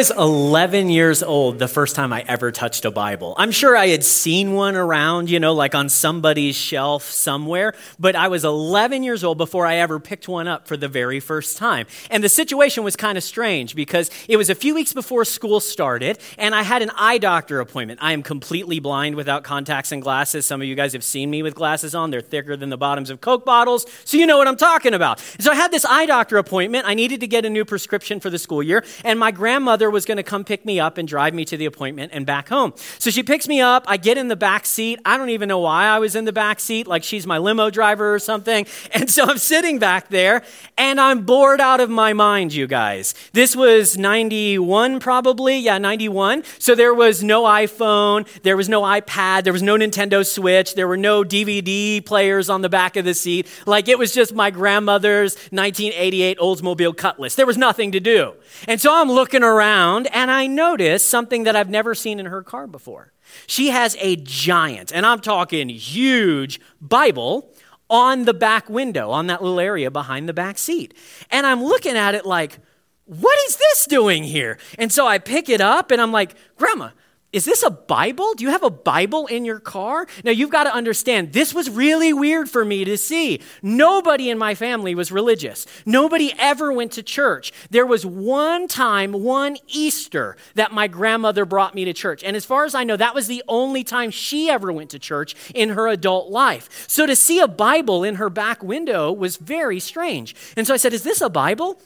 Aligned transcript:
Was 0.00 0.10
11 0.10 0.88
years 0.88 1.22
old 1.22 1.58
the 1.58 1.68
first 1.68 1.94
time 1.94 2.10
I 2.10 2.24
ever 2.26 2.50
touched 2.50 2.86
a 2.86 2.90
Bible. 2.90 3.34
I'm 3.36 3.50
sure 3.50 3.76
I 3.76 3.88
had 3.88 4.02
seen 4.02 4.54
one 4.54 4.74
around, 4.74 5.28
you 5.28 5.38
know, 5.38 5.52
like 5.52 5.74
on 5.74 5.90
somebody's 5.90 6.56
shelf 6.56 7.02
somewhere, 7.02 7.74
but 7.98 8.16
I 8.16 8.28
was 8.28 8.42
11 8.42 9.02
years 9.02 9.22
old 9.22 9.36
before 9.36 9.66
I 9.66 9.74
ever 9.74 10.00
picked 10.00 10.26
one 10.26 10.48
up 10.48 10.66
for 10.66 10.78
the 10.78 10.88
very 10.88 11.20
first 11.20 11.58
time. 11.58 11.86
And 12.08 12.24
the 12.24 12.30
situation 12.30 12.82
was 12.82 12.96
kind 12.96 13.18
of 13.18 13.24
strange 13.24 13.74
because 13.74 14.10
it 14.26 14.38
was 14.38 14.48
a 14.48 14.54
few 14.54 14.74
weeks 14.74 14.94
before 14.94 15.26
school 15.26 15.60
started 15.60 16.18
and 16.38 16.54
I 16.54 16.62
had 16.62 16.80
an 16.80 16.92
eye 16.96 17.18
doctor 17.18 17.60
appointment. 17.60 18.00
I 18.02 18.14
am 18.14 18.22
completely 18.22 18.80
blind 18.80 19.16
without 19.16 19.44
contacts 19.44 19.92
and 19.92 20.00
glasses. 20.00 20.46
Some 20.46 20.62
of 20.62 20.66
you 20.66 20.76
guys 20.76 20.94
have 20.94 21.04
seen 21.04 21.28
me 21.28 21.42
with 21.42 21.54
glasses 21.54 21.94
on. 21.94 22.10
They're 22.10 22.22
thicker 22.22 22.56
than 22.56 22.70
the 22.70 22.78
bottoms 22.78 23.10
of 23.10 23.20
Coke 23.20 23.44
bottles, 23.44 23.84
so 24.06 24.16
you 24.16 24.26
know 24.26 24.38
what 24.38 24.48
I'm 24.48 24.56
talking 24.56 24.94
about. 24.94 25.20
So 25.40 25.52
I 25.52 25.56
had 25.56 25.70
this 25.70 25.84
eye 25.84 26.06
doctor 26.06 26.38
appointment. 26.38 26.86
I 26.86 26.94
needed 26.94 27.20
to 27.20 27.26
get 27.26 27.44
a 27.44 27.50
new 27.50 27.66
prescription 27.66 28.18
for 28.18 28.30
the 28.30 28.38
school 28.38 28.62
year, 28.62 28.82
and 29.04 29.20
my 29.20 29.30
grandmother 29.30 29.89
was 29.90 30.04
going 30.04 30.16
to 30.16 30.22
come 30.22 30.44
pick 30.44 30.64
me 30.64 30.80
up 30.80 30.98
and 30.98 31.06
drive 31.06 31.34
me 31.34 31.44
to 31.46 31.56
the 31.56 31.66
appointment 31.66 32.12
and 32.14 32.24
back 32.24 32.48
home. 32.48 32.72
So 32.98 33.10
she 33.10 33.22
picks 33.22 33.48
me 33.48 33.60
up. 33.60 33.84
I 33.86 33.96
get 33.96 34.18
in 34.18 34.28
the 34.28 34.36
back 34.36 34.66
seat. 34.66 35.00
I 35.04 35.16
don't 35.16 35.30
even 35.30 35.48
know 35.48 35.58
why 35.58 35.84
I 35.86 35.98
was 35.98 36.14
in 36.14 36.24
the 36.24 36.32
back 36.32 36.60
seat, 36.60 36.86
like 36.86 37.04
she's 37.04 37.26
my 37.26 37.38
limo 37.38 37.70
driver 37.70 38.14
or 38.14 38.18
something. 38.18 38.66
And 38.92 39.08
so 39.08 39.24
I'm 39.24 39.38
sitting 39.38 39.78
back 39.78 40.08
there 40.08 40.42
and 40.76 41.00
I'm 41.00 41.24
bored 41.24 41.60
out 41.60 41.80
of 41.80 41.88
my 41.88 42.12
mind, 42.12 42.52
you 42.52 42.66
guys. 42.66 43.14
This 43.32 43.54
was 43.54 43.96
91, 43.96 45.00
probably. 45.00 45.58
Yeah, 45.58 45.78
91. 45.78 46.42
So 46.58 46.74
there 46.74 46.92
was 46.92 47.22
no 47.22 47.44
iPhone, 47.44 48.26
there 48.42 48.56
was 48.56 48.68
no 48.68 48.82
iPad, 48.82 49.44
there 49.44 49.52
was 49.52 49.62
no 49.62 49.76
Nintendo 49.76 50.26
Switch, 50.26 50.74
there 50.74 50.88
were 50.88 50.96
no 50.96 51.22
DVD 51.22 52.04
players 52.04 52.50
on 52.50 52.62
the 52.62 52.68
back 52.68 52.96
of 52.96 53.04
the 53.04 53.14
seat. 53.14 53.46
Like 53.64 53.88
it 53.88 53.98
was 53.98 54.12
just 54.12 54.34
my 54.34 54.50
grandmother's 54.50 55.36
1988 55.50 56.38
Oldsmobile 56.38 56.96
Cutlass. 56.96 57.36
There 57.36 57.46
was 57.46 57.56
nothing 57.58 57.92
to 57.92 58.00
do. 58.00 58.34
And 58.66 58.80
so 58.80 58.92
I'm 58.94 59.10
looking 59.10 59.42
around 59.42 59.79
and 59.80 60.30
I 60.30 60.46
notice 60.46 61.04
something 61.04 61.44
that 61.44 61.56
I've 61.56 61.70
never 61.70 61.94
seen 61.94 62.20
in 62.20 62.26
her 62.26 62.42
car 62.42 62.66
before. 62.66 63.12
She 63.46 63.68
has 63.68 63.96
a 64.00 64.16
giant, 64.16 64.92
and 64.92 65.06
I'm 65.06 65.20
talking 65.20 65.68
huge, 65.68 66.60
Bible 66.80 67.52
on 67.88 68.24
the 68.24 68.34
back 68.34 68.68
window, 68.70 69.10
on 69.10 69.26
that 69.26 69.42
little 69.42 69.60
area 69.60 69.90
behind 69.90 70.28
the 70.28 70.32
back 70.32 70.58
seat. 70.58 70.94
And 71.30 71.46
I'm 71.46 71.62
looking 71.62 71.96
at 71.96 72.14
it 72.14 72.24
like, 72.24 72.58
what 73.04 73.36
is 73.48 73.56
this 73.56 73.86
doing 73.86 74.22
here? 74.22 74.58
And 74.78 74.92
so 74.92 75.06
I 75.06 75.18
pick 75.18 75.48
it 75.48 75.60
up 75.60 75.90
and 75.90 76.00
I'm 76.00 76.12
like, 76.12 76.36
Grandma, 76.56 76.90
is 77.32 77.44
this 77.44 77.62
a 77.62 77.70
Bible? 77.70 78.34
Do 78.34 78.42
you 78.42 78.50
have 78.50 78.64
a 78.64 78.70
Bible 78.70 79.26
in 79.28 79.44
your 79.44 79.60
car? 79.60 80.06
Now, 80.24 80.32
you've 80.32 80.50
got 80.50 80.64
to 80.64 80.74
understand, 80.74 81.32
this 81.32 81.54
was 81.54 81.70
really 81.70 82.12
weird 82.12 82.50
for 82.50 82.64
me 82.64 82.84
to 82.84 82.98
see. 82.98 83.40
Nobody 83.62 84.30
in 84.30 84.38
my 84.38 84.56
family 84.56 84.96
was 84.96 85.12
religious. 85.12 85.64
Nobody 85.86 86.32
ever 86.38 86.72
went 86.72 86.90
to 86.92 87.04
church. 87.04 87.52
There 87.70 87.86
was 87.86 88.04
one 88.04 88.66
time, 88.66 89.12
one 89.12 89.58
Easter, 89.68 90.36
that 90.56 90.72
my 90.72 90.88
grandmother 90.88 91.44
brought 91.44 91.74
me 91.74 91.84
to 91.84 91.92
church. 91.92 92.24
And 92.24 92.36
as 92.36 92.44
far 92.44 92.64
as 92.64 92.74
I 92.74 92.82
know, 92.82 92.96
that 92.96 93.14
was 93.14 93.28
the 93.28 93.44
only 93.46 93.84
time 93.84 94.10
she 94.10 94.50
ever 94.50 94.72
went 94.72 94.90
to 94.90 94.98
church 94.98 95.36
in 95.54 95.70
her 95.70 95.86
adult 95.86 96.30
life. 96.30 96.88
So 96.88 97.06
to 97.06 97.14
see 97.14 97.38
a 97.38 97.46
Bible 97.46 98.02
in 98.02 98.16
her 98.16 98.28
back 98.28 98.60
window 98.60 99.12
was 99.12 99.36
very 99.36 99.78
strange. 99.78 100.34
And 100.56 100.66
so 100.66 100.74
I 100.74 100.78
said, 100.78 100.92
Is 100.92 101.04
this 101.04 101.20
a 101.20 101.30
Bible? 101.30 101.80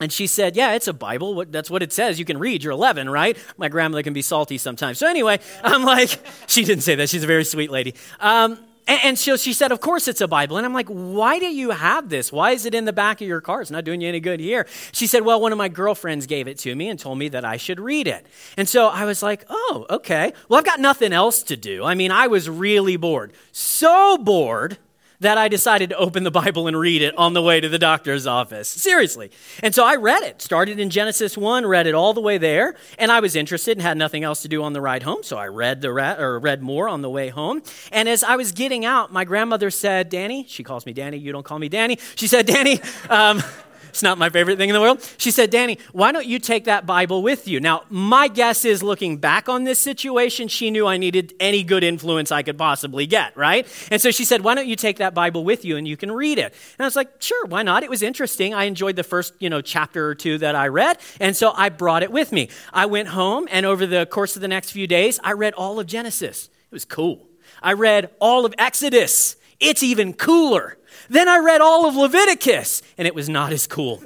And 0.00 0.12
she 0.12 0.26
said, 0.26 0.56
Yeah, 0.56 0.74
it's 0.74 0.86
a 0.88 0.92
Bible. 0.92 1.44
That's 1.48 1.70
what 1.70 1.82
it 1.82 1.92
says. 1.92 2.18
You 2.18 2.24
can 2.24 2.38
read. 2.38 2.62
You're 2.62 2.72
11, 2.72 3.10
right? 3.10 3.36
My 3.56 3.68
grandmother 3.68 4.02
can 4.02 4.12
be 4.12 4.22
salty 4.22 4.58
sometimes. 4.58 4.98
So, 4.98 5.08
anyway, 5.08 5.40
I'm 5.64 5.84
like, 5.84 6.20
she 6.46 6.64
didn't 6.64 6.82
say 6.82 6.94
that. 6.96 7.08
She's 7.08 7.24
a 7.24 7.26
very 7.26 7.44
sweet 7.44 7.70
lady. 7.70 7.94
Um, 8.20 8.58
and, 8.86 9.00
and 9.04 9.18
so 9.18 9.36
she 9.36 9.52
said, 9.52 9.72
Of 9.72 9.80
course 9.80 10.06
it's 10.06 10.20
a 10.20 10.28
Bible. 10.28 10.56
And 10.56 10.64
I'm 10.64 10.72
like, 10.72 10.88
Why 10.88 11.38
do 11.38 11.46
you 11.46 11.70
have 11.70 12.08
this? 12.08 12.32
Why 12.32 12.52
is 12.52 12.64
it 12.64 12.74
in 12.74 12.84
the 12.84 12.92
back 12.92 13.20
of 13.20 13.26
your 13.26 13.40
car? 13.40 13.60
It's 13.60 13.70
not 13.70 13.84
doing 13.84 14.00
you 14.00 14.08
any 14.08 14.20
good 14.20 14.40
here. 14.40 14.66
She 14.92 15.06
said, 15.06 15.24
Well, 15.24 15.40
one 15.40 15.52
of 15.52 15.58
my 15.58 15.68
girlfriends 15.68 16.26
gave 16.26 16.48
it 16.48 16.58
to 16.60 16.74
me 16.74 16.88
and 16.88 16.98
told 16.98 17.18
me 17.18 17.28
that 17.30 17.44
I 17.44 17.56
should 17.56 17.80
read 17.80 18.06
it. 18.06 18.26
And 18.56 18.68
so 18.68 18.86
I 18.86 19.04
was 19.04 19.22
like, 19.22 19.44
Oh, 19.50 19.86
okay. 19.90 20.32
Well, 20.48 20.58
I've 20.58 20.64
got 20.64 20.80
nothing 20.80 21.12
else 21.12 21.42
to 21.44 21.56
do. 21.56 21.84
I 21.84 21.94
mean, 21.94 22.10
I 22.10 22.28
was 22.28 22.48
really 22.48 22.96
bored. 22.96 23.32
So 23.52 24.16
bored 24.16 24.78
that 25.20 25.36
I 25.38 25.48
decided 25.48 25.90
to 25.90 25.96
open 25.96 26.22
the 26.24 26.30
Bible 26.30 26.66
and 26.68 26.78
read 26.78 27.02
it 27.02 27.16
on 27.16 27.32
the 27.32 27.42
way 27.42 27.60
to 27.60 27.68
the 27.68 27.78
doctor's 27.78 28.26
office. 28.26 28.68
Seriously. 28.68 29.30
And 29.62 29.74
so 29.74 29.84
I 29.84 29.96
read 29.96 30.22
it, 30.22 30.40
started 30.40 30.78
in 30.78 30.90
Genesis 30.90 31.36
1, 31.36 31.66
read 31.66 31.86
it 31.86 31.94
all 31.94 32.14
the 32.14 32.20
way 32.20 32.38
there, 32.38 32.76
and 32.98 33.10
I 33.10 33.20
was 33.20 33.34
interested 33.34 33.72
and 33.76 33.82
had 33.82 33.98
nothing 33.98 34.24
else 34.24 34.42
to 34.42 34.48
do 34.48 34.62
on 34.62 34.72
the 34.72 34.80
ride 34.80 35.02
home, 35.02 35.22
so 35.22 35.36
I 35.36 35.48
read 35.48 35.80
the 35.80 35.92
ra- 35.92 36.16
or 36.18 36.38
read 36.38 36.62
more 36.62 36.88
on 36.88 37.02
the 37.02 37.10
way 37.10 37.28
home. 37.28 37.62
And 37.90 38.08
as 38.08 38.22
I 38.22 38.36
was 38.36 38.52
getting 38.52 38.84
out, 38.84 39.12
my 39.12 39.24
grandmother 39.24 39.70
said, 39.70 40.08
"Danny, 40.08 40.44
she 40.48 40.62
calls 40.62 40.86
me 40.86 40.92
Danny, 40.92 41.16
you 41.18 41.32
don't 41.32 41.44
call 41.44 41.58
me 41.58 41.68
Danny." 41.68 41.98
She 42.14 42.26
said, 42.26 42.46
"Danny, 42.46 42.80
um, 43.10 43.42
it's 43.88 44.02
not 44.02 44.18
my 44.18 44.30
favorite 44.30 44.58
thing 44.58 44.68
in 44.68 44.74
the 44.74 44.80
world. 44.80 45.06
She 45.18 45.30
said, 45.30 45.50
Danny, 45.50 45.78
why 45.92 46.12
don't 46.12 46.26
you 46.26 46.38
take 46.38 46.64
that 46.64 46.86
Bible 46.86 47.22
with 47.22 47.48
you? 47.48 47.60
Now, 47.60 47.84
my 47.90 48.28
guess 48.28 48.64
is 48.64 48.82
looking 48.82 49.18
back 49.18 49.48
on 49.48 49.64
this 49.64 49.78
situation, 49.78 50.48
she 50.48 50.70
knew 50.70 50.86
I 50.86 50.96
needed 50.96 51.34
any 51.40 51.62
good 51.62 51.84
influence 51.84 52.30
I 52.32 52.42
could 52.42 52.56
possibly 52.56 53.06
get, 53.06 53.36
right? 53.36 53.66
And 53.90 54.00
so 54.00 54.10
she 54.10 54.24
said, 54.24 54.42
why 54.42 54.54
don't 54.54 54.66
you 54.66 54.76
take 54.76 54.98
that 54.98 55.14
Bible 55.14 55.44
with 55.44 55.64
you 55.64 55.76
and 55.76 55.86
you 55.86 55.96
can 55.96 56.10
read 56.10 56.38
it? 56.38 56.54
And 56.78 56.80
I 56.80 56.84
was 56.84 56.96
like, 56.96 57.20
sure, 57.20 57.46
why 57.46 57.62
not? 57.62 57.82
It 57.82 57.90
was 57.90 58.02
interesting. 58.02 58.54
I 58.54 58.64
enjoyed 58.64 58.96
the 58.96 59.04
first, 59.04 59.34
you 59.38 59.50
know, 59.50 59.60
chapter 59.60 60.06
or 60.06 60.14
two 60.14 60.38
that 60.38 60.54
I 60.54 60.68
read. 60.68 60.98
And 61.20 61.36
so 61.36 61.52
I 61.52 61.68
brought 61.68 62.02
it 62.02 62.10
with 62.12 62.32
me. 62.32 62.48
I 62.72 62.86
went 62.86 63.08
home 63.08 63.48
and 63.50 63.66
over 63.66 63.86
the 63.86 64.06
course 64.06 64.36
of 64.36 64.42
the 64.42 64.48
next 64.48 64.70
few 64.70 64.86
days, 64.86 65.20
I 65.22 65.32
read 65.32 65.54
all 65.54 65.80
of 65.80 65.86
Genesis. 65.86 66.46
It 66.46 66.72
was 66.72 66.84
cool. 66.84 67.28
I 67.62 67.72
read 67.72 68.10
all 68.20 68.46
of 68.46 68.54
Exodus. 68.56 69.36
It's 69.60 69.82
even 69.82 70.14
cooler. 70.14 70.77
Then 71.08 71.28
I 71.28 71.38
read 71.38 71.60
all 71.60 71.86
of 71.86 71.96
Leviticus, 71.96 72.82
and 72.96 73.06
it 73.06 73.14
was 73.14 73.28
not 73.28 73.52
as 73.52 73.66
cool. 73.66 74.02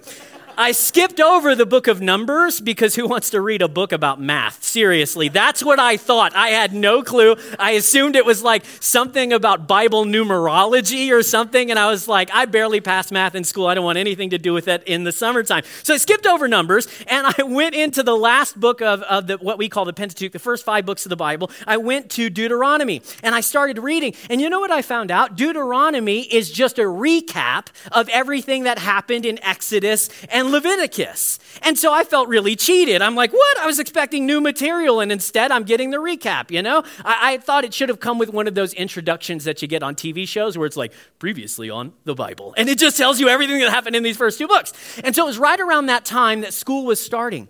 I 0.57 0.73
skipped 0.73 1.21
over 1.21 1.55
the 1.55 1.65
book 1.65 1.87
of 1.87 2.01
Numbers 2.01 2.61
because 2.61 2.95
who 2.95 3.09
wants 3.09 3.31
to 3.31 3.41
read 3.41 3.63
a 3.63 3.69
book 3.69 3.93
about 3.93 4.21
math? 4.21 4.63
Seriously, 4.63 5.29
that's 5.29 5.65
what 5.65 5.79
I 5.79 5.97
thought. 5.97 6.35
I 6.37 6.49
had 6.49 6.75
no 6.75 7.03
clue. 7.03 7.37
I 7.59 7.73
assumed 7.73 8.17
it 8.17 8.27
was 8.27 8.43
like 8.43 8.65
something 8.81 9.33
about 9.33 9.67
Bible 9.67 10.05
numerology 10.05 11.11
or 11.11 11.23
something, 11.23 11.71
and 11.71 11.79
I 11.79 11.91
was 11.91 12.07
like, 12.07 12.31
I 12.33 12.45
barely 12.45 12.81
passed 12.81 13.12
math 13.12 13.35
in 13.35 13.45
school. 13.45 13.67
I 13.67 13.75
don't 13.75 13.85
want 13.85 13.99
anything 13.99 14.31
to 14.31 14.39
do 14.39 14.53
with 14.53 14.69
it 14.69 14.83
in 14.85 15.05
the 15.05 15.12
summertime. 15.12 15.65
So 15.83 15.95
I 15.95 15.97
skipped 15.97 16.27
over 16.27 16.49
Numbers, 16.49 16.87
and 17.07 17.27
I 17.27 17.43
went 17.45 17.75
into 17.75 18.03
the 18.03 18.17
last 18.17 18.59
book 18.61 18.83
of, 18.83 19.03
of 19.03 19.27
the, 19.27 19.39
what 19.39 19.59
we 19.59 19.69
call 19.69 19.85
the 19.85 19.93
Pentateuch, 19.93 20.33
the 20.33 20.39
first 20.39 20.65
five 20.65 20.85
books 20.85 21.07
of 21.07 21.11
the 21.11 21.17
Bible. 21.17 21.51
I 21.67 21.79
went 21.79 22.11
to 22.12 22.29
Deuteronomy, 22.29 23.03
and 23.23 23.35
I 23.35 23.41
started 23.41 23.79
reading. 23.79 24.15
And 24.29 24.41
you 24.41 24.51
know 24.51 24.61
what 24.61 24.71
I 24.71 24.83
found 24.83 25.11
out? 25.11 25.37
Deuteronomy 25.37 26.23
is 26.23 26.51
just 26.51 26.79
a 26.79 26.83
recap 26.83 27.69
of 27.91 28.09
everything 28.11 28.65
that 28.65 28.79
happened 28.79 29.25
in 29.25 29.43
Exodus 29.43 30.11
and 30.31 30.42
Leviticus. 30.51 31.39
And 31.63 31.79
so 31.79 31.93
I 31.93 32.05
felt 32.05 32.29
really 32.29 32.57
cheated. 32.57 33.03
I'm 33.03 33.15
like, 33.15 33.33
what? 33.33 33.59
I 33.59 33.67
was 33.67 33.79
expecting 33.79 34.27
new 34.27 34.41
material, 34.41 35.01
and 35.01 35.13
instead 35.13 35.51
I'm 35.51 35.65
getting 35.65 35.91
the 35.91 35.99
recap, 35.99 36.51
you 36.51 36.63
know? 36.63 36.83
I, 37.05 37.35
I 37.35 37.39
thought 37.39 37.65
it 37.65 37.75
should 37.75 37.89
have 37.89 38.01
come 38.01 38.19
with 38.19 38.33
one 38.33 38.49
of 38.49 38.55
those 38.55 38.73
introductions 38.75 39.45
that 39.45 39.63
you 39.63 39.69
get 39.69 39.83
on 39.83 39.95
TV 39.95 40.27
shows 40.27 40.57
where 40.59 40.67
it's 40.67 40.77
like, 40.77 40.93
previously 41.19 41.71
on 41.71 41.93
the 42.05 42.15
Bible. 42.15 42.55
And 42.57 42.69
it 42.69 42.79
just 42.79 42.97
tells 42.97 43.21
you 43.21 43.29
everything 43.29 43.61
that 43.61 43.71
happened 43.71 43.97
in 43.97 44.03
these 44.03 44.17
first 44.17 44.39
two 44.39 44.49
books. 44.49 44.73
And 45.05 45.15
so 45.15 45.25
it 45.25 45.27
was 45.27 45.39
right 45.39 45.61
around 45.61 45.87
that 45.87 46.05
time 46.05 46.41
that 46.41 46.53
school 46.53 46.85
was 46.85 47.01
starting. 47.01 47.49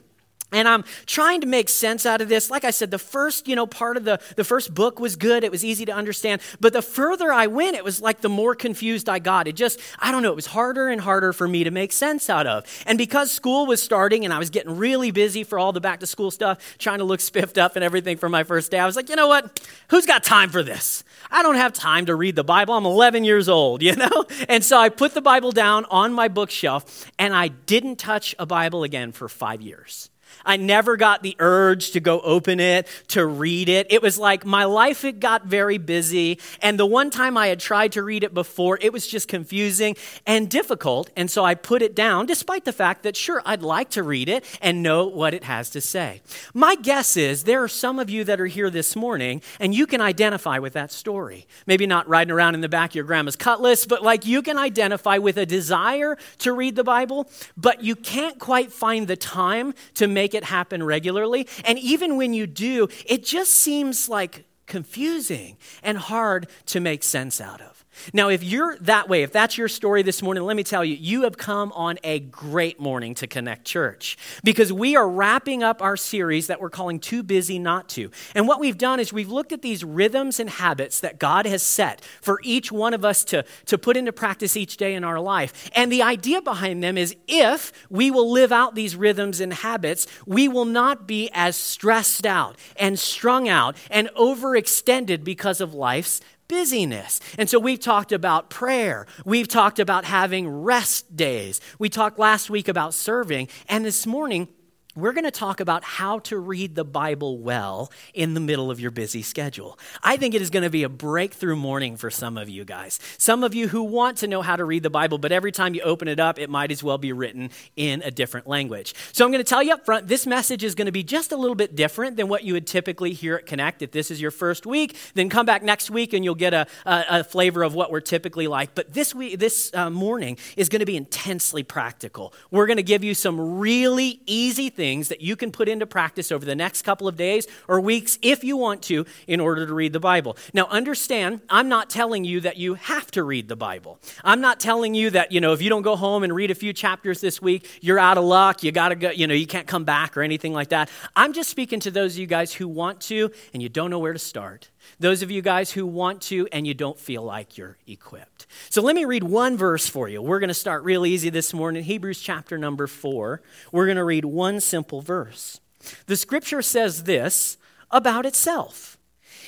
And 0.52 0.68
I'm 0.68 0.84
trying 1.06 1.40
to 1.40 1.46
make 1.46 1.68
sense 1.68 2.04
out 2.04 2.20
of 2.20 2.28
this. 2.28 2.50
Like 2.50 2.64
I 2.64 2.70
said, 2.70 2.90
the 2.90 2.98
first, 2.98 3.48
you 3.48 3.56
know, 3.56 3.66
part 3.66 3.96
of 3.96 4.04
the, 4.04 4.20
the 4.36 4.44
first 4.44 4.74
book 4.74 5.00
was 5.00 5.16
good. 5.16 5.44
It 5.44 5.50
was 5.50 5.64
easy 5.64 5.84
to 5.86 5.92
understand. 5.92 6.42
But 6.60 6.72
the 6.72 6.82
further 6.82 7.32
I 7.32 7.46
went, 7.46 7.76
it 7.76 7.84
was 7.84 8.00
like 8.00 8.20
the 8.20 8.28
more 8.28 8.54
confused 8.54 9.08
I 9.08 9.18
got. 9.18 9.48
It 9.48 9.56
just, 9.56 9.80
I 9.98 10.12
don't 10.12 10.22
know, 10.22 10.30
it 10.30 10.36
was 10.36 10.46
harder 10.46 10.88
and 10.88 11.00
harder 11.00 11.32
for 11.32 11.48
me 11.48 11.64
to 11.64 11.70
make 11.70 11.92
sense 11.92 12.28
out 12.28 12.46
of. 12.46 12.64
And 12.86 12.98
because 12.98 13.32
school 13.32 13.66
was 13.66 13.82
starting 13.82 14.24
and 14.24 14.32
I 14.32 14.38
was 14.38 14.50
getting 14.50 14.76
really 14.76 15.10
busy 15.10 15.42
for 15.44 15.58
all 15.58 15.72
the 15.72 15.80
back 15.80 16.00
to 16.00 16.06
school 16.06 16.30
stuff, 16.30 16.76
trying 16.78 16.98
to 16.98 17.04
look 17.04 17.20
spiffed 17.32 17.58
up 17.58 17.76
and 17.76 17.84
everything 17.84 18.16
for 18.18 18.28
my 18.28 18.44
first 18.44 18.70
day, 18.70 18.78
I 18.78 18.86
was 18.86 18.96
like, 18.96 19.08
you 19.08 19.16
know 19.16 19.28
what? 19.28 19.66
Who's 19.88 20.06
got 20.06 20.22
time 20.22 20.50
for 20.50 20.62
this? 20.62 21.04
I 21.30 21.42
don't 21.42 21.56
have 21.56 21.72
time 21.72 22.06
to 22.06 22.14
read 22.14 22.36
the 22.36 22.44
Bible. 22.44 22.74
I'm 22.74 22.84
11 22.84 23.24
years 23.24 23.48
old, 23.48 23.82
you 23.82 23.96
know? 23.96 24.26
And 24.48 24.64
so 24.64 24.78
I 24.78 24.90
put 24.90 25.14
the 25.14 25.22
Bible 25.22 25.52
down 25.52 25.86
on 25.90 26.12
my 26.12 26.28
bookshelf 26.28 27.10
and 27.18 27.34
I 27.34 27.48
didn't 27.48 27.96
touch 27.96 28.34
a 28.38 28.46
Bible 28.46 28.84
again 28.84 29.12
for 29.12 29.28
five 29.28 29.62
years. 29.62 30.10
I 30.44 30.56
never 30.56 30.96
got 30.96 31.22
the 31.22 31.36
urge 31.38 31.92
to 31.92 32.00
go 32.00 32.20
open 32.20 32.60
it, 32.60 32.86
to 33.08 33.24
read 33.24 33.68
it. 33.68 33.86
It 33.90 34.02
was 34.02 34.18
like 34.18 34.44
my 34.44 34.64
life 34.64 35.02
had 35.02 35.20
got 35.20 35.46
very 35.46 35.78
busy. 35.78 36.38
And 36.60 36.78
the 36.78 36.86
one 36.86 37.10
time 37.10 37.36
I 37.36 37.48
had 37.48 37.60
tried 37.60 37.92
to 37.92 38.02
read 38.02 38.24
it 38.24 38.34
before, 38.34 38.78
it 38.80 38.92
was 38.92 39.06
just 39.06 39.28
confusing 39.28 39.96
and 40.26 40.48
difficult. 40.48 41.10
And 41.16 41.30
so 41.30 41.44
I 41.44 41.54
put 41.54 41.82
it 41.82 41.94
down, 41.94 42.26
despite 42.26 42.64
the 42.64 42.72
fact 42.72 43.02
that, 43.02 43.16
sure, 43.16 43.42
I'd 43.44 43.62
like 43.62 43.90
to 43.90 44.02
read 44.02 44.28
it 44.28 44.44
and 44.60 44.82
know 44.82 45.06
what 45.06 45.34
it 45.34 45.44
has 45.44 45.70
to 45.70 45.80
say. 45.80 46.22
My 46.54 46.74
guess 46.74 47.16
is 47.16 47.44
there 47.44 47.62
are 47.62 47.68
some 47.68 47.98
of 47.98 48.10
you 48.10 48.24
that 48.24 48.40
are 48.40 48.46
here 48.46 48.70
this 48.70 48.96
morning 48.96 49.42
and 49.60 49.74
you 49.74 49.86
can 49.86 50.00
identify 50.00 50.58
with 50.58 50.72
that 50.72 50.92
story. 50.92 51.46
Maybe 51.66 51.86
not 51.86 52.08
riding 52.08 52.32
around 52.32 52.54
in 52.54 52.60
the 52.60 52.68
back 52.68 52.90
of 52.90 52.94
your 52.96 53.04
grandma's 53.04 53.36
cutlass, 53.36 53.86
but 53.86 54.02
like 54.02 54.26
you 54.26 54.42
can 54.42 54.58
identify 54.58 55.18
with 55.18 55.36
a 55.36 55.46
desire 55.46 56.16
to 56.38 56.52
read 56.52 56.76
the 56.76 56.84
Bible, 56.84 57.28
but 57.56 57.82
you 57.82 57.94
can't 57.94 58.38
quite 58.38 58.72
find 58.72 59.06
the 59.06 59.16
time 59.16 59.74
to 59.94 60.08
make 60.12 60.34
it 60.34 60.44
happen 60.44 60.82
regularly. 60.82 61.46
And 61.64 61.78
even 61.78 62.16
when 62.16 62.34
you 62.34 62.46
do, 62.46 62.88
it 63.06 63.24
just 63.24 63.54
seems 63.54 64.08
like 64.08 64.44
confusing 64.66 65.56
and 65.82 65.98
hard 65.98 66.48
to 66.66 66.80
make 66.80 67.02
sense 67.02 67.40
out 67.40 67.60
of. 67.60 67.71
Now, 68.12 68.28
if 68.28 68.42
you're 68.42 68.76
that 68.78 69.08
way, 69.08 69.22
if 69.22 69.32
that's 69.32 69.58
your 69.58 69.68
story 69.68 70.02
this 70.02 70.22
morning, 70.22 70.44
let 70.44 70.56
me 70.56 70.64
tell 70.64 70.84
you, 70.84 70.94
you 70.94 71.22
have 71.22 71.36
come 71.36 71.72
on 71.72 71.98
a 72.02 72.20
great 72.20 72.80
morning 72.80 73.14
to 73.16 73.26
Connect 73.26 73.64
Church 73.64 74.16
because 74.42 74.72
we 74.72 74.96
are 74.96 75.08
wrapping 75.08 75.62
up 75.62 75.82
our 75.82 75.96
series 75.96 76.46
that 76.46 76.60
we're 76.60 76.70
calling 76.70 76.98
Too 76.98 77.22
Busy 77.22 77.58
Not 77.58 77.88
To. 77.90 78.10
And 78.34 78.48
what 78.48 78.60
we've 78.60 78.78
done 78.78 78.98
is 78.98 79.12
we've 79.12 79.30
looked 79.30 79.52
at 79.52 79.62
these 79.62 79.84
rhythms 79.84 80.40
and 80.40 80.48
habits 80.48 81.00
that 81.00 81.18
God 81.18 81.46
has 81.46 81.62
set 81.62 82.00
for 82.20 82.40
each 82.42 82.72
one 82.72 82.94
of 82.94 83.04
us 83.04 83.24
to, 83.24 83.44
to 83.66 83.78
put 83.78 83.96
into 83.96 84.12
practice 84.12 84.56
each 84.56 84.76
day 84.76 84.94
in 84.94 85.04
our 85.04 85.20
life. 85.20 85.70
And 85.74 85.92
the 85.92 86.02
idea 86.02 86.42
behind 86.42 86.82
them 86.82 86.96
is 86.96 87.14
if 87.28 87.72
we 87.90 88.10
will 88.10 88.30
live 88.30 88.52
out 88.52 88.74
these 88.74 88.96
rhythms 88.96 89.40
and 89.40 89.52
habits, 89.52 90.06
we 90.26 90.48
will 90.48 90.64
not 90.64 91.06
be 91.06 91.30
as 91.32 91.56
stressed 91.56 92.26
out 92.26 92.56
and 92.76 92.98
strung 92.98 93.48
out 93.48 93.76
and 93.90 94.08
overextended 94.16 95.24
because 95.24 95.60
of 95.60 95.74
life's 95.74 96.20
busyness. 96.52 97.18
And 97.38 97.48
so 97.48 97.58
we've 97.58 97.80
talked 97.80 98.12
about 98.12 98.50
prayer. 98.50 99.06
We've 99.24 99.48
talked 99.48 99.78
about 99.78 100.04
having 100.04 100.46
rest 100.46 101.16
days. 101.16 101.62
We 101.78 101.88
talked 101.88 102.18
last 102.18 102.50
week 102.50 102.68
about 102.68 102.92
serving. 102.92 103.48
And 103.70 103.86
this 103.86 104.06
morning, 104.06 104.48
we're 104.94 105.12
going 105.12 105.24
to 105.24 105.30
talk 105.30 105.60
about 105.60 105.84
how 105.84 106.18
to 106.18 106.36
read 106.36 106.74
the 106.74 106.84
Bible 106.84 107.38
well 107.38 107.90
in 108.12 108.34
the 108.34 108.40
middle 108.40 108.70
of 108.70 108.78
your 108.78 108.90
busy 108.90 109.22
schedule. 109.22 109.78
I 110.02 110.18
think 110.18 110.34
it 110.34 110.42
is 110.42 110.50
going 110.50 110.64
to 110.64 110.70
be 110.70 110.82
a 110.82 110.88
breakthrough 110.90 111.56
morning 111.56 111.96
for 111.96 112.10
some 112.10 112.36
of 112.36 112.50
you 112.50 112.66
guys. 112.66 113.00
Some 113.16 113.42
of 113.42 113.54
you 113.54 113.68
who 113.68 113.82
want 113.84 114.18
to 114.18 114.26
know 114.26 114.42
how 114.42 114.54
to 114.54 114.66
read 114.66 114.82
the 114.82 114.90
Bible, 114.90 115.16
but 115.16 115.32
every 115.32 115.50
time 115.50 115.74
you 115.74 115.80
open 115.80 116.08
it 116.08 116.20
up, 116.20 116.38
it 116.38 116.50
might 116.50 116.70
as 116.70 116.82
well 116.82 116.98
be 116.98 117.12
written 117.12 117.50
in 117.74 118.02
a 118.02 118.10
different 118.10 118.46
language. 118.46 118.94
So 119.12 119.24
I'm 119.24 119.30
going 119.30 119.42
to 119.42 119.48
tell 119.48 119.62
you 119.62 119.72
up 119.72 119.86
front 119.86 120.08
this 120.08 120.26
message 120.26 120.62
is 120.62 120.74
going 120.74 120.86
to 120.86 120.92
be 120.92 121.02
just 121.02 121.32
a 121.32 121.36
little 121.36 121.56
bit 121.56 121.74
different 121.74 122.18
than 122.18 122.28
what 122.28 122.44
you 122.44 122.52
would 122.52 122.66
typically 122.66 123.14
hear 123.14 123.36
at 123.36 123.46
Connect. 123.46 123.80
If 123.80 123.92
this 123.92 124.10
is 124.10 124.20
your 124.20 124.30
first 124.30 124.66
week, 124.66 124.96
then 125.14 125.30
come 125.30 125.46
back 125.46 125.62
next 125.62 125.90
week 125.90 126.12
and 126.12 126.22
you'll 126.22 126.34
get 126.34 126.52
a, 126.52 126.66
a, 126.84 127.04
a 127.08 127.24
flavor 127.24 127.62
of 127.62 127.74
what 127.74 127.90
we're 127.90 128.00
typically 128.00 128.46
like. 128.46 128.74
But 128.74 128.92
this 128.92 129.14
week, 129.14 129.38
this 129.38 129.70
uh, 129.72 129.88
morning 129.88 130.36
is 130.58 130.68
going 130.68 130.80
to 130.80 130.86
be 130.86 130.98
intensely 130.98 131.62
practical. 131.62 132.34
We're 132.50 132.66
going 132.66 132.76
to 132.76 132.82
give 132.82 133.02
you 133.02 133.14
some 133.14 133.58
really 133.58 134.20
easy 134.26 134.68
things 134.68 134.81
things 134.82 135.06
that 135.06 135.20
you 135.20 135.36
can 135.36 135.52
put 135.52 135.68
into 135.68 135.86
practice 135.86 136.32
over 136.32 136.44
the 136.44 136.56
next 136.56 136.82
couple 136.82 137.06
of 137.06 137.14
days 137.16 137.46
or 137.68 137.80
weeks 137.80 138.18
if 138.20 138.42
you 138.42 138.56
want 138.56 138.82
to 138.82 139.06
in 139.28 139.38
order 139.38 139.64
to 139.64 139.72
read 139.72 139.92
the 139.92 140.00
Bible. 140.00 140.36
Now, 140.52 140.66
understand, 140.66 141.40
I'm 141.48 141.68
not 141.68 141.88
telling 141.88 142.24
you 142.24 142.40
that 142.40 142.56
you 142.56 142.74
have 142.74 143.08
to 143.12 143.22
read 143.22 143.46
the 143.46 143.54
Bible. 143.54 144.00
I'm 144.24 144.40
not 144.40 144.58
telling 144.58 144.96
you 144.96 145.10
that, 145.10 145.30
you 145.30 145.40
know, 145.40 145.52
if 145.52 145.62
you 145.62 145.70
don't 145.70 145.82
go 145.82 145.94
home 145.94 146.24
and 146.24 146.34
read 146.34 146.50
a 146.50 146.56
few 146.56 146.72
chapters 146.72 147.20
this 147.20 147.40
week, 147.40 147.78
you're 147.80 148.00
out 148.00 148.18
of 148.18 148.24
luck, 148.24 148.64
you 148.64 148.72
got 148.72 148.88
to 148.88 148.96
go, 148.96 149.10
you 149.10 149.28
know, 149.28 149.34
you 149.34 149.46
can't 149.46 149.68
come 149.68 149.84
back 149.84 150.16
or 150.16 150.22
anything 150.22 150.52
like 150.52 150.70
that. 150.70 150.90
I'm 151.14 151.32
just 151.32 151.48
speaking 151.48 151.78
to 151.78 151.92
those 151.92 152.14
of 152.14 152.18
you 152.18 152.26
guys 152.26 152.52
who 152.52 152.66
want 152.66 153.00
to 153.02 153.30
and 153.54 153.62
you 153.62 153.68
don't 153.68 153.88
know 153.88 154.00
where 154.00 154.12
to 154.12 154.18
start. 154.18 154.68
Those 154.98 155.22
of 155.22 155.30
you 155.30 155.42
guys 155.42 155.70
who 155.70 155.86
want 155.86 156.22
to 156.22 156.48
and 156.50 156.66
you 156.66 156.74
don't 156.74 156.98
feel 156.98 157.22
like 157.22 157.56
you're 157.56 157.78
equipped. 157.86 158.31
So 158.70 158.82
let 158.82 158.94
me 158.94 159.04
read 159.04 159.24
one 159.24 159.56
verse 159.56 159.88
for 159.88 160.08
you. 160.08 160.22
We're 160.22 160.40
going 160.40 160.48
to 160.48 160.54
start 160.54 160.84
real 160.84 161.06
easy 161.06 161.30
this 161.30 161.52
morning, 161.52 161.84
Hebrews 161.84 162.20
chapter 162.20 162.58
number 162.58 162.86
4. 162.86 163.42
We're 163.70 163.86
going 163.86 163.96
to 163.96 164.04
read 164.04 164.24
one 164.24 164.60
simple 164.60 165.00
verse. 165.00 165.60
The 166.06 166.16
scripture 166.16 166.62
says 166.62 167.04
this 167.04 167.56
about 167.90 168.26
itself. 168.26 168.98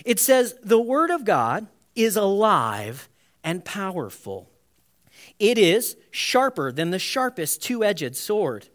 It 0.04 0.18
says, 0.18 0.54
"The 0.62 0.80
word 0.80 1.10
of 1.10 1.24
God 1.24 1.68
is 1.94 2.16
alive 2.16 3.08
and 3.44 3.64
powerful. 3.64 4.50
It 5.38 5.58
is 5.58 5.96
sharper 6.10 6.72
than 6.72 6.90
the 6.90 6.98
sharpest 6.98 7.62
two-edged 7.62 8.16
sword." 8.16 8.68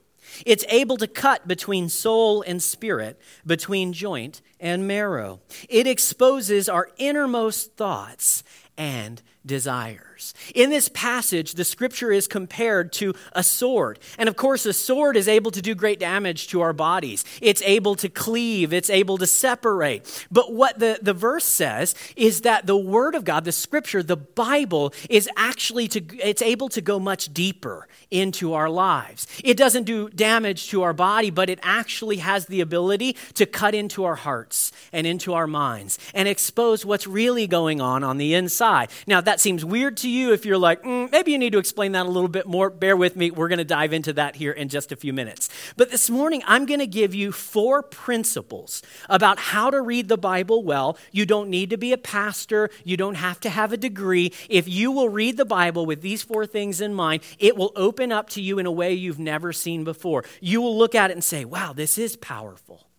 It's 0.46 0.64
able 0.70 0.98
to 0.98 1.08
cut 1.08 1.48
between 1.48 1.90
soul 1.90 2.44
and 2.44 2.62
spirit, 2.62 3.20
between 3.46 3.94
joint 3.94 4.42
and 4.60 4.88
marrow. 4.88 5.42
It 5.68 5.88
exposes 5.88 6.70
our 6.70 6.90
innermost 6.98 7.76
thoughts 7.76 8.44
and 8.78 9.22
desires. 9.50 10.34
In 10.54 10.70
this 10.70 10.90
passage, 10.90 11.54
the 11.54 11.66
scripture 11.66 12.12
is 12.12 12.28
compared 12.28 12.92
to 12.94 13.14
a 13.34 13.44
sword. 13.44 14.00
And 14.18 14.30
of 14.30 14.36
course, 14.36 14.66
a 14.66 14.74
sword 14.74 15.18
is 15.18 15.28
able 15.28 15.52
to 15.52 15.62
do 15.62 15.76
great 15.76 16.00
damage 16.00 16.48
to 16.50 16.62
our 16.62 16.74
bodies. 16.74 17.26
It's 17.42 17.62
able 17.64 17.96
to 17.96 18.10
cleave, 18.10 18.72
it's 18.72 18.90
able 18.90 19.18
to 19.18 19.28
separate. 19.28 20.28
But 20.32 20.54
what 20.54 20.80
the, 20.80 21.00
the 21.02 21.14
verse 21.14 21.46
says 21.46 21.96
is 22.16 22.42
that 22.42 22.68
the 22.68 22.78
word 22.78 23.16
of 23.16 23.24
God, 23.26 23.44
the 23.44 23.52
scripture, 23.52 24.04
the 24.04 24.18
Bible, 24.18 24.94
is 25.10 25.28
actually 25.36 25.88
to 25.90 26.02
it's 26.20 26.42
able 26.42 26.70
to 26.70 26.82
go 26.82 27.00
much 27.00 27.34
deeper 27.34 27.88
into 28.12 28.54
our 28.54 28.70
lives. 28.70 29.28
It 29.44 29.58
doesn't 29.58 29.84
do 29.84 30.10
damage 30.10 30.70
to 30.70 30.84
our 30.84 30.94
body, 30.94 31.32
but 31.32 31.50
it 31.50 31.60
actually 31.64 32.18
has 32.18 32.46
the 32.46 32.62
ability 32.62 33.16
to 33.34 33.46
cut 33.46 33.74
into 33.74 34.04
our 34.04 34.16
hearts 34.16 34.72
and 34.94 35.08
into 35.08 35.34
our 35.34 35.48
minds 35.48 35.98
and 36.14 36.28
expose 36.28 36.86
what's 36.86 37.08
really 37.08 37.48
going 37.48 37.82
on 37.82 38.04
on 38.04 38.18
the 38.18 38.34
inside. 38.34 38.90
Now, 39.08 39.22
that 39.22 39.39
seems 39.40 39.64
weird 39.64 39.98
to 39.98 40.10
you, 40.10 40.34
if 40.34 40.46
you're 40.46 40.58
like, 40.58 40.84
mm, 40.84 41.12
maybe 41.12 41.32
you 41.32 41.38
need 41.38 41.54
to 41.54 41.60
explain 41.60 41.94
that 41.94 42.06
a 42.06 42.10
little 42.10 42.30
bit 42.30 42.48
more, 42.48 42.70
bear 42.70 42.96
with 42.96 43.16
me. 43.16 43.32
We're 43.32 43.48
going 43.48 43.60
to 43.60 43.66
dive 43.66 43.94
into 43.94 44.14
that 44.14 44.36
here 44.36 44.52
in 44.52 44.70
just 44.70 44.92
a 44.92 44.96
few 44.96 45.14
minutes. 45.14 45.50
But 45.78 45.92
this 45.92 46.10
morning, 46.10 46.42
I'm 46.46 46.66
going 46.66 46.80
to 46.80 46.88
give 46.88 47.14
you 47.14 47.32
four 47.32 47.82
principles 47.84 48.82
about 49.10 49.40
how 49.40 49.70
to 49.70 49.82
read 49.82 50.08
the 50.08 50.18
Bible 50.18 50.64
well. 50.64 50.98
You 51.12 51.26
don't 51.26 51.50
need 51.50 51.70
to 51.72 51.78
be 51.78 51.94
a 51.94 51.98
pastor, 51.98 52.70
you 52.84 52.98
don't 52.98 53.16
have 53.16 53.40
to 53.42 53.50
have 53.50 53.74
a 53.74 53.78
degree. 53.78 54.34
If 54.50 54.68
you 54.68 54.92
will 54.92 55.10
read 55.10 55.38
the 55.38 55.46
Bible 55.46 55.86
with 55.86 56.02
these 56.02 56.24
four 56.24 56.46
things 56.46 56.82
in 56.82 56.94
mind, 56.94 57.24
it 57.38 57.56
will 57.58 57.72
open 57.76 58.12
up 58.12 58.30
to 58.32 58.42
you 58.42 58.60
in 58.60 58.66
a 58.66 58.72
way 58.72 58.94
you've 58.94 59.20
never 59.20 59.54
seen 59.54 59.84
before. 59.84 60.24
You 60.42 60.62
will 60.62 60.78
look 60.78 60.96
at 60.96 61.10
it 61.10 61.14
and 61.14 61.24
say, 61.24 61.46
wow, 61.46 61.74
this 61.74 61.98
is 61.98 62.16
powerful. 62.16 62.90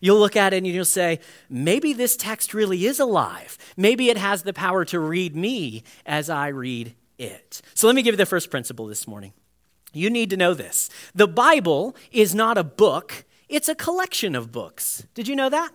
You'll 0.00 0.18
look 0.18 0.36
at 0.36 0.52
it 0.52 0.58
and 0.58 0.66
you'll 0.66 0.84
say, 0.84 1.20
maybe 1.48 1.92
this 1.92 2.16
text 2.16 2.54
really 2.54 2.86
is 2.86 3.00
alive. 3.00 3.58
Maybe 3.76 4.10
it 4.10 4.16
has 4.16 4.42
the 4.42 4.52
power 4.52 4.84
to 4.86 4.98
read 4.98 5.36
me 5.36 5.82
as 6.04 6.30
I 6.30 6.48
read 6.48 6.94
it. 7.18 7.62
So 7.74 7.86
let 7.86 7.96
me 7.96 8.02
give 8.02 8.12
you 8.14 8.18
the 8.18 8.26
first 8.26 8.50
principle 8.50 8.86
this 8.86 9.06
morning. 9.06 9.32
You 9.92 10.10
need 10.10 10.30
to 10.30 10.36
know 10.36 10.54
this. 10.54 10.90
The 11.14 11.28
Bible 11.28 11.96
is 12.12 12.34
not 12.34 12.58
a 12.58 12.64
book, 12.64 13.24
it's 13.48 13.68
a 13.68 13.74
collection 13.74 14.34
of 14.34 14.52
books. 14.52 15.06
Did 15.14 15.28
you 15.28 15.36
know 15.36 15.48
that? 15.48 15.72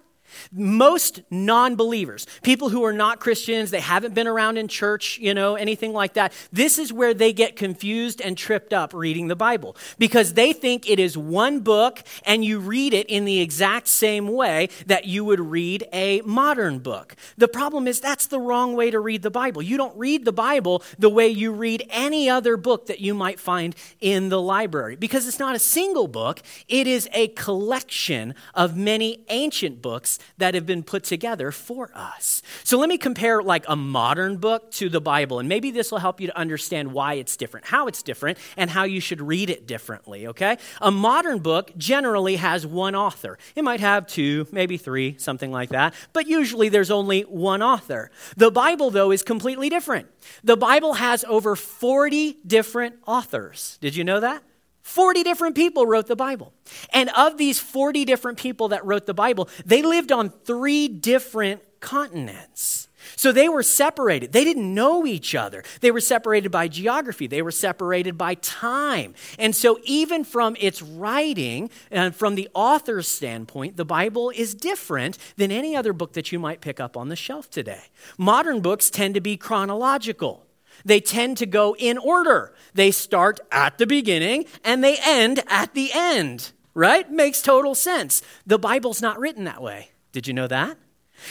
Most 0.51 1.21
non 1.29 1.75
believers, 1.75 2.25
people 2.43 2.69
who 2.69 2.83
are 2.83 2.93
not 2.93 3.19
Christians, 3.19 3.71
they 3.71 3.79
haven't 3.79 4.13
been 4.13 4.27
around 4.27 4.57
in 4.57 4.67
church, 4.67 5.17
you 5.19 5.33
know, 5.33 5.55
anything 5.55 5.93
like 5.93 6.13
that, 6.13 6.33
this 6.51 6.77
is 6.77 6.91
where 6.93 7.13
they 7.13 7.33
get 7.33 7.55
confused 7.55 8.21
and 8.21 8.37
tripped 8.37 8.73
up 8.73 8.93
reading 8.93 9.27
the 9.27 9.35
Bible 9.35 9.75
because 9.97 10.33
they 10.33 10.53
think 10.53 10.89
it 10.89 10.99
is 10.99 11.17
one 11.17 11.59
book 11.59 12.03
and 12.25 12.43
you 12.43 12.59
read 12.59 12.93
it 12.93 13.07
in 13.07 13.25
the 13.25 13.39
exact 13.39 13.87
same 13.87 14.27
way 14.27 14.69
that 14.85 15.05
you 15.05 15.23
would 15.25 15.39
read 15.39 15.87
a 15.93 16.21
modern 16.21 16.79
book. 16.79 17.15
The 17.37 17.47
problem 17.47 17.87
is 17.87 17.99
that's 17.99 18.27
the 18.27 18.39
wrong 18.39 18.75
way 18.75 18.91
to 18.91 18.99
read 18.99 19.21
the 19.21 19.31
Bible. 19.31 19.61
You 19.61 19.77
don't 19.77 19.97
read 19.97 20.25
the 20.25 20.31
Bible 20.31 20.83
the 20.97 21.09
way 21.09 21.27
you 21.27 21.51
read 21.51 21.85
any 21.89 22.29
other 22.29 22.57
book 22.57 22.87
that 22.87 22.99
you 22.99 23.13
might 23.13 23.39
find 23.39 23.75
in 23.99 24.29
the 24.29 24.41
library 24.41 24.95
because 24.95 25.27
it's 25.27 25.39
not 25.39 25.55
a 25.55 25.59
single 25.59 26.07
book, 26.07 26.41
it 26.67 26.87
is 26.87 27.07
a 27.13 27.29
collection 27.29 28.35
of 28.53 28.75
many 28.75 29.23
ancient 29.29 29.81
books 29.81 30.19
that 30.37 30.53
have 30.53 30.65
been 30.65 30.83
put 30.83 31.03
together 31.03 31.51
for 31.51 31.89
us. 31.93 32.41
So 32.63 32.77
let 32.77 32.89
me 32.89 32.97
compare 32.97 33.41
like 33.41 33.65
a 33.67 33.75
modern 33.75 34.37
book 34.37 34.71
to 34.71 34.89
the 34.89 35.01
Bible, 35.01 35.39
and 35.39 35.47
maybe 35.47 35.71
this 35.71 35.91
will 35.91 35.99
help 35.99 36.19
you 36.21 36.27
to 36.27 36.37
understand 36.37 36.91
why 36.93 37.15
it's 37.15 37.37
different, 37.37 37.67
how 37.67 37.87
it's 37.87 38.03
different, 38.03 38.37
and 38.57 38.69
how 38.69 38.83
you 38.83 38.99
should 38.99 39.21
read 39.21 39.49
it 39.49 39.67
differently, 39.67 40.27
okay? 40.27 40.57
A 40.81 40.91
modern 40.91 41.39
book 41.39 41.71
generally 41.77 42.35
has 42.37 42.65
one 42.65 42.95
author. 42.95 43.37
It 43.55 43.63
might 43.63 43.79
have 43.79 44.07
two, 44.07 44.47
maybe 44.51 44.77
three, 44.77 45.15
something 45.17 45.51
like 45.51 45.69
that, 45.69 45.93
but 46.13 46.27
usually 46.27 46.69
there's 46.69 46.91
only 46.91 47.21
one 47.21 47.61
author. 47.61 48.11
The 48.37 48.51
Bible, 48.51 48.89
though, 48.91 49.11
is 49.11 49.23
completely 49.23 49.69
different. 49.69 50.07
The 50.43 50.57
Bible 50.57 50.93
has 50.93 51.23
over 51.25 51.55
40 51.55 52.37
different 52.45 52.95
authors. 53.05 53.77
Did 53.81 53.95
you 53.95 54.03
know 54.03 54.19
that? 54.19 54.43
40 54.81 55.23
different 55.23 55.55
people 55.55 55.85
wrote 55.85 56.07
the 56.07 56.15
Bible. 56.15 56.53
And 56.91 57.09
of 57.15 57.37
these 57.37 57.59
40 57.59 58.05
different 58.05 58.37
people 58.37 58.69
that 58.69 58.85
wrote 58.85 59.05
the 59.05 59.13
Bible, 59.13 59.49
they 59.65 59.81
lived 59.81 60.11
on 60.11 60.29
three 60.29 60.87
different 60.87 61.61
continents. 61.79 62.87
So 63.15 63.31
they 63.31 63.49
were 63.49 63.63
separated. 63.63 64.31
They 64.31 64.43
didn't 64.43 64.73
know 64.73 65.05
each 65.05 65.35
other. 65.35 65.63
They 65.81 65.91
were 65.91 65.99
separated 65.99 66.51
by 66.51 66.67
geography. 66.67 67.27
They 67.27 67.41
were 67.41 67.51
separated 67.51 68.17
by 68.17 68.35
time. 68.35 69.15
And 69.39 69.55
so, 69.55 69.79
even 69.83 70.23
from 70.23 70.55
its 70.59 70.81
writing 70.81 71.69
and 71.89 72.15
from 72.15 72.35
the 72.35 72.49
author's 72.53 73.07
standpoint, 73.07 73.77
the 73.77 73.85
Bible 73.85 74.29
is 74.29 74.53
different 74.53 75.17
than 75.35 75.51
any 75.51 75.75
other 75.75 75.93
book 75.93 76.13
that 76.13 76.31
you 76.31 76.39
might 76.39 76.61
pick 76.61 76.79
up 76.79 76.95
on 76.95 77.09
the 77.09 77.15
shelf 77.15 77.49
today. 77.49 77.83
Modern 78.17 78.61
books 78.61 78.89
tend 78.89 79.15
to 79.15 79.21
be 79.21 79.37
chronological. 79.37 80.45
They 80.85 80.99
tend 80.99 81.37
to 81.37 81.45
go 81.45 81.75
in 81.77 81.97
order. 81.97 82.53
They 82.73 82.91
start 82.91 83.39
at 83.51 83.77
the 83.77 83.87
beginning 83.87 84.45
and 84.63 84.83
they 84.83 84.97
end 85.03 85.43
at 85.47 85.73
the 85.73 85.91
end, 85.93 86.51
right? 86.73 87.09
Makes 87.11 87.41
total 87.41 87.75
sense. 87.75 88.21
The 88.45 88.59
Bible's 88.59 89.01
not 89.01 89.19
written 89.19 89.43
that 89.45 89.61
way. 89.61 89.91
Did 90.11 90.27
you 90.27 90.33
know 90.33 90.47
that? 90.47 90.77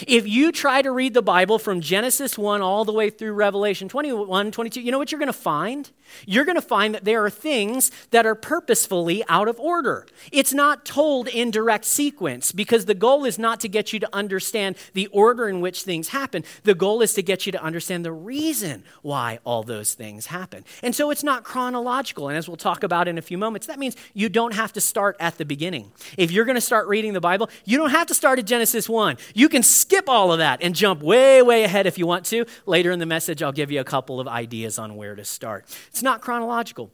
If 0.06 0.26
you 0.26 0.52
try 0.52 0.82
to 0.82 0.90
read 0.90 1.14
the 1.14 1.22
Bible 1.22 1.58
from 1.58 1.80
Genesis 1.80 2.38
1 2.38 2.62
all 2.62 2.84
the 2.84 2.92
way 2.92 3.10
through 3.10 3.32
Revelation 3.32 3.88
21, 3.88 4.50
22, 4.50 4.80
you 4.80 4.92
know 4.92 4.98
what 4.98 5.12
you're 5.12 5.18
going 5.18 5.26
to 5.26 5.32
find? 5.32 5.90
You're 6.26 6.44
going 6.44 6.56
to 6.56 6.62
find 6.62 6.94
that 6.94 7.04
there 7.04 7.24
are 7.24 7.30
things 7.30 7.90
that 8.10 8.26
are 8.26 8.34
purposefully 8.34 9.22
out 9.28 9.48
of 9.48 9.58
order. 9.60 10.06
It's 10.32 10.52
not 10.52 10.84
told 10.84 11.28
in 11.28 11.50
direct 11.50 11.84
sequence 11.84 12.52
because 12.52 12.86
the 12.86 12.94
goal 12.94 13.24
is 13.24 13.38
not 13.38 13.60
to 13.60 13.68
get 13.68 13.92
you 13.92 14.00
to 14.00 14.08
understand 14.12 14.76
the 14.94 15.06
order 15.08 15.48
in 15.48 15.60
which 15.60 15.82
things 15.82 16.08
happen. 16.08 16.44
The 16.64 16.74
goal 16.74 17.02
is 17.02 17.14
to 17.14 17.22
get 17.22 17.46
you 17.46 17.52
to 17.52 17.62
understand 17.62 18.04
the 18.04 18.12
reason 18.12 18.84
why 19.02 19.38
all 19.44 19.62
those 19.62 19.94
things 19.94 20.26
happen. 20.26 20.64
And 20.82 20.94
so 20.94 21.10
it's 21.10 21.24
not 21.24 21.44
chronological. 21.44 22.28
And 22.28 22.36
as 22.36 22.48
we'll 22.48 22.56
talk 22.56 22.82
about 22.82 23.08
in 23.08 23.18
a 23.18 23.22
few 23.22 23.38
moments, 23.38 23.66
that 23.66 23.78
means 23.78 23.96
you 24.14 24.28
don't 24.28 24.54
have 24.54 24.72
to 24.74 24.80
start 24.80 25.16
at 25.20 25.38
the 25.38 25.44
beginning. 25.44 25.92
If 26.16 26.30
you're 26.30 26.44
going 26.44 26.56
to 26.56 26.60
start 26.60 26.88
reading 26.88 27.12
the 27.12 27.20
Bible, 27.20 27.50
you 27.64 27.76
don't 27.76 27.90
have 27.90 28.06
to 28.08 28.14
start 28.14 28.38
at 28.38 28.46
Genesis 28.46 28.88
1. 28.88 29.16
You 29.34 29.48
can 29.48 29.62
skip 29.80 30.08
all 30.08 30.32
of 30.32 30.38
that 30.38 30.62
and 30.62 30.74
jump 30.74 31.02
way, 31.02 31.42
way 31.42 31.64
ahead 31.64 31.86
if 31.86 31.98
you 31.98 32.06
want 32.06 32.24
to. 32.26 32.44
Later 32.66 32.90
in 32.90 32.98
the 32.98 33.06
message, 33.06 33.42
I'll 33.42 33.52
give 33.52 33.70
you 33.70 33.80
a 33.80 33.84
couple 33.84 34.20
of 34.20 34.28
ideas 34.28 34.78
on 34.78 34.96
where 34.96 35.14
to 35.14 35.24
start. 35.24 35.64
It's 35.88 36.02
not 36.02 36.20
chronological. 36.20 36.92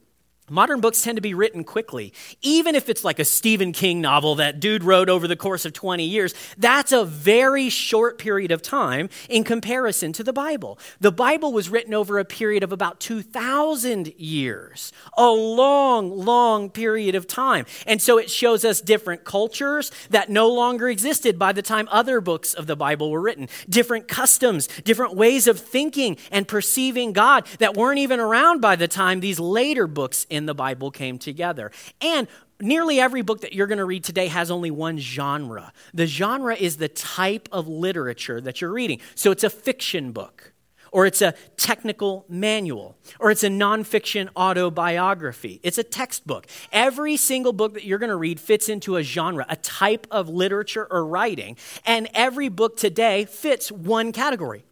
Modern 0.49 0.79
books 0.79 1.01
tend 1.01 1.17
to 1.17 1.21
be 1.21 1.33
written 1.33 1.65
quickly. 1.65 2.13
Even 2.41 2.73
if 2.73 2.87
it's 2.87 3.03
like 3.03 3.19
a 3.19 3.25
Stephen 3.25 3.73
King 3.73 3.99
novel 3.99 4.35
that 4.35 4.61
dude 4.61 4.81
wrote 4.81 5.09
over 5.09 5.27
the 5.27 5.35
course 5.35 5.65
of 5.65 5.73
20 5.73 6.05
years, 6.05 6.33
that's 6.57 6.93
a 6.93 7.03
very 7.03 7.67
short 7.67 8.17
period 8.17 8.49
of 8.49 8.61
time 8.61 9.09
in 9.27 9.43
comparison 9.43 10.13
to 10.13 10.23
the 10.23 10.31
Bible. 10.31 10.79
The 11.01 11.11
Bible 11.11 11.51
was 11.51 11.69
written 11.69 11.93
over 11.93 12.17
a 12.17 12.23
period 12.23 12.63
of 12.63 12.71
about 12.71 13.01
2,000 13.01 14.13
years, 14.15 14.93
a 15.17 15.27
long, 15.27 16.11
long 16.11 16.69
period 16.69 17.15
of 17.15 17.27
time. 17.27 17.65
And 17.85 18.01
so 18.01 18.17
it 18.17 18.31
shows 18.31 18.63
us 18.63 18.79
different 18.79 19.25
cultures 19.25 19.91
that 20.11 20.29
no 20.29 20.47
longer 20.47 20.87
existed 20.87 21.37
by 21.37 21.51
the 21.51 21.61
time 21.61 21.89
other 21.91 22.21
books 22.21 22.53
of 22.53 22.67
the 22.67 22.77
Bible 22.77 23.11
were 23.11 23.19
written, 23.19 23.49
different 23.67 24.07
customs, 24.07 24.67
different 24.85 25.13
ways 25.13 25.45
of 25.45 25.59
thinking 25.59 26.15
and 26.31 26.47
perceiving 26.47 27.11
God 27.11 27.45
that 27.59 27.75
weren't 27.75 27.99
even 27.99 28.21
around 28.21 28.61
by 28.61 28.77
the 28.77 28.87
time 28.87 29.19
these 29.19 29.41
later 29.41 29.87
books 29.87 30.25
in 30.37 30.45
the 30.45 30.55
Bible 30.55 30.91
came 30.91 31.17
together. 31.17 31.71
And 31.99 32.29
nearly 32.61 32.99
every 32.99 33.21
book 33.21 33.41
that 33.41 33.51
you're 33.51 33.67
going 33.67 33.77
to 33.79 33.85
read 33.85 34.05
today 34.05 34.27
has 34.27 34.49
only 34.49 34.71
one 34.71 34.97
genre. 34.97 35.73
The 35.93 36.05
genre 36.05 36.55
is 36.55 36.77
the 36.77 36.87
type 36.87 37.49
of 37.51 37.67
literature 37.67 38.39
that 38.39 38.61
you're 38.61 38.71
reading. 38.71 39.01
So 39.15 39.31
it's 39.31 39.43
a 39.43 39.49
fiction 39.49 40.13
book, 40.13 40.53
or 40.91 41.05
it's 41.05 41.21
a 41.21 41.33
technical 41.57 42.25
manual, 42.29 42.95
or 43.19 43.29
it's 43.29 43.43
a 43.43 43.49
nonfiction 43.49 44.29
autobiography. 44.37 45.59
It's 45.61 45.77
a 45.77 45.83
textbook. 45.83 46.47
Every 46.71 47.17
single 47.17 47.53
book 47.53 47.73
that 47.73 47.83
you're 47.83 47.99
going 47.99 48.09
to 48.09 48.15
read 48.15 48.39
fits 48.39 48.69
into 48.69 48.95
a 48.95 49.03
genre, 49.03 49.45
a 49.49 49.57
type 49.57 50.07
of 50.09 50.29
literature 50.29 50.87
or 50.89 51.05
writing, 51.05 51.57
and 51.85 52.09
every 52.13 52.49
book 52.49 52.77
today 52.77 53.25
fits 53.25 53.71
one 53.71 54.11
category. 54.11 54.63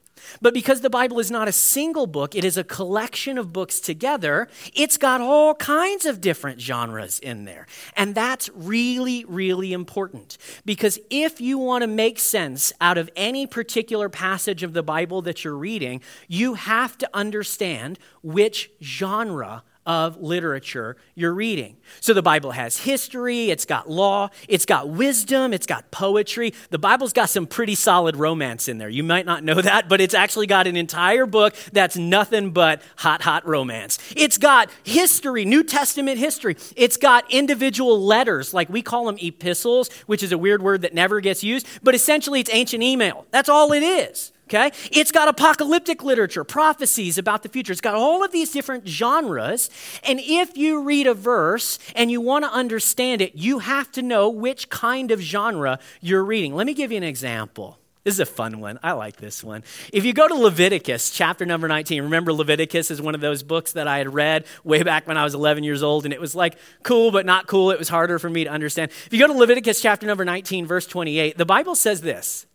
But 0.41 0.53
because 0.53 0.81
the 0.81 0.89
Bible 0.89 1.19
is 1.19 1.29
not 1.29 1.47
a 1.47 1.51
single 1.51 2.07
book, 2.07 2.35
it 2.35 2.43
is 2.43 2.57
a 2.57 2.63
collection 2.63 3.37
of 3.37 3.53
books 3.53 3.79
together, 3.79 4.47
it's 4.73 4.97
got 4.97 5.21
all 5.21 5.55
kinds 5.55 6.05
of 6.05 6.21
different 6.21 6.61
genres 6.61 7.19
in 7.19 7.45
there. 7.45 7.67
And 7.95 8.15
that's 8.15 8.49
really, 8.53 9.25
really 9.25 9.73
important. 9.73 10.37
Because 10.65 10.99
if 11.09 11.41
you 11.41 11.57
want 11.57 11.83
to 11.83 11.87
make 11.87 12.19
sense 12.19 12.73
out 12.81 12.97
of 12.97 13.09
any 13.15 13.45
particular 13.45 14.09
passage 14.09 14.63
of 14.63 14.73
the 14.73 14.83
Bible 14.83 15.21
that 15.23 15.43
you're 15.43 15.57
reading, 15.57 16.01
you 16.27 16.55
have 16.55 16.97
to 16.99 17.09
understand 17.13 17.99
which 18.21 18.71
genre 18.81 19.63
of 19.85 20.21
literature 20.21 20.97
you're 21.13 21.33
reading. 21.33 21.77
So 22.01 22.13
the 22.13 22.21
Bible 22.21 22.51
has 22.51 22.77
history, 22.77 23.49
it's 23.49 23.65
got 23.65 23.89
law, 23.89 24.29
it's 24.47 24.65
got 24.65 24.89
wisdom, 24.89 25.53
it's 25.53 25.67
got 25.67 25.91
poetry. 25.91 26.53
The 26.71 26.79
Bible's 26.79 27.13
got 27.13 27.29
some 27.29 27.45
pretty 27.45 27.75
solid 27.75 28.15
romance 28.15 28.67
in 28.67 28.77
there. 28.77 28.89
You 28.89 29.03
might 29.03 29.25
not 29.25 29.43
know 29.43 29.61
that, 29.61 29.87
but 29.87 30.01
it's 30.01 30.13
actually 30.13 30.47
got 30.47 30.67
an 30.67 30.75
entire 30.75 31.25
book 31.25 31.55
that's 31.71 31.97
nothing 31.97 32.51
but 32.51 32.81
hot, 32.97 33.21
hot 33.21 33.47
romance. 33.47 33.99
It's 34.15 34.37
got 34.37 34.69
history, 34.83 35.45
New 35.45 35.63
Testament 35.63 36.17
history. 36.17 36.57
It's 36.75 36.97
got 36.97 37.31
individual 37.31 38.03
letters, 38.03 38.53
like 38.53 38.69
we 38.69 38.81
call 38.81 39.05
them 39.05 39.17
epistles, 39.21 39.91
which 40.07 40.23
is 40.23 40.31
a 40.31 40.37
weird 40.37 40.61
word 40.61 40.81
that 40.81 40.93
never 40.93 41.19
gets 41.21 41.43
used, 41.43 41.67
but 41.83 41.93
essentially 41.95 42.39
it's 42.39 42.49
ancient 42.51 42.83
email. 42.83 43.25
That's 43.31 43.49
all 43.49 43.71
it 43.71 43.83
is 43.83 44.31
okay? 44.45 44.71
It's 44.91 45.11
got 45.11 45.27
apocalyptic 45.27 46.03
literature, 46.03 46.43
prophecies 46.43 47.17
about 47.17 47.43
the 47.43 47.49
future. 47.49 47.71
It's 47.71 47.81
got 47.81 47.95
all 47.95 48.23
of 48.23 48.31
these 48.31 48.51
different 48.51 48.87
genres. 48.87 49.69
And 50.03 50.19
if 50.21 50.57
you 50.57 50.81
read 50.81 51.07
a 51.07 51.13
verse 51.13 51.79
and 51.95 52.11
you 52.11 52.21
want 52.21 52.45
to 52.45 52.51
understand 52.51 53.21
it, 53.21 53.35
you 53.35 53.59
have 53.59 53.91
to 53.93 54.01
know 54.01 54.29
which 54.29 54.69
kind 54.69 55.11
of 55.11 55.19
genre 55.19 55.79
you're 56.01 56.23
reading. 56.23 56.55
Let 56.55 56.67
me 56.67 56.73
give 56.73 56.91
you 56.91 56.97
an 56.97 57.03
example. 57.03 57.79
This 58.05 58.13
is 58.13 58.19
a 58.19 58.25
fun 58.27 58.59
one. 58.59 58.77
I 58.83 58.91
like 58.91 59.17
this 59.17 59.43
one. 59.43 59.63
If 59.91 60.05
you 60.05 60.13
go 60.13 60.27
to 60.27 60.35
Leviticus, 60.35 61.09
chapter 61.09 61.43
number 61.43 61.67
19, 61.67 62.03
remember 62.03 62.31
Leviticus 62.33 62.91
is 62.91 63.01
one 63.01 63.15
of 63.15 63.21
those 63.21 63.41
books 63.41 63.71
that 63.71 63.87
I 63.87 63.97
had 63.97 64.13
read 64.13 64.45
way 64.63 64.83
back 64.83 65.07
when 65.07 65.17
I 65.17 65.23
was 65.23 65.33
11 65.33 65.63
years 65.63 65.81
old, 65.81 66.05
and 66.05 66.13
it 66.13 66.21
was 66.21 66.35
like 66.35 66.55
cool, 66.83 67.09
but 67.09 67.25
not 67.25 67.47
cool. 67.47 67.71
It 67.71 67.79
was 67.79 67.89
harder 67.89 68.19
for 68.19 68.29
me 68.29 68.43
to 68.43 68.51
understand. 68.51 68.91
If 69.07 69.09
you 69.11 69.17
go 69.17 69.25
to 69.25 69.33
Leviticus, 69.33 69.81
chapter 69.81 70.05
number 70.05 70.23
19, 70.23 70.67
verse 70.67 70.85
28, 70.85 71.35
the 71.35 71.47
Bible 71.47 71.73
says 71.73 72.01
this 72.01 72.45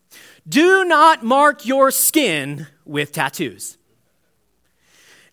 do 0.48 0.84
not 0.84 1.24
mark 1.24 1.66
your 1.66 1.90
skin 1.90 2.66
with 2.84 3.12
tattoos. 3.12 3.78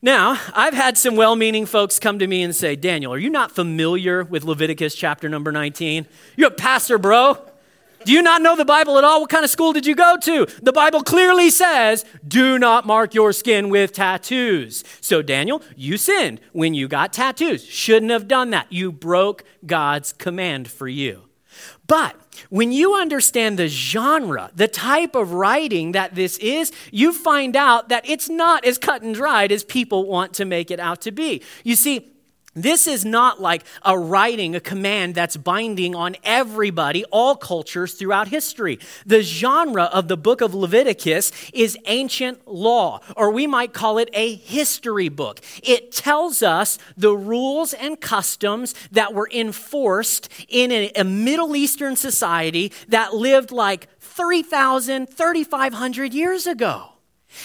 Now, 0.02 0.40
I've 0.54 0.76
had 0.76 0.98
some 0.98 1.16
well 1.16 1.36
meaning 1.36 1.66
folks 1.66 1.98
come 1.98 2.20
to 2.20 2.28
me 2.28 2.44
and 2.44 2.56
say, 2.56 2.76
Daniel, 2.76 3.14
are 3.14 3.18
you 3.18 3.32
not 3.32 3.52
familiar 3.52 4.24
with 4.24 4.44
Leviticus 4.44 4.96
chapter 4.96 5.28
number 5.28 5.52
19? 5.52 6.06
You're 6.36 6.50
a 6.50 6.52
pastor, 6.52 7.00
bro. 7.00 7.38
Do 8.06 8.14
you 8.14 8.22
not 8.22 8.42
know 8.42 8.56
the 8.56 8.64
Bible 8.64 8.98
at 9.00 9.04
all? 9.04 9.22
What 9.22 9.30
kind 9.30 9.44
of 9.44 9.50
school 9.50 9.74
did 9.74 9.86
you 9.86 9.96
go 9.96 10.18
to? 10.22 10.48
The 10.62 10.72
Bible 10.72 11.02
clearly 11.02 11.50
says, 11.50 12.06
do 12.26 12.60
not 12.60 12.86
mark 12.86 13.14
your 13.14 13.34
skin 13.34 13.70
with 13.70 13.92
tattoos. 13.92 14.84
So, 15.02 15.22
Daniel, 15.22 15.64
you 15.76 15.98
sinned 15.98 16.40
when 16.54 16.74
you 16.74 16.88
got 16.88 17.12
tattoos. 17.12 17.66
Shouldn't 17.66 18.12
have 18.12 18.28
done 18.28 18.52
that. 18.52 18.72
You 18.72 18.92
broke 18.92 19.44
God's 19.66 20.14
command 20.14 20.70
for 20.70 20.88
you. 20.88 21.24
But 21.88 22.16
when 22.50 22.72
you 22.72 22.96
understand 22.96 23.58
the 23.60 23.68
genre, 23.68 24.52
the 24.56 24.68
type 24.68 25.16
of 25.16 25.34
writing 25.34 25.92
that 25.94 26.16
this 26.16 26.38
is, 26.38 26.72
you 26.92 27.14
find 27.14 27.56
out 27.56 27.90
that 27.90 28.08
it's 28.08 28.30
not 28.30 28.66
as 28.66 28.78
cut 28.78 29.02
and 29.02 29.16
dried 29.16 29.52
as 29.52 29.64
people 29.64 30.06
want 30.06 30.34
to 30.34 30.46
make 30.46 30.72
it 30.72 30.80
out 30.80 31.02
to 31.02 31.12
be. 31.12 31.42
You 31.64 31.76
see, 31.76 32.12
this 32.64 32.88
is 32.88 33.06
not 33.06 33.42
like 33.42 33.64
a 33.84 33.98
writing, 33.98 34.56
a 34.56 34.60
command 34.60 35.16
that's 35.16 35.38
binding 35.38 35.96
on 35.96 36.16
everybody, 36.24 37.06
all 37.06 37.36
cultures 37.36 37.94
throughout 37.94 38.28
history. 38.28 38.80
The 39.06 39.22
genre 39.22 39.84
of 39.84 40.08
the 40.08 40.18
book 40.18 40.42
of 40.42 40.54
Leviticus 40.54 41.32
is 41.54 41.78
ancient 41.86 42.48
law, 42.48 43.02
or 43.16 43.32
we 43.32 43.48
might 43.48 43.74
call 43.74 43.98
it 43.98 44.10
a 44.14 44.36
history 44.36 45.10
book. 45.10 45.42
It 45.64 45.92
tells 45.92 46.42
us 46.42 46.80
the 46.98 47.16
rules 47.16 47.74
and 47.74 48.02
customs 48.02 48.74
that 48.92 49.14
were 49.14 49.30
enforced 49.32 50.30
in 50.48 50.72
a, 50.72 50.92
a 50.96 51.04
Middle 51.04 51.56
Eastern 51.56 51.96
society 51.96 52.72
that 52.88 53.14
lived 53.14 53.52
like 53.52 53.88
3,000, 54.00 55.08
3,500 55.08 56.14
years 56.14 56.48
ago. 56.48 56.97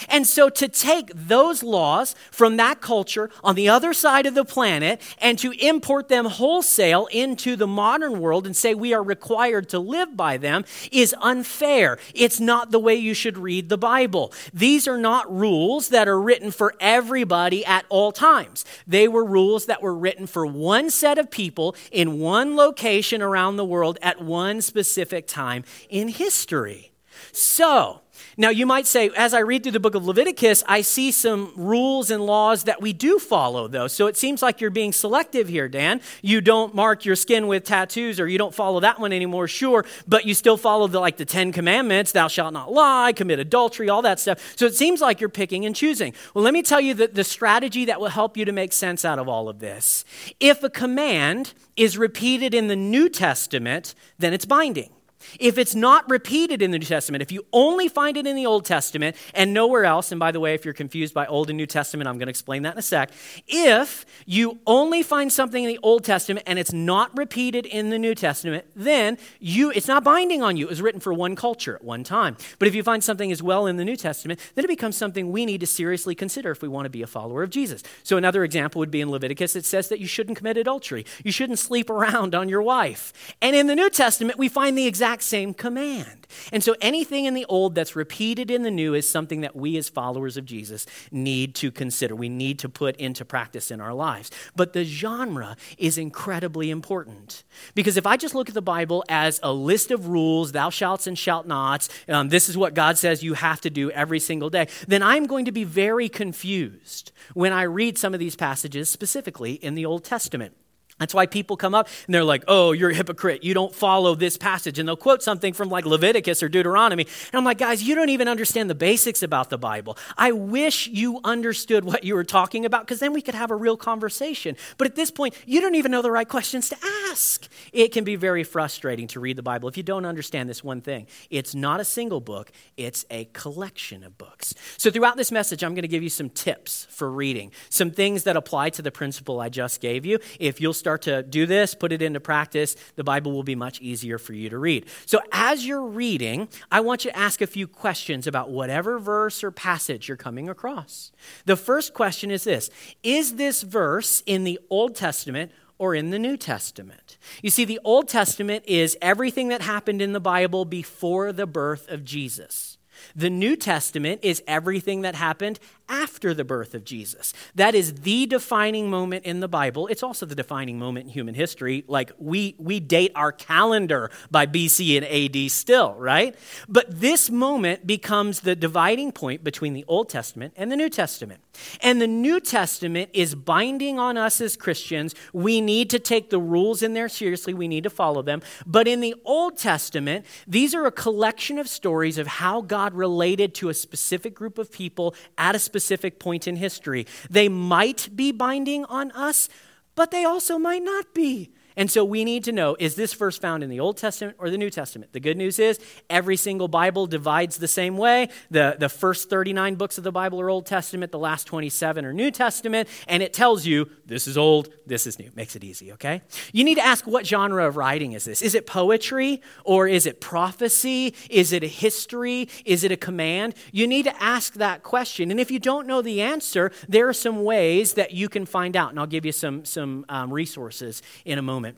And 0.08 0.26
so 0.26 0.48
to 0.48 0.68
take 0.68 1.10
those 1.14 1.62
laws 1.62 2.14
from 2.30 2.56
that 2.56 2.80
culture 2.80 3.30
on 3.42 3.54
the 3.54 3.68
other 3.68 3.92
side 3.92 4.26
of 4.26 4.34
the 4.34 4.44
planet 4.44 5.00
and 5.18 5.38
to 5.38 5.52
import 5.52 6.08
them 6.08 6.26
wholesale 6.26 7.08
into 7.10 7.56
the 7.56 7.66
modern 7.66 8.20
world 8.20 8.46
and 8.46 8.56
say 8.56 8.74
we 8.74 8.94
are 8.94 9.02
required 9.02 9.68
to 9.70 9.78
live 9.78 10.16
by 10.16 10.36
them 10.36 10.64
is 10.90 11.14
unfair. 11.20 11.98
It's 12.14 12.40
not 12.40 12.70
the 12.70 12.78
way 12.78 12.94
you 12.94 13.14
should 13.14 13.38
read 13.38 13.68
the 13.68 13.78
Bible. 13.78 14.32
These 14.52 14.86
are 14.86 14.98
not 14.98 15.32
rules 15.32 15.88
that 15.88 16.08
are 16.08 16.20
written 16.20 16.50
for 16.50 16.74
everybody 16.80 17.64
at 17.64 17.84
all 17.88 18.12
times. 18.12 18.64
They 18.86 19.08
were 19.08 19.24
rules 19.24 19.66
that 19.66 19.82
were 19.82 19.94
written 19.94 20.26
for 20.26 20.46
one 20.46 20.90
set 20.90 21.18
of 21.18 21.30
people 21.30 21.74
in 21.90 22.18
one 22.18 22.56
location 22.56 23.22
around 23.22 23.56
the 23.56 23.64
world 23.64 23.98
at 24.02 24.22
one 24.22 24.62
specific 24.62 25.26
time 25.26 25.64
in 25.88 26.08
history. 26.08 26.92
So, 27.32 28.01
now, 28.36 28.48
you 28.48 28.64
might 28.64 28.86
say, 28.86 29.10
as 29.16 29.34
I 29.34 29.40
read 29.40 29.62
through 29.62 29.72
the 29.72 29.80
book 29.80 29.94
of 29.94 30.06
Leviticus, 30.06 30.64
I 30.66 30.80
see 30.80 31.10
some 31.10 31.52
rules 31.54 32.10
and 32.10 32.24
laws 32.24 32.64
that 32.64 32.80
we 32.80 32.92
do 32.92 33.18
follow, 33.18 33.68
though. 33.68 33.88
So 33.88 34.06
it 34.06 34.16
seems 34.16 34.40
like 34.40 34.60
you're 34.60 34.70
being 34.70 34.92
selective 34.92 35.48
here, 35.48 35.68
Dan. 35.68 36.00
You 36.22 36.40
don't 36.40 36.74
mark 36.74 37.04
your 37.04 37.16
skin 37.16 37.46
with 37.46 37.64
tattoos, 37.64 38.18
or 38.18 38.26
you 38.28 38.38
don't 38.38 38.54
follow 38.54 38.80
that 38.80 38.98
one 38.98 39.12
anymore, 39.12 39.48
sure, 39.48 39.84
but 40.08 40.24
you 40.24 40.32
still 40.34 40.56
follow 40.56 40.86
the, 40.86 40.98
like 40.98 41.18
the 41.18 41.24
Ten 41.26 41.52
Commandments 41.52 42.12
thou 42.12 42.28
shalt 42.28 42.54
not 42.54 42.72
lie, 42.72 43.12
commit 43.12 43.38
adultery, 43.38 43.90
all 43.90 44.02
that 44.02 44.18
stuff. 44.18 44.56
So 44.56 44.64
it 44.64 44.74
seems 44.74 45.00
like 45.00 45.20
you're 45.20 45.28
picking 45.28 45.66
and 45.66 45.76
choosing. 45.76 46.14
Well, 46.32 46.44
let 46.44 46.54
me 46.54 46.62
tell 46.62 46.80
you 46.80 46.94
the, 46.94 47.08
the 47.08 47.24
strategy 47.24 47.84
that 47.84 48.00
will 48.00 48.08
help 48.08 48.36
you 48.36 48.44
to 48.44 48.52
make 48.52 48.72
sense 48.72 49.04
out 49.04 49.18
of 49.18 49.28
all 49.28 49.48
of 49.48 49.58
this. 49.58 50.04
If 50.40 50.62
a 50.62 50.70
command 50.70 51.52
is 51.76 51.98
repeated 51.98 52.54
in 52.54 52.68
the 52.68 52.76
New 52.76 53.08
Testament, 53.08 53.94
then 54.18 54.32
it's 54.32 54.44
binding. 54.44 54.90
If 55.38 55.58
it's 55.58 55.74
not 55.74 56.08
repeated 56.10 56.62
in 56.62 56.70
the 56.70 56.78
New 56.78 56.86
Testament, 56.86 57.22
if 57.22 57.32
you 57.32 57.46
only 57.52 57.88
find 57.88 58.16
it 58.16 58.26
in 58.26 58.36
the 58.36 58.46
Old 58.46 58.64
Testament 58.64 59.16
and 59.34 59.52
nowhere 59.52 59.84
else, 59.84 60.12
and 60.12 60.18
by 60.18 60.32
the 60.32 60.40
way, 60.40 60.54
if 60.54 60.64
you're 60.64 60.74
confused 60.74 61.14
by 61.14 61.26
Old 61.26 61.50
and 61.50 61.56
New 61.56 61.66
Testament, 61.66 62.08
I'm 62.08 62.18
going 62.18 62.26
to 62.26 62.30
explain 62.30 62.62
that 62.62 62.74
in 62.74 62.78
a 62.78 62.82
sec. 62.82 63.10
If 63.46 64.06
you 64.26 64.60
only 64.66 65.02
find 65.02 65.32
something 65.32 65.62
in 65.62 65.68
the 65.68 65.80
Old 65.82 66.04
Testament 66.04 66.44
and 66.46 66.58
it's 66.58 66.72
not 66.72 67.16
repeated 67.16 67.66
in 67.66 67.90
the 67.90 67.98
New 67.98 68.14
Testament, 68.14 68.64
then 68.74 69.18
you 69.38 69.70
it's 69.70 69.88
not 69.88 70.04
binding 70.04 70.42
on 70.42 70.56
you. 70.56 70.66
It 70.66 70.70
was 70.70 70.82
written 70.82 71.00
for 71.00 71.12
one 71.12 71.36
culture 71.36 71.74
at 71.74 71.84
one 71.84 72.04
time. 72.04 72.36
But 72.58 72.68
if 72.68 72.74
you 72.74 72.82
find 72.82 73.04
something 73.04 73.30
as 73.30 73.42
well 73.42 73.66
in 73.66 73.76
the 73.76 73.84
New 73.84 73.96
Testament, 73.96 74.40
then 74.54 74.64
it 74.64 74.68
becomes 74.68 74.96
something 74.96 75.30
we 75.30 75.44
need 75.44 75.60
to 75.60 75.66
seriously 75.66 76.14
consider 76.14 76.50
if 76.50 76.62
we 76.62 76.68
want 76.68 76.86
to 76.86 76.90
be 76.90 77.02
a 77.02 77.06
follower 77.06 77.42
of 77.42 77.50
Jesus. 77.50 77.82
So 78.02 78.16
another 78.16 78.44
example 78.44 78.78
would 78.78 78.90
be 78.90 79.00
in 79.00 79.10
Leviticus, 79.10 79.56
it 79.56 79.64
says 79.64 79.88
that 79.88 80.00
you 80.00 80.06
shouldn't 80.06 80.38
commit 80.38 80.56
adultery. 80.56 81.04
You 81.22 81.32
shouldn't 81.32 81.58
sleep 81.58 81.90
around 81.90 82.34
on 82.34 82.48
your 82.48 82.62
wife. 82.62 83.12
And 83.42 83.54
in 83.54 83.66
the 83.66 83.74
New 83.74 83.90
Testament, 83.90 84.38
we 84.38 84.48
find 84.48 84.76
the 84.78 84.86
exact 84.86 85.11
exact 85.12 85.22
same 85.22 85.54
command. 85.54 86.26
And 86.52 86.64
so 86.64 86.74
anything 86.80 87.26
in 87.26 87.34
the 87.34 87.44
old 87.46 87.74
that's 87.74 87.94
repeated 87.94 88.50
in 88.50 88.62
the 88.62 88.70
new 88.70 88.94
is 88.94 89.08
something 89.08 89.42
that 89.42 89.54
we 89.54 89.76
as 89.76 89.88
followers 89.88 90.36
of 90.36 90.44
Jesus 90.44 90.86
need 91.10 91.54
to 91.56 91.70
consider. 91.70 92.16
We 92.16 92.28
need 92.28 92.58
to 92.60 92.68
put 92.68 92.96
into 92.96 93.24
practice 93.24 93.70
in 93.70 93.80
our 93.80 93.92
lives. 93.92 94.30
But 94.56 94.72
the 94.72 94.84
genre 94.84 95.56
is 95.76 95.98
incredibly 95.98 96.70
important. 96.70 97.44
Because 97.74 97.96
if 97.96 98.06
I 98.06 98.16
just 98.16 98.34
look 98.34 98.48
at 98.48 98.54
the 98.54 98.62
Bible 98.62 99.04
as 99.08 99.40
a 99.42 99.52
list 99.52 99.90
of 99.90 100.08
rules, 100.08 100.52
thou 100.52 100.70
shalt 100.70 101.06
and 101.06 101.18
shalt 101.18 101.46
nots, 101.46 101.88
um, 102.08 102.30
this 102.30 102.48
is 102.48 102.56
what 102.56 102.74
God 102.74 102.96
says 102.96 103.22
you 103.22 103.34
have 103.34 103.60
to 103.62 103.70
do 103.70 103.90
every 103.90 104.20
single 104.20 104.50
day, 104.50 104.68
then 104.88 105.02
I'm 105.02 105.26
going 105.26 105.44
to 105.44 105.52
be 105.52 105.64
very 105.64 106.08
confused 106.08 107.12
when 107.34 107.52
I 107.52 107.62
read 107.62 107.98
some 107.98 108.14
of 108.14 108.20
these 108.20 108.36
passages, 108.36 108.88
specifically 108.88 109.54
in 109.54 109.74
the 109.74 109.84
Old 109.84 110.04
Testament. 110.04 110.54
That's 111.02 111.14
why 111.14 111.26
people 111.26 111.56
come 111.56 111.74
up 111.74 111.88
and 112.06 112.14
they're 112.14 112.22
like, 112.22 112.44
oh, 112.46 112.70
you're 112.70 112.90
a 112.90 112.94
hypocrite. 112.94 113.42
You 113.42 113.54
don't 113.54 113.74
follow 113.74 114.14
this 114.14 114.36
passage. 114.36 114.78
And 114.78 114.88
they'll 114.88 114.96
quote 114.96 115.20
something 115.20 115.52
from 115.52 115.68
like 115.68 115.84
Leviticus 115.84 116.44
or 116.44 116.48
Deuteronomy. 116.48 117.02
And 117.02 117.34
I'm 117.34 117.44
like, 117.44 117.58
guys, 117.58 117.82
you 117.82 117.96
don't 117.96 118.10
even 118.10 118.28
understand 118.28 118.70
the 118.70 118.76
basics 118.76 119.20
about 119.20 119.50
the 119.50 119.58
Bible. 119.58 119.98
I 120.16 120.30
wish 120.30 120.86
you 120.86 121.18
understood 121.24 121.84
what 121.84 122.04
you 122.04 122.14
were 122.14 122.22
talking 122.22 122.64
about 122.64 122.82
because 122.82 123.00
then 123.00 123.12
we 123.12 123.20
could 123.20 123.34
have 123.34 123.50
a 123.50 123.56
real 123.56 123.76
conversation. 123.76 124.56
But 124.78 124.86
at 124.86 124.94
this 124.94 125.10
point, 125.10 125.34
you 125.44 125.60
don't 125.60 125.74
even 125.74 125.90
know 125.90 126.02
the 126.02 126.10
right 126.12 126.28
questions 126.28 126.68
to 126.68 126.76
ask. 127.10 127.48
It 127.72 127.88
can 127.88 128.04
be 128.04 128.14
very 128.14 128.44
frustrating 128.44 129.08
to 129.08 129.18
read 129.18 129.34
the 129.36 129.42
Bible 129.42 129.68
if 129.68 129.76
you 129.76 129.82
don't 129.82 130.04
understand 130.04 130.48
this 130.48 130.62
one 130.62 130.82
thing. 130.82 131.08
It's 131.30 131.52
not 131.52 131.80
a 131.80 131.84
single 131.84 132.20
book, 132.20 132.52
it's 132.76 133.04
a 133.10 133.24
collection 133.32 134.04
of 134.04 134.16
books. 134.18 134.54
So 134.76 134.88
throughout 134.88 135.16
this 135.16 135.32
message, 135.32 135.64
I'm 135.64 135.74
going 135.74 135.82
to 135.82 135.88
give 135.88 136.04
you 136.04 136.10
some 136.10 136.30
tips 136.30 136.86
for 136.90 137.10
reading, 137.10 137.50
some 137.70 137.90
things 137.90 138.22
that 138.22 138.36
apply 138.36 138.70
to 138.70 138.82
the 138.82 138.92
principle 138.92 139.40
I 139.40 139.48
just 139.48 139.80
gave 139.80 140.06
you. 140.06 140.20
If 140.38 140.60
you'll 140.60 140.72
start 140.72 140.91
start 140.92 141.02
to 141.02 141.22
do 141.22 141.46
this, 141.46 141.74
put 141.74 141.90
it 141.90 142.02
into 142.02 142.20
practice, 142.20 142.76
the 142.96 143.04
Bible 143.04 143.32
will 143.32 143.42
be 143.42 143.54
much 143.54 143.80
easier 143.80 144.18
for 144.18 144.34
you 144.34 144.50
to 144.50 144.58
read. 144.58 144.84
So, 145.06 145.20
as 145.32 145.66
you're 145.66 145.86
reading, 145.86 146.48
I 146.70 146.80
want 146.80 147.04
you 147.04 147.10
to 147.10 147.16
ask 147.16 147.40
a 147.40 147.46
few 147.46 147.66
questions 147.66 148.26
about 148.26 148.50
whatever 148.50 148.98
verse 148.98 149.42
or 149.42 149.50
passage 149.50 150.08
you're 150.08 150.18
coming 150.18 150.50
across. 150.50 151.10
The 151.46 151.56
first 151.56 151.94
question 151.94 152.30
is 152.30 152.44
this 152.44 152.68
Is 153.02 153.36
this 153.36 153.62
verse 153.62 154.22
in 154.26 154.44
the 154.44 154.58
Old 154.68 154.94
Testament 154.94 155.50
or 155.78 155.94
in 155.94 156.10
the 156.10 156.18
New 156.18 156.36
Testament? 156.36 157.16
You 157.42 157.48
see, 157.48 157.64
the 157.64 157.80
Old 157.84 158.08
Testament 158.08 158.64
is 158.66 158.98
everything 159.00 159.48
that 159.48 159.62
happened 159.62 160.02
in 160.02 160.12
the 160.12 160.20
Bible 160.20 160.66
before 160.66 161.32
the 161.32 161.46
birth 161.46 161.88
of 161.88 162.04
Jesus. 162.04 162.76
The 163.14 163.30
New 163.30 163.56
Testament 163.56 164.20
is 164.22 164.42
everything 164.46 165.02
that 165.02 165.14
happened 165.14 165.58
after 165.88 166.32
the 166.32 166.44
birth 166.44 166.74
of 166.74 166.84
Jesus. 166.84 167.34
That 167.54 167.74
is 167.74 167.94
the 167.94 168.26
defining 168.26 168.88
moment 168.88 169.24
in 169.24 169.40
the 169.40 169.48
Bible. 169.48 169.86
It's 169.88 170.02
also 170.02 170.24
the 170.24 170.34
defining 170.34 170.78
moment 170.78 171.06
in 171.06 171.12
human 171.12 171.34
history. 171.34 171.84
Like 171.86 172.12
we, 172.18 172.54
we 172.58 172.80
date 172.80 173.12
our 173.14 173.32
calendar 173.32 174.10
by 174.30 174.46
BC 174.46 174.96
and 174.96 175.06
AD 175.06 175.50
still, 175.50 175.94
right? 175.94 176.34
But 176.68 176.86
this 176.88 177.30
moment 177.30 177.86
becomes 177.86 178.40
the 178.40 178.56
dividing 178.56 179.12
point 179.12 179.44
between 179.44 179.74
the 179.74 179.84
Old 179.86 180.08
Testament 180.08 180.54
and 180.56 180.72
the 180.72 180.76
New 180.76 180.88
Testament. 180.88 181.41
And 181.80 182.00
the 182.00 182.06
New 182.06 182.40
Testament 182.40 183.10
is 183.12 183.34
binding 183.34 183.98
on 183.98 184.16
us 184.16 184.40
as 184.40 184.56
Christians. 184.56 185.14
We 185.32 185.60
need 185.60 185.90
to 185.90 185.98
take 185.98 186.30
the 186.30 186.38
rules 186.38 186.82
in 186.82 186.94
there 186.94 187.08
seriously, 187.08 187.54
we 187.54 187.68
need 187.68 187.84
to 187.84 187.90
follow 187.90 188.22
them. 188.22 188.42
But 188.66 188.88
in 188.88 189.00
the 189.00 189.14
Old 189.24 189.58
Testament, 189.58 190.26
these 190.46 190.74
are 190.74 190.86
a 190.86 190.92
collection 190.92 191.58
of 191.58 191.68
stories 191.68 192.18
of 192.18 192.26
how 192.26 192.60
God 192.60 192.94
related 192.94 193.54
to 193.56 193.68
a 193.68 193.74
specific 193.74 194.34
group 194.34 194.58
of 194.58 194.70
people 194.70 195.14
at 195.36 195.54
a 195.54 195.58
specific 195.58 196.18
point 196.18 196.46
in 196.46 196.56
history. 196.56 197.06
They 197.30 197.48
might 197.48 198.10
be 198.14 198.32
binding 198.32 198.84
on 198.86 199.10
us, 199.12 199.48
but 199.94 200.10
they 200.10 200.24
also 200.24 200.58
might 200.58 200.82
not 200.82 201.14
be. 201.14 201.50
And 201.76 201.90
so 201.90 202.04
we 202.04 202.24
need 202.24 202.44
to 202.44 202.52
know 202.52 202.76
is 202.78 202.94
this 202.94 203.12
verse 203.14 203.38
found 203.38 203.62
in 203.62 203.70
the 203.70 203.80
Old 203.80 203.96
Testament 203.96 204.36
or 204.38 204.50
the 204.50 204.58
New 204.58 204.70
Testament? 204.70 205.12
The 205.12 205.20
good 205.20 205.36
news 205.36 205.58
is 205.58 205.78
every 206.10 206.36
single 206.36 206.68
Bible 206.68 207.06
divides 207.06 207.56
the 207.56 207.68
same 207.68 207.96
way. 207.96 208.28
The, 208.50 208.76
the 208.78 208.88
first 208.88 209.30
39 209.30 209.76
books 209.76 209.98
of 209.98 210.04
the 210.04 210.12
Bible 210.12 210.40
are 210.40 210.50
Old 210.50 210.66
Testament, 210.66 211.12
the 211.12 211.18
last 211.18 211.46
27 211.46 212.04
are 212.04 212.12
New 212.12 212.30
Testament, 212.30 212.88
and 213.08 213.22
it 213.22 213.32
tells 213.32 213.66
you 213.66 213.90
this 214.06 214.26
is 214.26 214.36
old, 214.36 214.68
this 214.86 215.06
is 215.06 215.18
new. 215.18 215.30
Makes 215.34 215.56
it 215.56 215.64
easy, 215.64 215.92
okay? 215.92 216.22
You 216.52 216.64
need 216.64 216.76
to 216.76 216.84
ask 216.84 217.06
what 217.06 217.26
genre 217.26 217.66
of 217.66 217.76
writing 217.76 218.12
is 218.12 218.24
this? 218.24 218.42
Is 218.42 218.54
it 218.54 218.66
poetry 218.66 219.40
or 219.64 219.88
is 219.88 220.06
it 220.06 220.20
prophecy? 220.20 221.14
Is 221.30 221.52
it 221.52 221.62
a 221.62 221.68
history? 221.68 222.48
Is 222.64 222.84
it 222.84 222.92
a 222.92 222.96
command? 222.96 223.54
You 223.72 223.86
need 223.86 224.04
to 224.04 224.22
ask 224.22 224.54
that 224.54 224.82
question. 224.82 225.30
And 225.30 225.40
if 225.40 225.50
you 225.50 225.58
don't 225.58 225.86
know 225.86 226.02
the 226.02 226.20
answer, 226.20 226.72
there 226.88 227.08
are 227.08 227.12
some 227.12 227.44
ways 227.44 227.94
that 227.94 228.12
you 228.12 228.28
can 228.28 228.46
find 228.46 228.76
out, 228.76 228.90
and 228.90 228.98
I'll 228.98 229.06
give 229.06 229.24
you 229.24 229.32
some, 229.32 229.64
some 229.64 230.04
um, 230.08 230.32
resources 230.32 231.02
in 231.24 231.38
a 231.38 231.42
moment. 231.42 231.71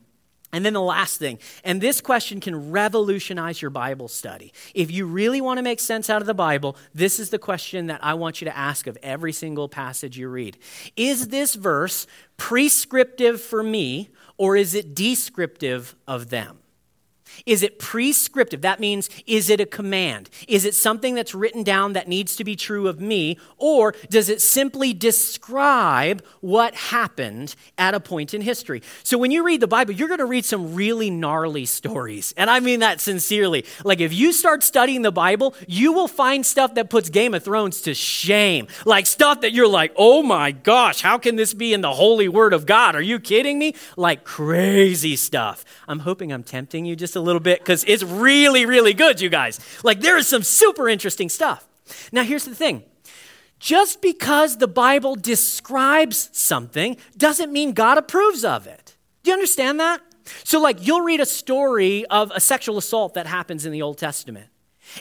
And 0.54 0.64
then 0.64 0.74
the 0.74 0.80
last 0.80 1.18
thing, 1.18 1.40
and 1.64 1.80
this 1.80 2.00
question 2.00 2.38
can 2.38 2.70
revolutionize 2.70 3.60
your 3.60 3.72
Bible 3.72 4.06
study. 4.06 4.52
If 4.72 4.88
you 4.92 5.04
really 5.04 5.40
want 5.40 5.58
to 5.58 5.64
make 5.64 5.80
sense 5.80 6.08
out 6.08 6.20
of 6.20 6.26
the 6.26 6.32
Bible, 6.32 6.76
this 6.94 7.18
is 7.18 7.30
the 7.30 7.40
question 7.40 7.88
that 7.88 7.98
I 8.04 8.14
want 8.14 8.40
you 8.40 8.44
to 8.44 8.56
ask 8.56 8.86
of 8.86 8.96
every 9.02 9.32
single 9.32 9.68
passage 9.68 10.16
you 10.16 10.28
read. 10.28 10.56
Is 10.94 11.26
this 11.26 11.56
verse 11.56 12.06
prescriptive 12.36 13.40
for 13.40 13.64
me, 13.64 14.10
or 14.36 14.54
is 14.54 14.76
it 14.76 14.94
descriptive 14.94 15.96
of 16.06 16.30
them? 16.30 16.60
Is 17.46 17.62
it 17.62 17.78
prescriptive? 17.78 18.60
That 18.62 18.80
means, 18.80 19.08
is 19.26 19.50
it 19.50 19.60
a 19.60 19.66
command? 19.66 20.30
Is 20.48 20.64
it 20.64 20.74
something 20.74 21.14
that's 21.14 21.34
written 21.34 21.62
down 21.62 21.92
that 21.94 22.08
needs 22.08 22.36
to 22.36 22.44
be 22.44 22.56
true 22.56 22.88
of 22.88 23.00
me? 23.00 23.38
Or 23.58 23.94
does 24.10 24.28
it 24.28 24.40
simply 24.40 24.92
describe 24.92 26.24
what 26.40 26.74
happened 26.74 27.54
at 27.78 27.94
a 27.94 28.00
point 28.00 28.34
in 28.34 28.40
history? 28.40 28.82
So 29.02 29.18
when 29.18 29.30
you 29.30 29.44
read 29.44 29.60
the 29.60 29.66
Bible, 29.66 29.92
you're 29.92 30.08
going 30.08 30.18
to 30.18 30.26
read 30.26 30.44
some 30.44 30.74
really 30.74 31.10
gnarly 31.10 31.66
stories. 31.66 32.34
And 32.36 32.50
I 32.50 32.60
mean 32.60 32.80
that 32.80 33.00
sincerely. 33.00 33.64
Like 33.84 34.00
if 34.00 34.12
you 34.12 34.32
start 34.32 34.62
studying 34.62 35.02
the 35.02 35.12
Bible, 35.12 35.54
you 35.66 35.92
will 35.92 36.08
find 36.08 36.44
stuff 36.44 36.74
that 36.74 36.90
puts 36.90 37.10
Game 37.10 37.34
of 37.34 37.44
Thrones 37.44 37.80
to 37.82 37.94
shame. 37.94 38.68
Like 38.84 39.06
stuff 39.06 39.40
that 39.42 39.52
you're 39.52 39.68
like, 39.68 39.92
oh 39.96 40.22
my 40.22 40.52
gosh, 40.52 41.02
how 41.02 41.18
can 41.18 41.36
this 41.36 41.54
be 41.54 41.72
in 41.72 41.80
the 41.80 41.92
holy 41.92 42.28
word 42.28 42.52
of 42.52 42.66
God? 42.66 42.94
Are 42.94 43.02
you 43.02 43.18
kidding 43.20 43.58
me? 43.58 43.74
Like 43.96 44.24
crazy 44.24 45.16
stuff. 45.16 45.64
I'm 45.88 46.00
hoping 46.00 46.32
I'm 46.32 46.42
tempting 46.42 46.84
you 46.84 46.96
just 46.96 47.16
a 47.16 47.20
little 47.24 47.40
bit 47.40 47.58
because 47.58 47.84
it's 47.88 48.02
really, 48.02 48.66
really 48.66 48.94
good, 48.94 49.20
you 49.20 49.28
guys. 49.28 49.58
Like, 49.82 50.00
there 50.00 50.16
is 50.16 50.28
some 50.28 50.42
super 50.42 50.88
interesting 50.88 51.28
stuff. 51.28 51.66
Now, 52.12 52.22
here's 52.22 52.44
the 52.44 52.54
thing 52.54 52.84
just 53.58 54.02
because 54.02 54.58
the 54.58 54.68
Bible 54.68 55.14
describes 55.14 56.28
something 56.32 56.96
doesn't 57.16 57.52
mean 57.52 57.72
God 57.72 57.98
approves 57.98 58.44
of 58.44 58.66
it. 58.66 58.96
Do 59.22 59.30
you 59.30 59.34
understand 59.34 59.80
that? 59.80 60.02
So, 60.44 60.60
like, 60.60 60.86
you'll 60.86 61.00
read 61.02 61.20
a 61.20 61.26
story 61.26 62.06
of 62.06 62.30
a 62.34 62.40
sexual 62.40 62.78
assault 62.78 63.14
that 63.14 63.26
happens 63.26 63.66
in 63.66 63.72
the 63.72 63.82
Old 63.82 63.98
Testament. 63.98 64.48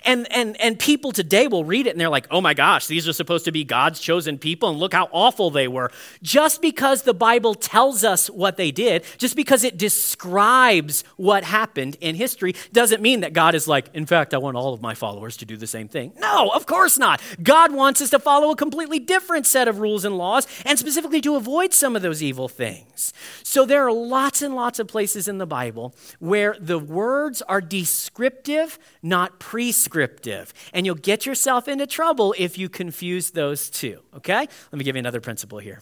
And, 0.03 0.31
and, 0.31 0.59
and 0.59 0.77
people 0.77 1.11
today 1.11 1.47
will 1.47 1.65
read 1.65 1.87
it 1.87 1.91
and 1.91 1.99
they're 1.99 2.09
like, 2.09 2.27
oh 2.31 2.41
my 2.41 2.53
gosh, 2.53 2.87
these 2.87 3.07
are 3.07 3.13
supposed 3.13 3.45
to 3.45 3.51
be 3.51 3.63
God's 3.63 3.99
chosen 3.99 4.37
people, 4.37 4.69
and 4.69 4.79
look 4.79 4.93
how 4.93 5.09
awful 5.11 5.49
they 5.51 5.67
were. 5.67 5.91
Just 6.21 6.61
because 6.61 7.03
the 7.03 7.13
Bible 7.13 7.53
tells 7.53 8.03
us 8.03 8.29
what 8.29 8.57
they 8.57 8.71
did, 8.71 9.03
just 9.17 9.35
because 9.35 9.63
it 9.63 9.77
describes 9.77 11.03
what 11.17 11.43
happened 11.43 11.97
in 12.01 12.15
history, 12.15 12.55
doesn't 12.71 13.01
mean 13.01 13.21
that 13.21 13.33
God 13.33 13.55
is 13.55 13.67
like, 13.67 13.89
in 13.93 14.05
fact, 14.05 14.33
I 14.33 14.37
want 14.37 14.57
all 14.57 14.73
of 14.73 14.81
my 14.81 14.95
followers 14.95 15.37
to 15.37 15.45
do 15.45 15.57
the 15.57 15.67
same 15.67 15.87
thing. 15.87 16.13
No, 16.19 16.49
of 16.49 16.65
course 16.65 16.97
not. 16.97 17.21
God 17.41 17.71
wants 17.71 18.01
us 18.01 18.09
to 18.11 18.19
follow 18.19 18.51
a 18.51 18.55
completely 18.55 18.99
different 18.99 19.45
set 19.45 19.67
of 19.67 19.79
rules 19.79 20.05
and 20.05 20.17
laws, 20.17 20.47
and 20.65 20.79
specifically 20.79 21.21
to 21.21 21.35
avoid 21.35 21.73
some 21.73 21.95
of 21.95 22.01
those 22.01 22.23
evil 22.23 22.47
things. 22.47 23.13
So 23.43 23.65
there 23.65 23.85
are 23.85 23.91
lots 23.91 24.41
and 24.41 24.55
lots 24.55 24.79
of 24.79 24.87
places 24.87 25.27
in 25.27 25.37
the 25.37 25.45
Bible 25.45 25.93
where 26.19 26.55
the 26.59 26.79
words 26.79 27.41
are 27.43 27.61
descriptive, 27.61 28.79
not 29.01 29.39
prescriptive 29.39 29.82
prescriptive. 29.83 30.53
And 30.73 30.85
you'll 30.85 30.95
get 30.95 31.25
yourself 31.25 31.67
into 31.67 31.85
trouble 31.85 32.33
if 32.37 32.57
you 32.57 32.69
confuse 32.69 33.31
those 33.31 33.69
two, 33.69 33.99
okay? 34.15 34.47
Let 34.71 34.77
me 34.77 34.83
give 34.83 34.95
you 34.95 34.99
another 34.99 35.21
principle 35.21 35.59
here. 35.59 35.81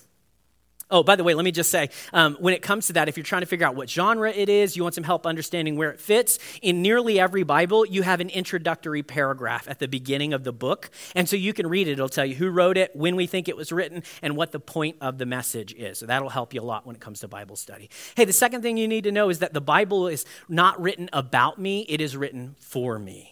Oh, 0.89 1.03
by 1.03 1.15
the 1.15 1.23
way, 1.23 1.33
let 1.35 1.45
me 1.45 1.51
just 1.51 1.71
say 1.71 1.89
um, 2.11 2.35
when 2.41 2.53
it 2.53 2.61
comes 2.61 2.87
to 2.87 2.93
that, 2.93 3.07
if 3.07 3.15
you're 3.15 3.23
trying 3.23 3.43
to 3.43 3.45
figure 3.45 3.65
out 3.65 3.75
what 3.75 3.89
genre 3.89 4.29
it 4.29 4.49
is, 4.49 4.75
you 4.75 4.83
want 4.83 4.93
some 4.93 5.05
help 5.05 5.25
understanding 5.25 5.77
where 5.77 5.89
it 5.91 6.01
fits, 6.01 6.37
in 6.61 6.81
nearly 6.81 7.17
every 7.17 7.43
Bible, 7.43 7.85
you 7.85 8.01
have 8.01 8.19
an 8.19 8.29
introductory 8.29 9.01
paragraph 9.01 9.69
at 9.69 9.79
the 9.79 9.87
beginning 9.87 10.33
of 10.33 10.43
the 10.43 10.51
book. 10.51 10.89
And 11.15 11.29
so 11.29 11.37
you 11.37 11.53
can 11.53 11.67
read 11.67 11.87
it. 11.87 11.93
It'll 11.93 12.09
tell 12.09 12.25
you 12.25 12.35
who 12.35 12.49
wrote 12.49 12.75
it, 12.75 12.93
when 12.93 13.15
we 13.15 13.25
think 13.25 13.47
it 13.47 13.55
was 13.55 13.71
written, 13.71 14.03
and 14.21 14.35
what 14.35 14.51
the 14.51 14.59
point 14.59 14.97
of 14.99 15.17
the 15.17 15.25
message 15.25 15.73
is. 15.73 15.99
So 15.99 16.07
that'll 16.07 16.27
help 16.27 16.53
you 16.53 16.59
a 16.59 16.63
lot 16.63 16.85
when 16.85 16.97
it 16.97 17.01
comes 17.01 17.21
to 17.21 17.29
Bible 17.29 17.55
study. 17.55 17.89
Hey, 18.15 18.25
the 18.25 18.33
second 18.33 18.61
thing 18.61 18.75
you 18.75 18.89
need 18.89 19.05
to 19.05 19.13
know 19.13 19.29
is 19.29 19.39
that 19.39 19.53
the 19.53 19.61
Bible 19.61 20.09
is 20.09 20.25
not 20.49 20.81
written 20.81 21.09
about 21.13 21.57
me, 21.57 21.85
it 21.87 22.01
is 22.01 22.17
written 22.17 22.55
for 22.59 22.99
me. 22.99 23.30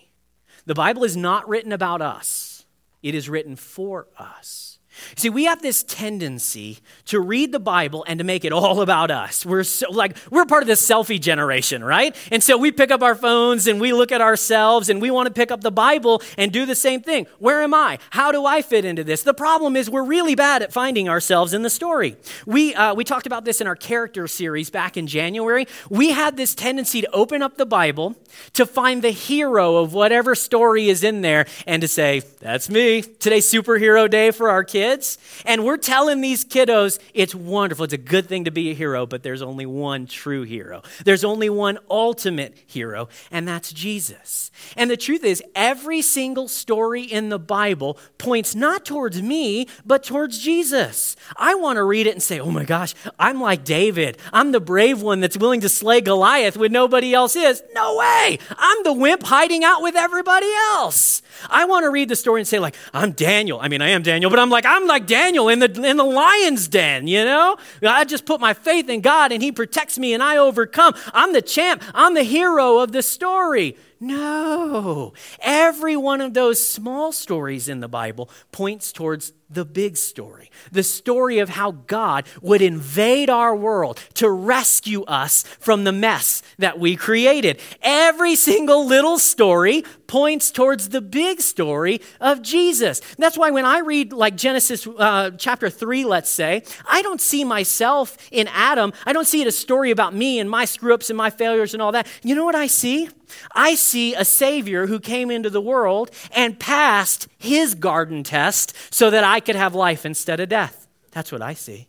The 0.70 0.76
Bible 0.76 1.04
is 1.04 1.18
not 1.18 1.50
written 1.50 1.72
about 1.72 2.00
us, 2.00 2.64
it 3.02 3.16
is 3.16 3.28
written 3.28 3.56
for 3.56 4.08
us. 4.20 4.79
See, 5.16 5.30
we 5.30 5.46
have 5.46 5.62
this 5.62 5.84
tendency 5.84 6.80
to 7.06 7.20
read 7.20 7.52
the 7.52 7.60
Bible 7.60 8.04
and 8.08 8.18
to 8.20 8.24
make 8.24 8.44
it 8.44 8.52
all 8.52 8.82
about 8.82 9.12
us. 9.12 9.46
We're 9.46 9.64
so, 9.64 9.90
like 9.92 10.18
we're 10.30 10.46
part 10.46 10.64
of 10.64 10.68
this 10.68 10.86
selfie 10.86 11.20
generation, 11.20 11.84
right? 11.84 12.16
And 12.32 12.44
so 12.44 12.58
we 12.58 12.72
pick 12.72 12.92
up 12.92 13.02
our 13.02 13.16
phones 13.16 13.68
and 13.68 13.80
we 13.80 13.94
look 13.94 14.12
at 14.12 14.22
ourselves 14.22 14.90
and 14.90 15.02
we 15.02 15.12
want 15.12 15.28
to 15.28 15.34
pick 15.34 15.52
up 15.52 15.62
the 15.62 15.72
Bible 15.72 16.22
and 16.38 16.52
do 16.52 16.66
the 16.66 16.76
same 16.76 17.02
thing. 17.02 17.28
Where 17.38 17.62
am 17.62 17.74
I? 17.74 18.00
How 18.10 18.32
do 18.32 18.46
I 18.46 18.62
fit 18.62 18.84
into 18.84 19.04
this? 19.04 19.22
The 19.22 19.34
problem 19.34 19.76
is 19.76 19.90
we're 19.90 20.04
really 20.04 20.36
bad 20.36 20.64
at 20.64 20.74
finding 20.74 21.08
ourselves 21.08 21.54
in 21.54 21.62
the 21.62 21.70
story. 21.70 22.16
We 22.46 22.74
uh, 22.76 22.94
we 22.96 23.04
talked 23.04 23.28
about 23.28 23.46
this 23.46 23.62
in 23.62 23.68
our 23.68 23.76
character 23.76 24.28
series 24.28 24.70
back 24.70 24.98
in 24.98 25.08
January. 25.08 25.68
We 25.90 26.12
had 26.12 26.36
this 26.36 26.56
tendency 26.56 27.02
to 27.02 27.12
open 27.12 27.42
up 27.42 27.58
the 27.58 27.66
Bible 27.66 28.16
to 28.54 28.66
find 28.66 29.02
the 29.02 29.12
hero 29.12 29.78
of 29.78 29.94
whatever 29.94 30.36
story 30.36 30.90
is 30.90 31.04
in 31.04 31.22
there 31.22 31.46
and 31.68 31.82
to 31.82 31.88
say, 31.88 32.22
"That's 32.40 32.70
me." 32.70 33.02
Today's 33.02 33.52
superhero 33.52 34.10
day 34.10 34.32
for 34.32 34.50
our 34.50 34.64
kids 34.64 34.79
kids, 34.80 35.18
and 35.46 35.66
we're 35.66 35.78
telling 35.78 36.22
these 36.22 36.46
kiddos 36.46 37.00
it's 37.14 37.36
wonderful. 37.36 37.84
It's 37.84 37.94
a 37.94 37.98
good 37.98 38.28
thing 38.28 38.46
to 38.46 38.52
be 38.52 38.72
a 38.72 38.74
hero, 38.74 39.06
but 39.06 39.24
there's 39.24 39.42
only 39.42 39.66
one 39.66 40.08
true 40.08 40.44
hero. 40.44 40.84
There's 41.04 41.26
only 41.26 41.50
one 41.50 41.80
ultimate 41.90 42.58
hero, 42.66 43.10
and 43.30 43.46
that's 43.46 43.74
Jesus. 43.74 44.52
And 44.78 44.90
the 44.90 44.96
truth 44.96 45.26
is, 45.26 45.44
every 45.56 46.02
single 46.02 46.48
story 46.48 47.04
in 47.04 47.28
the 47.28 47.40
Bible 47.40 47.98
points 48.18 48.56
not 48.56 48.86
towards 48.86 49.22
me, 49.22 49.68
but 49.86 50.04
towards 50.04 50.40
Jesus. 50.40 51.18
I 51.36 51.56
want 51.56 51.76
to 51.78 51.84
read 51.84 52.08
it 52.08 52.14
and 52.14 52.24
say, 52.24 52.40
oh 52.40 52.52
my 52.52 52.64
gosh, 52.64 52.94
I'm 53.20 53.42
like 53.42 53.66
David. 53.66 54.18
I'm 54.32 54.54
the 54.54 54.62
brave 54.62 55.02
one 55.02 55.20
that's 55.20 55.38
willing 55.38 55.62
to 55.62 55.70
slay 55.70 56.00
Goliath 56.00 56.56
when 56.56 56.72
nobody 56.72 57.14
else 57.14 57.36
is. 57.36 57.62
No 57.74 57.98
way. 57.98 58.40
I'm 58.58 58.84
the 58.84 58.94
wimp 58.94 59.24
hiding 59.24 59.64
out 59.64 59.82
with 59.82 59.96
everybody 59.96 60.50
else. 60.72 61.22
I 61.50 61.66
want 61.66 61.84
to 61.84 61.90
read 61.90 62.10
the 62.10 62.16
story 62.16 62.40
and 62.42 62.48
say, 62.48 62.60
like, 62.60 62.76
I'm 62.94 63.12
Daniel. 63.12 63.60
I 63.62 63.68
mean, 63.68 63.82
I 63.82 63.90
am 63.90 64.04
Daniel, 64.04 64.30
but 64.30 64.40
I'm 64.40 64.50
like, 64.50 64.66
I'm 64.70 64.86
like 64.88 65.08
Daniel 65.08 65.50
in 65.50 65.60
the, 65.60 65.72
in 65.84 65.98
the 65.98 66.04
lion's 66.04 66.68
den, 66.68 67.08
you 67.08 67.26
know? 67.26 67.58
I 67.82 68.06
just 68.06 68.26
put 68.26 68.40
my 68.40 68.54
faith 68.54 68.88
in 68.88 69.02
God 69.02 69.32
and 69.32 69.42
He 69.42 69.52
protects 69.52 69.98
me 69.98 70.14
and 70.14 70.22
I 70.22 70.38
overcome. 70.38 70.94
I'm 71.14 71.34
the 71.34 71.42
champ. 71.42 71.84
I'm 71.94 72.14
the 72.14 72.24
hero 72.24 72.78
of 72.78 72.92
the 72.92 73.02
story. 73.02 73.76
No. 74.00 75.14
Every 75.42 75.98
one 75.98 76.22
of 76.22 76.34
those 76.34 76.66
small 76.66 77.12
stories 77.12 77.68
in 77.68 77.82
the 77.82 77.90
Bible 77.90 78.30
points 78.52 78.94
towards 78.94 79.34
the 79.50 79.66
big 79.66 79.98
story 79.98 80.52
the 80.72 80.84
story 80.84 81.40
of 81.40 81.50
how 81.50 81.72
God 81.72 82.26
would 82.42 82.62
invade 82.62 83.30
our 83.30 83.56
world 83.56 84.00
to 84.16 84.30
rescue 84.30 85.04
us 85.04 85.44
from 85.60 85.84
the 85.84 85.92
mess 85.92 86.44
that 86.58 86.80
we 86.80 86.96
created. 86.96 87.60
Every 87.82 88.36
single 88.36 88.86
little 88.86 89.18
story 89.18 89.84
points 90.08 90.52
towards 90.52 90.90
the 90.90 91.02
big 91.02 91.42
story 91.42 92.02
of 92.20 92.42
Jesus. 92.42 93.02
That's 93.18 93.38
why 93.38 93.52
when 93.52 93.66
I 93.66 93.80
read, 93.80 94.14
like 94.14 94.36
Genesis 94.36 94.88
uh, 94.88 95.32
chapter 95.38 95.70
3, 95.70 96.06
let's 96.06 96.30
say, 96.30 96.64
I 96.88 97.02
don't 97.02 97.22
see 97.22 97.44
myself 97.44 98.18
in 98.32 98.48
Adam. 98.50 98.94
I 99.06 99.14
don't 99.14 99.28
see 99.28 99.42
it 99.42 99.48
as 99.48 99.56
a 99.56 99.58
story 99.58 99.92
about 99.92 100.14
me 100.14 100.40
and 100.40 100.50
my 100.50 100.66
screw 100.66 100.94
ups 100.94 101.10
and 101.10 101.18
my 101.18 101.30
failures 101.30 101.74
and 101.74 101.82
all 101.82 101.92
that. 101.94 102.08
You 102.24 102.36
know 102.36 102.46
what 102.46 102.56
I 102.56 102.68
see? 102.68 103.10
I 103.54 103.76
see 103.76 104.14
a 104.16 104.26
Savior 104.26 104.88
who 104.88 105.00
came 105.00 105.32
into 105.32 105.50
the 105.50 105.62
world 105.62 106.12
and 106.32 106.60
passed 106.60 107.28
his 107.38 107.76
garden 107.76 108.24
test 108.24 108.76
so 108.94 109.10
that 109.10 109.24
I 109.24 109.40
could 109.40 109.56
have 109.56 109.76
life 109.76 110.06
instead 110.06 110.40
of 110.40 110.50
death. 110.50 110.88
That's 111.12 111.32
what 111.32 111.42
I 111.42 111.54
see. 111.54 111.88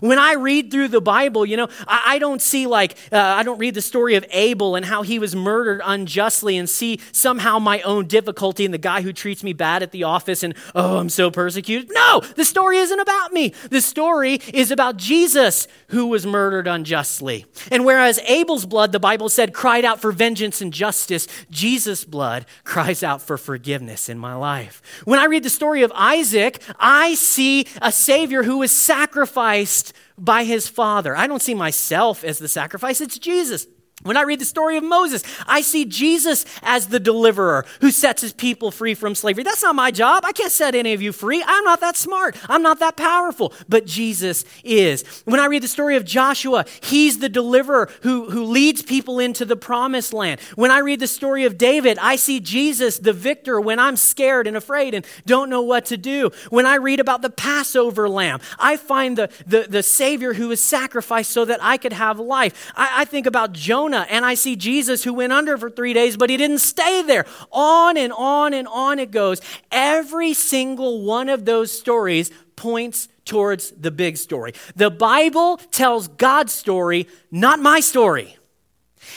When 0.00 0.18
I 0.18 0.34
read 0.34 0.70
through 0.70 0.88
the 0.88 1.00
Bible, 1.00 1.44
you 1.44 1.56
know, 1.56 1.68
I, 1.86 2.14
I 2.14 2.18
don't 2.18 2.40
see 2.40 2.66
like, 2.66 2.96
uh, 3.12 3.18
I 3.18 3.42
don't 3.42 3.58
read 3.58 3.74
the 3.74 3.82
story 3.82 4.14
of 4.14 4.24
Abel 4.30 4.76
and 4.76 4.84
how 4.84 5.02
he 5.02 5.18
was 5.18 5.36
murdered 5.36 5.80
unjustly 5.84 6.56
and 6.56 6.68
see 6.68 7.00
somehow 7.12 7.58
my 7.58 7.80
own 7.82 8.06
difficulty 8.06 8.64
and 8.64 8.72
the 8.72 8.78
guy 8.78 9.02
who 9.02 9.12
treats 9.12 9.42
me 9.44 9.52
bad 9.52 9.82
at 9.82 9.92
the 9.92 10.04
office 10.04 10.42
and, 10.42 10.54
oh, 10.74 10.98
I'm 10.98 11.08
so 11.08 11.30
persecuted. 11.30 11.90
No, 11.92 12.20
the 12.36 12.44
story 12.44 12.78
isn't 12.78 12.98
about 13.00 13.32
me. 13.32 13.52
The 13.70 13.80
story 13.80 14.40
is 14.52 14.70
about 14.70 14.96
Jesus 14.96 15.68
who 15.88 16.06
was 16.06 16.26
murdered 16.26 16.66
unjustly. 16.66 17.46
And 17.70 17.84
whereas 17.84 18.18
Abel's 18.20 18.66
blood, 18.66 18.92
the 18.92 19.00
Bible 19.00 19.28
said, 19.28 19.52
cried 19.52 19.84
out 19.84 20.00
for 20.00 20.12
vengeance 20.12 20.60
and 20.60 20.72
justice, 20.72 21.28
Jesus' 21.50 22.04
blood 22.04 22.46
cries 22.64 23.02
out 23.02 23.22
for 23.22 23.36
forgiveness 23.36 24.08
in 24.08 24.18
my 24.18 24.34
life. 24.34 24.82
When 25.04 25.18
I 25.18 25.26
read 25.26 25.42
the 25.42 25.50
story 25.50 25.82
of 25.82 25.92
Isaac, 25.94 26.62
I 26.78 27.14
see 27.14 27.66
a 27.82 27.92
Savior 27.92 28.42
who 28.42 28.58
was 28.58 28.72
sacrificed 28.72 29.73
by 30.18 30.44
his 30.44 30.68
father. 30.68 31.16
I 31.16 31.26
don't 31.26 31.42
see 31.42 31.54
myself 31.54 32.24
as 32.24 32.38
the 32.38 32.48
sacrifice, 32.48 33.00
it's 33.00 33.18
Jesus. 33.18 33.66
When 34.02 34.18
I 34.18 34.22
read 34.22 34.40
the 34.40 34.44
story 34.44 34.76
of 34.76 34.84
Moses, 34.84 35.22
I 35.46 35.62
see 35.62 35.86
Jesus 35.86 36.44
as 36.62 36.88
the 36.88 37.00
deliverer 37.00 37.64
who 37.80 37.90
sets 37.90 38.20
his 38.20 38.34
people 38.34 38.70
free 38.70 38.92
from 38.92 39.14
slavery. 39.14 39.44
That's 39.44 39.62
not 39.62 39.74
my 39.76 39.90
job. 39.90 40.24
I 40.26 40.32
can't 40.32 40.52
set 40.52 40.74
any 40.74 40.92
of 40.92 41.00
you 41.00 41.10
free. 41.10 41.42
I'm 41.46 41.64
not 41.64 41.80
that 41.80 41.96
smart. 41.96 42.36
I'm 42.48 42.60
not 42.60 42.80
that 42.80 42.96
powerful. 42.96 43.54
But 43.66 43.86
Jesus 43.86 44.44
is. 44.62 45.22
When 45.24 45.40
I 45.40 45.46
read 45.46 45.62
the 45.62 45.68
story 45.68 45.96
of 45.96 46.04
Joshua, 46.04 46.66
he's 46.82 47.20
the 47.20 47.30
deliverer 47.30 47.88
who, 48.02 48.28
who 48.28 48.44
leads 48.44 48.82
people 48.82 49.20
into 49.20 49.46
the 49.46 49.56
promised 49.56 50.12
land. 50.12 50.38
When 50.54 50.70
I 50.70 50.80
read 50.80 51.00
the 51.00 51.06
story 51.06 51.44
of 51.44 51.56
David, 51.56 51.96
I 51.98 52.16
see 52.16 52.40
Jesus, 52.40 52.98
the 52.98 53.14
victor, 53.14 53.58
when 53.58 53.78
I'm 53.78 53.96
scared 53.96 54.46
and 54.46 54.56
afraid 54.56 54.92
and 54.92 55.06
don't 55.24 55.48
know 55.48 55.62
what 55.62 55.86
to 55.86 55.96
do. 55.96 56.30
When 56.50 56.66
I 56.66 56.74
read 56.74 57.00
about 57.00 57.22
the 57.22 57.30
Passover 57.30 58.06
lamb, 58.10 58.40
I 58.58 58.76
find 58.76 59.16
the, 59.16 59.30
the, 59.46 59.62
the 59.62 59.82
Savior 59.82 60.34
who 60.34 60.48
was 60.48 60.62
sacrificed 60.62 61.30
so 61.30 61.46
that 61.46 61.60
I 61.62 61.78
could 61.78 61.94
have 61.94 62.18
life. 62.18 62.72
I, 62.76 63.02
I 63.02 63.04
think 63.06 63.24
about 63.24 63.52
Jonah 63.52 63.83
Jonah, 63.84 64.06
and 64.08 64.24
I 64.24 64.32
see 64.32 64.56
Jesus 64.56 65.04
who 65.04 65.12
went 65.12 65.30
under 65.30 65.58
for 65.58 65.68
three 65.68 65.92
days, 65.92 66.16
but 66.16 66.30
he 66.30 66.38
didn't 66.38 66.60
stay 66.60 67.02
there. 67.02 67.26
On 67.52 67.98
and 67.98 68.14
on 68.14 68.54
and 68.54 68.66
on 68.66 68.98
it 68.98 69.10
goes. 69.10 69.42
Every 69.70 70.32
single 70.32 71.02
one 71.02 71.28
of 71.28 71.44
those 71.44 71.70
stories 71.70 72.30
points 72.56 73.08
towards 73.26 73.72
the 73.72 73.90
big 73.90 74.16
story. 74.16 74.54
The 74.74 74.90
Bible 74.90 75.58
tells 75.70 76.08
God's 76.08 76.54
story, 76.54 77.08
not 77.30 77.60
my 77.60 77.80
story. 77.80 78.38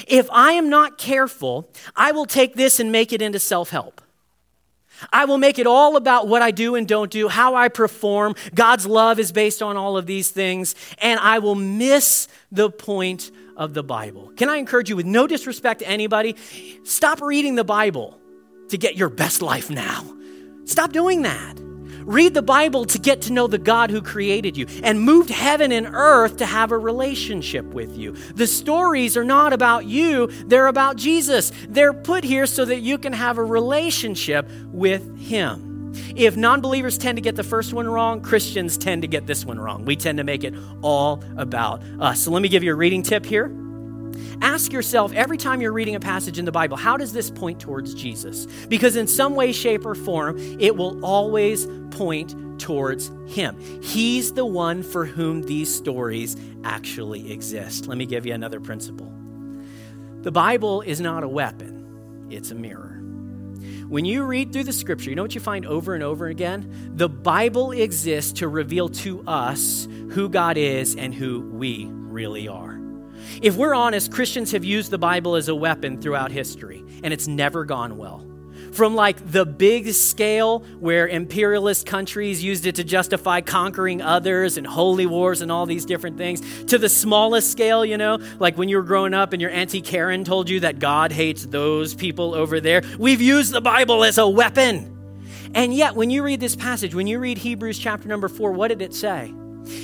If 0.05 0.29
I 0.31 0.51
am 0.53 0.69
not 0.69 0.97
careful, 0.97 1.69
I 1.95 2.11
will 2.11 2.25
take 2.25 2.55
this 2.55 2.81
and 2.81 2.91
make 2.91 3.13
it 3.13 3.21
into 3.21 3.39
self 3.39 3.69
help. 3.69 4.01
I 5.13 5.23
will 5.23 5.37
make 5.37 5.59
it 5.59 5.67
all 5.67 5.95
about 5.95 6.27
what 6.27 6.41
I 6.41 6.51
do 6.51 6.75
and 6.75 6.85
don't 6.85 7.09
do, 7.09 7.29
how 7.29 7.55
I 7.55 7.69
perform. 7.69 8.35
God's 8.53 8.85
love 8.85 9.17
is 9.17 9.31
based 9.31 9.61
on 9.61 9.77
all 9.77 9.95
of 9.95 10.07
these 10.07 10.29
things, 10.29 10.75
and 10.97 11.21
I 11.21 11.39
will 11.39 11.55
miss 11.55 12.27
the 12.51 12.69
point 12.69 13.31
of 13.57 13.73
the 13.73 13.83
Bible. 13.83 14.31
Can 14.37 14.47
I 14.49 14.55
encourage 14.55 14.89
you, 14.89 14.95
with 14.95 15.05
no 15.05 15.27
disrespect 15.27 15.81
to 15.81 15.87
anybody, 15.87 16.35
stop 16.83 17.21
reading 17.21 17.55
the 17.55 17.65
Bible 17.65 18.17
to 18.69 18.77
get 18.77 18.95
your 18.95 19.09
best 19.09 19.41
life 19.41 19.69
now. 19.69 20.05
Stop 20.65 20.91
doing 20.91 21.23
that. 21.23 21.59
Read 22.07 22.33
the 22.33 22.41
Bible 22.41 22.85
to 22.85 22.99
get 22.99 23.23
to 23.23 23.33
know 23.33 23.47
the 23.47 23.57
God 23.57 23.89
who 23.91 24.01
created 24.01 24.55
you 24.55 24.65
and 24.81 25.01
moved 25.01 25.29
heaven 25.29 25.73
and 25.73 25.87
earth 25.91 26.37
to 26.37 26.45
have 26.45 26.71
a 26.71 26.77
relationship 26.77 27.65
with 27.65 27.97
you. 27.97 28.13
The 28.13 28.47
stories 28.47 29.17
are 29.17 29.25
not 29.25 29.51
about 29.51 29.85
you, 29.85 30.27
they're 30.45 30.67
about 30.67 30.95
Jesus. 30.95 31.51
They're 31.67 31.93
put 31.93 32.23
here 32.23 32.45
so 32.45 32.63
that 32.63 32.79
you 32.79 32.97
can 32.97 33.11
have 33.11 33.37
a 33.37 33.43
relationship 33.43 34.49
with 34.67 35.19
Him. 35.19 35.66
If 36.15 36.37
non 36.37 36.61
believers 36.61 36.97
tend 36.97 37.17
to 37.17 37.21
get 37.21 37.35
the 37.35 37.43
first 37.43 37.73
one 37.73 37.87
wrong, 37.87 38.21
Christians 38.21 38.77
tend 38.77 39.01
to 39.03 39.07
get 39.07 39.27
this 39.27 39.45
one 39.45 39.59
wrong. 39.59 39.85
We 39.85 39.95
tend 39.95 40.17
to 40.17 40.23
make 40.23 40.43
it 40.43 40.53
all 40.81 41.23
about 41.37 41.81
us. 41.99 42.21
So 42.21 42.31
let 42.31 42.41
me 42.41 42.49
give 42.49 42.63
you 42.63 42.71
a 42.71 42.75
reading 42.75 43.03
tip 43.03 43.25
here. 43.25 43.51
Ask 44.41 44.71
yourself 44.71 45.13
every 45.13 45.37
time 45.37 45.61
you're 45.61 45.73
reading 45.73 45.95
a 45.95 45.99
passage 45.99 46.39
in 46.39 46.45
the 46.45 46.51
Bible, 46.51 46.77
how 46.77 46.97
does 46.97 47.13
this 47.13 47.29
point 47.29 47.59
towards 47.59 47.93
Jesus? 47.93 48.45
Because 48.67 48.95
in 48.95 49.07
some 49.07 49.35
way, 49.35 49.51
shape, 49.51 49.85
or 49.85 49.95
form, 49.95 50.37
it 50.59 50.75
will 50.75 51.03
always 51.05 51.67
point 51.91 52.35
towards 52.59 53.11
Him. 53.27 53.57
He's 53.81 54.33
the 54.33 54.45
one 54.45 54.83
for 54.83 55.05
whom 55.05 55.43
these 55.43 55.73
stories 55.73 56.35
actually 56.63 57.31
exist. 57.31 57.87
Let 57.87 57.97
me 57.97 58.05
give 58.05 58.25
you 58.25 58.33
another 58.33 58.59
principle. 58.59 59.11
The 60.21 60.31
Bible 60.31 60.81
is 60.81 60.99
not 60.99 61.23
a 61.23 61.27
weapon, 61.27 62.27
it's 62.29 62.51
a 62.51 62.55
mirror. 62.55 63.01
When 63.87 64.05
you 64.05 64.23
read 64.23 64.51
through 64.51 64.65
the 64.65 64.73
scripture, 64.73 65.09
you 65.09 65.15
know 65.15 65.21
what 65.21 65.35
you 65.35 65.41
find 65.41 65.65
over 65.65 65.93
and 65.93 66.03
over 66.03 66.27
again? 66.27 66.91
The 66.95 67.09
Bible 67.09 67.71
exists 67.71 68.33
to 68.39 68.47
reveal 68.47 68.89
to 68.89 69.23
us 69.27 69.87
who 70.11 70.27
God 70.29 70.57
is 70.57 70.95
and 70.95 71.13
who 71.13 71.41
we 71.41 71.87
really 71.89 72.47
are. 72.47 72.79
If 73.41 73.55
we're 73.55 73.75
honest, 73.75 74.11
Christians 74.11 74.51
have 74.51 74.65
used 74.65 74.91
the 74.91 74.97
Bible 74.97 75.35
as 75.35 75.47
a 75.47 75.55
weapon 75.55 76.01
throughout 76.01 76.31
history, 76.31 76.83
and 77.03 77.13
it's 77.13 77.27
never 77.27 77.63
gone 77.65 77.97
well. 77.97 78.26
From 78.77 78.93
like 78.93 79.31
the 79.31 79.43
big 79.43 79.91
scale 79.93 80.59
where 80.79 81.07
imperialist 81.07 81.87
countries 81.87 82.43
used 82.43 82.67
it 82.67 82.75
to 82.75 82.83
justify 82.83 83.41
conquering 83.41 84.03
others 84.03 84.55
and 84.55 84.67
holy 84.67 85.07
wars 85.07 85.41
and 85.41 85.51
all 85.51 85.65
these 85.65 85.83
different 85.83 86.19
things, 86.19 86.65
to 86.65 86.77
the 86.77 86.87
smallest 86.87 87.51
scale, 87.51 87.83
you 87.83 87.97
know, 87.97 88.19
like 88.37 88.55
when 88.55 88.69
you 88.69 88.77
were 88.77 88.83
growing 88.83 89.15
up 89.15 89.33
and 89.33 89.41
your 89.41 89.49
Auntie 89.49 89.81
Karen 89.81 90.23
told 90.23 90.47
you 90.47 90.59
that 90.59 90.77
God 90.77 91.11
hates 91.11 91.47
those 91.47 91.95
people 91.95 92.35
over 92.35 92.59
there. 92.59 92.83
We've 92.99 93.19
used 93.19 93.51
the 93.51 93.61
Bible 93.61 94.03
as 94.03 94.19
a 94.19 94.29
weapon. 94.29 94.93
And 95.55 95.73
yet, 95.73 95.95
when 95.95 96.11
you 96.11 96.21
read 96.21 96.39
this 96.39 96.55
passage, 96.55 96.93
when 96.93 97.07
you 97.07 97.17
read 97.17 97.39
Hebrews 97.39 97.79
chapter 97.79 98.07
number 98.07 98.27
four, 98.27 98.51
what 98.51 98.67
did 98.67 98.83
it 98.83 98.93
say? 98.93 99.33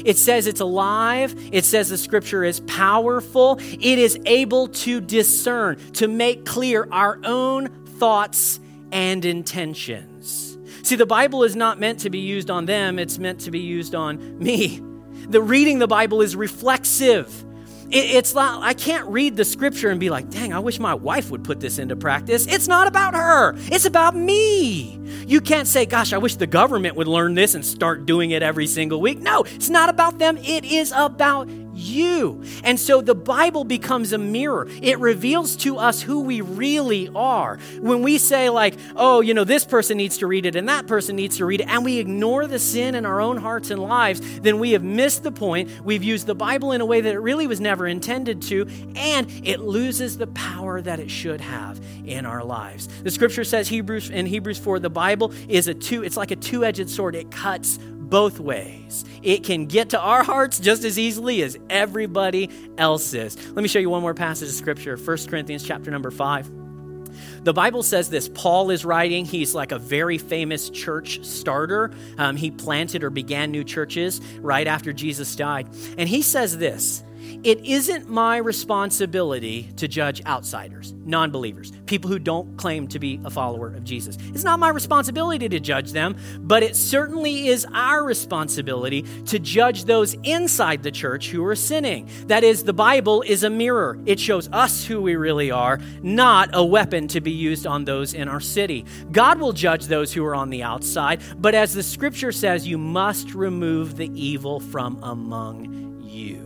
It 0.06 0.19
says 0.19 0.45
it's 0.45 0.62
alive. 0.62 1.34
It 1.51 1.65
says 1.65 1.89
the 1.89 1.97
scripture 1.97 2.43
is 2.43 2.60
powerful. 2.60 3.58
It 3.60 3.97
is 3.97 4.19
able 4.27 4.67
to 4.67 5.01
discern, 5.01 5.77
to 5.93 6.08
make 6.08 6.45
clear 6.45 6.88
our 6.91 7.19
own 7.23 7.69
thoughts 7.97 8.60
and 8.93 9.25
intentions. 9.25 10.58
See, 10.84 10.95
the 10.95 11.06
Bible 11.06 11.43
is 11.43 11.56
not 11.56 11.79
meant 11.79 11.99
to 12.01 12.10
be 12.10 12.19
used 12.19 12.51
on 12.51 12.65
them, 12.65 12.99
it's 12.99 13.17
meant 13.17 13.41
to 13.41 13.51
be 13.51 13.60
used 13.60 13.95
on 13.95 14.38
me. 14.38 14.82
The 15.27 15.41
reading 15.41 15.79
the 15.79 15.88
Bible 15.88 16.21
is 16.21 16.36
reflexive. 16.36 17.43
it's 17.89 18.36
not, 18.36 18.62
I 18.63 18.73
can't 18.73 19.08
read 19.08 19.36
the 19.36 19.45
scripture 19.45 19.89
and 19.89 19.99
be 19.99 20.10
like, 20.10 20.29
dang, 20.29 20.53
I 20.53 20.60
wish 20.60 20.79
my 20.79 20.93
wife 20.93 21.32
would 21.32 21.43
put 21.43 21.60
this 21.60 21.79
into 21.79 21.95
practice. 21.95 22.45
It's 22.47 22.67
not 22.67 22.88
about 22.88 23.15
her, 23.15 23.56
it's 23.71 23.86
about 23.86 24.15
me. 24.15 24.99
You 25.25 25.41
can't 25.41 25.67
say, 25.67 25.86
gosh, 25.86 26.13
I 26.13 26.17
wish 26.17 26.36
the 26.36 26.47
government 26.47 26.95
would 26.95 27.08
learn 27.08 27.34
this 27.34 27.56
and 27.56 27.65
start 27.65 28.06
doing 28.06 28.32
it 28.32 28.43
every 28.43 28.67
single 28.67 29.01
week. 29.01 29.19
No, 29.19 29.43
it's 29.43 29.69
not 29.69 29.89
about 29.89 30.19
them, 30.19 30.38
it 30.38 30.65
is 30.65 30.93
about 30.95 31.47
you. 31.73 32.43
And 32.63 32.79
so 32.79 33.01
the 33.01 33.15
Bible 33.15 33.63
becomes 33.63 34.13
a 34.13 34.17
mirror. 34.17 34.67
It 34.81 34.99
reveals 34.99 35.55
to 35.57 35.77
us 35.77 36.01
who 36.01 36.21
we 36.21 36.41
really 36.41 37.09
are. 37.15 37.57
When 37.79 38.01
we 38.01 38.17
say, 38.17 38.49
like, 38.49 38.75
oh, 38.95 39.21
you 39.21 39.33
know, 39.33 39.43
this 39.43 39.65
person 39.65 39.97
needs 39.97 40.17
to 40.19 40.27
read 40.27 40.45
it 40.45 40.55
and 40.55 40.69
that 40.69 40.88
person 40.88 41.15
needs 41.15 41.38
to 41.38 41.45
read 41.45 41.62
it, 41.62 41.67
and 41.67 41.83
we 41.83 41.99
ignore 41.99 42.47
the 42.47 42.59
sin 42.59 42.95
in 42.95 43.05
our 43.05 43.21
own 43.21 43.38
hearts 43.38 43.71
and 43.71 43.81
lives, 43.81 44.39
then 44.39 44.59
we 44.59 44.71
have 44.71 44.83
missed 44.83 45.23
the 45.23 45.31
point. 45.31 45.69
We've 45.83 46.03
used 46.03 46.27
the 46.27 46.36
Bible 46.36 46.71
in 46.71 46.81
a 46.81 46.86
way 46.86 47.01
that 47.01 47.13
it 47.13 47.19
really 47.19 47.47
was 47.47 47.59
never 47.59 47.88
intended 47.88 48.41
to, 48.43 48.67
and 48.95 49.27
it 49.43 49.59
loses 49.59 50.17
the 50.17 50.27
power 50.27 50.81
that 50.81 50.99
it 50.99 51.09
should 51.09 51.41
have 51.41 51.79
in 52.05 52.25
our 52.25 52.43
lives. 52.43 52.88
The 53.03 53.12
scripture 53.12 53.43
says 53.43 53.67
Hebrews 53.67 54.09
in 54.09 54.25
Hebrews 54.25 54.59
4, 54.59 54.79
the 54.79 54.89
Bible 54.89 55.33
is 55.47 55.67
a 55.67 55.73
two, 55.73 56.03
it's 56.03 56.17
like 56.17 56.31
a 56.31 56.36
two-edged 56.36 56.89
sword. 56.89 57.15
It 57.15 57.31
cuts 57.31 57.79
both 58.13 58.39
ways. 58.39 59.06
It 59.23 59.43
can 59.43 59.65
get 59.65 59.89
to 59.89 59.99
our 59.99 60.21
hearts 60.21 60.60
just 60.60 60.84
as 60.84 60.99
easily 60.99 61.41
as 61.41 61.58
everybody 61.67 62.47
else's. 62.78 63.36
Let 63.47 63.63
me 63.63 63.67
show 63.67 63.80
you 63.80 63.89
one 63.89 64.04
more 64.04 64.13
passage 64.13 64.49
of 64.49 64.54
scripture 64.54 64.97
1 64.97 65.17
Corinthians 65.28 65.63
chapter 65.63 65.89
number 65.89 66.12
5. 66.12 67.43
The 67.43 67.54
Bible 67.54 67.82
says 67.82 68.12
this 68.12 68.30
Paul 68.30 68.69
is 68.69 68.86
writing. 68.86 69.26
He's 69.26 69.56
like 69.56 69.71
a 69.71 69.80
very 69.80 70.19
famous 70.19 70.69
church 70.69 71.26
starter. 71.26 71.91
Um, 72.19 72.36
he 72.36 72.52
planted 72.52 73.04
or 73.04 73.10
began 73.10 73.49
new 73.49 73.63
churches 73.63 74.21
right 74.41 74.67
after 74.67 74.93
Jesus 74.93 75.36
died. 75.36 75.67
And 75.97 76.08
he 76.08 76.21
says 76.21 76.60
this 76.60 77.04
it 77.43 77.63
isn't 77.65 78.10
my 78.10 78.38
responsibility 78.38 79.63
to 79.77 79.88
judge 79.88 80.25
outsiders, 80.25 80.93
non 81.03 81.29
believers, 81.29 81.73
people 81.86 82.10
who 82.10 82.19
don't 82.19 82.58
claim 82.58 82.88
to 82.88 82.99
be 82.99 83.19
a 83.25 83.29
follower 83.29 83.67
of 83.67 83.84
Jesus. 83.84 84.17
It's 84.34 84.45
not 84.45 84.60
my 84.60 84.69
responsibility 84.69 85.49
to 85.49 85.60
judge 85.60 85.91
them, 85.91 86.15
but 86.39 86.63
it 86.63 86.75
certainly 86.75 87.47
is 87.47 87.67
our 87.73 88.03
responsibility 88.03 89.01
to 89.25 89.39
judge 89.39 89.86
those 89.86 90.13
inside 90.23 90.84
the 90.84 90.91
church 90.91 91.29
who 91.29 91.43
are 91.45 91.56
sinning. 91.56 92.10
That 92.27 92.43
is, 92.43 92.63
the 92.63 92.73
Bible 92.73 93.21
is 93.23 93.43
a 93.43 93.49
mirror, 93.49 93.99
it 94.06 94.19
shows 94.19 94.49
us 94.53 94.86
who 94.86 95.01
we 95.01 95.15
really 95.15 95.51
are, 95.51 95.79
not 96.01 96.49
a 96.53 96.63
weapon 96.63 97.08
to 97.10 97.21
be 97.21 97.32
used 97.32 97.67
on 97.67 97.84
those 97.84 98.13
in 98.13 98.29
our 98.29 98.39
city. 98.39 98.86
God 99.12 99.39
will 99.39 99.53
judge 99.53 99.88
those 99.88 100.13
who 100.13 100.23
are 100.25 100.36
on 100.36 100.49
the 100.49 100.63
outside, 100.63 101.21
but 101.38 101.56
as 101.56 101.73
the 101.73 101.84
scripture 101.84 102.32
says, 102.32 102.67
you 102.67 102.77
must 102.77 103.34
remove 103.34 103.97
the 103.97 104.10
evil 104.19 104.62
from 104.62 105.03
among 105.03 106.01
you. 106.03 106.42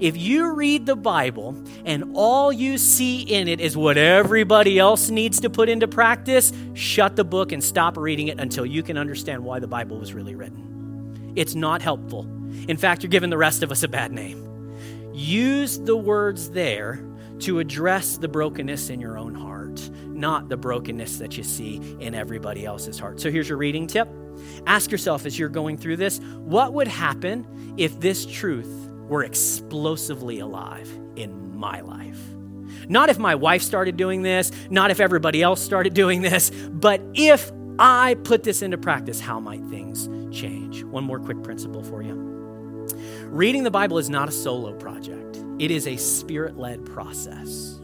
If 0.00 0.16
you 0.16 0.52
read 0.54 0.86
the 0.86 0.94
Bible 0.94 1.60
and 1.84 2.12
all 2.14 2.52
you 2.52 2.78
see 2.78 3.22
in 3.22 3.48
it 3.48 3.60
is 3.60 3.76
what 3.76 3.98
everybody 3.98 4.78
else 4.78 5.10
needs 5.10 5.40
to 5.40 5.50
put 5.50 5.68
into 5.68 5.88
practice, 5.88 6.52
shut 6.74 7.16
the 7.16 7.24
book 7.24 7.50
and 7.50 7.62
stop 7.62 7.96
reading 7.96 8.28
it 8.28 8.38
until 8.38 8.64
you 8.64 8.84
can 8.84 8.96
understand 8.96 9.42
why 9.42 9.58
the 9.58 9.66
Bible 9.66 9.98
was 9.98 10.14
really 10.14 10.36
written. 10.36 11.32
It's 11.34 11.56
not 11.56 11.82
helpful. 11.82 12.28
In 12.68 12.76
fact, 12.76 13.02
you're 13.02 13.10
giving 13.10 13.30
the 13.30 13.36
rest 13.36 13.64
of 13.64 13.72
us 13.72 13.82
a 13.82 13.88
bad 13.88 14.12
name. 14.12 14.44
Use 15.12 15.80
the 15.80 15.96
words 15.96 16.50
there 16.50 17.04
to 17.40 17.58
address 17.58 18.18
the 18.18 18.28
brokenness 18.28 18.90
in 18.90 19.00
your 19.00 19.18
own 19.18 19.34
heart, 19.34 19.90
not 20.06 20.48
the 20.48 20.56
brokenness 20.56 21.18
that 21.18 21.36
you 21.36 21.42
see 21.42 21.96
in 21.98 22.14
everybody 22.14 22.64
else's 22.64 23.00
heart. 23.00 23.20
So 23.20 23.32
here's 23.32 23.48
your 23.48 23.58
reading 23.58 23.88
tip. 23.88 24.08
Ask 24.66 24.92
yourself 24.92 25.26
as 25.26 25.36
you're 25.36 25.48
going 25.48 25.76
through 25.76 25.96
this 25.96 26.20
what 26.20 26.72
would 26.72 26.88
happen 26.88 27.74
if 27.76 27.98
this 27.98 28.24
truth 28.24 28.87
were 29.08 29.24
explosively 29.24 30.38
alive 30.38 30.88
in 31.16 31.56
my 31.56 31.80
life. 31.80 32.20
Not 32.88 33.08
if 33.08 33.18
my 33.18 33.34
wife 33.34 33.62
started 33.62 33.96
doing 33.96 34.22
this, 34.22 34.50
not 34.70 34.90
if 34.90 35.00
everybody 35.00 35.42
else 35.42 35.60
started 35.60 35.94
doing 35.94 36.22
this, 36.22 36.50
but 36.50 37.00
if 37.14 37.50
I 37.78 38.14
put 38.24 38.42
this 38.42 38.62
into 38.62 38.78
practice, 38.78 39.20
how 39.20 39.40
might 39.40 39.64
things 39.66 40.08
change? 40.34 40.84
One 40.84 41.04
more 41.04 41.18
quick 41.18 41.42
principle 41.42 41.82
for 41.82 42.02
you. 42.02 42.14
Reading 43.26 43.62
the 43.62 43.70
Bible 43.70 43.98
is 43.98 44.08
not 44.08 44.28
a 44.28 44.32
solo 44.32 44.72
project, 44.74 45.42
it 45.58 45.70
is 45.70 45.86
a 45.86 45.96
spirit 45.96 46.56
led 46.56 46.84
process. 46.86 47.77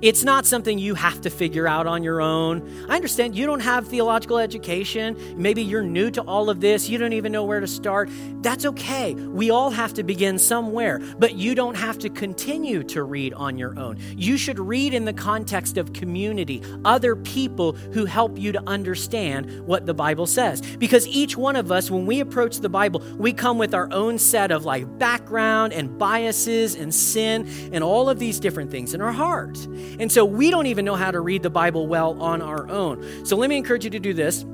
It's 0.00 0.24
not 0.24 0.46
something 0.46 0.78
you 0.78 0.94
have 0.94 1.20
to 1.22 1.30
figure 1.30 1.68
out 1.68 1.86
on 1.86 2.02
your 2.02 2.20
own. 2.20 2.86
I 2.88 2.96
understand 2.96 3.36
you 3.36 3.46
don't 3.46 3.60
have 3.60 3.88
theological 3.88 4.38
education. 4.38 5.16
Maybe 5.36 5.62
you're 5.62 5.82
new 5.82 6.10
to 6.12 6.22
all 6.22 6.48
of 6.50 6.60
this. 6.60 6.88
You 6.88 6.98
don't 6.98 7.12
even 7.12 7.32
know 7.32 7.44
where 7.44 7.60
to 7.60 7.66
start. 7.66 8.08
That's 8.42 8.64
okay. 8.64 9.14
We 9.14 9.50
all 9.50 9.70
have 9.70 9.94
to 9.94 10.02
begin 10.02 10.38
somewhere, 10.38 11.00
but 11.18 11.34
you 11.34 11.54
don't 11.54 11.76
have 11.76 11.98
to 11.98 12.10
continue 12.10 12.82
to 12.84 13.02
read 13.02 13.34
on 13.34 13.58
your 13.58 13.78
own. 13.78 13.98
You 14.16 14.36
should 14.36 14.58
read 14.58 14.94
in 14.94 15.04
the 15.04 15.12
context 15.12 15.76
of 15.76 15.92
community, 15.92 16.62
other 16.84 17.16
people 17.16 17.72
who 17.72 18.04
help 18.04 18.38
you 18.38 18.52
to 18.52 18.62
understand 18.66 19.66
what 19.66 19.86
the 19.86 19.94
Bible 19.94 20.26
says. 20.26 20.60
Because 20.76 21.06
each 21.06 21.36
one 21.36 21.56
of 21.56 21.70
us, 21.70 21.90
when 21.90 22.06
we 22.06 22.20
approach 22.20 22.58
the 22.58 22.68
Bible, 22.68 23.00
we 23.18 23.32
come 23.32 23.58
with 23.58 23.74
our 23.74 23.92
own 23.92 24.18
set 24.18 24.50
of 24.50 24.64
like 24.64 24.98
background 24.98 25.72
and 25.72 25.98
biases 25.98 26.74
and 26.74 26.94
sin 26.94 27.48
and 27.72 27.84
all 27.84 28.08
of 28.08 28.18
these 28.18 28.40
different 28.40 28.70
things 28.70 28.94
in 28.94 29.00
our 29.00 29.12
heart. 29.12 29.58
And 29.98 30.10
so 30.10 30.24
we 30.24 30.50
don't 30.50 30.66
even 30.66 30.84
know 30.84 30.96
how 30.96 31.10
to 31.10 31.20
read 31.20 31.42
the 31.42 31.50
Bible 31.50 31.86
well 31.86 32.20
on 32.22 32.42
our 32.42 32.68
own. 32.68 33.26
So 33.26 33.36
let 33.36 33.50
me 33.50 33.56
encourage 33.56 33.84
you 33.84 33.90
to 33.90 34.00
do 34.00 34.14
this. 34.14 34.44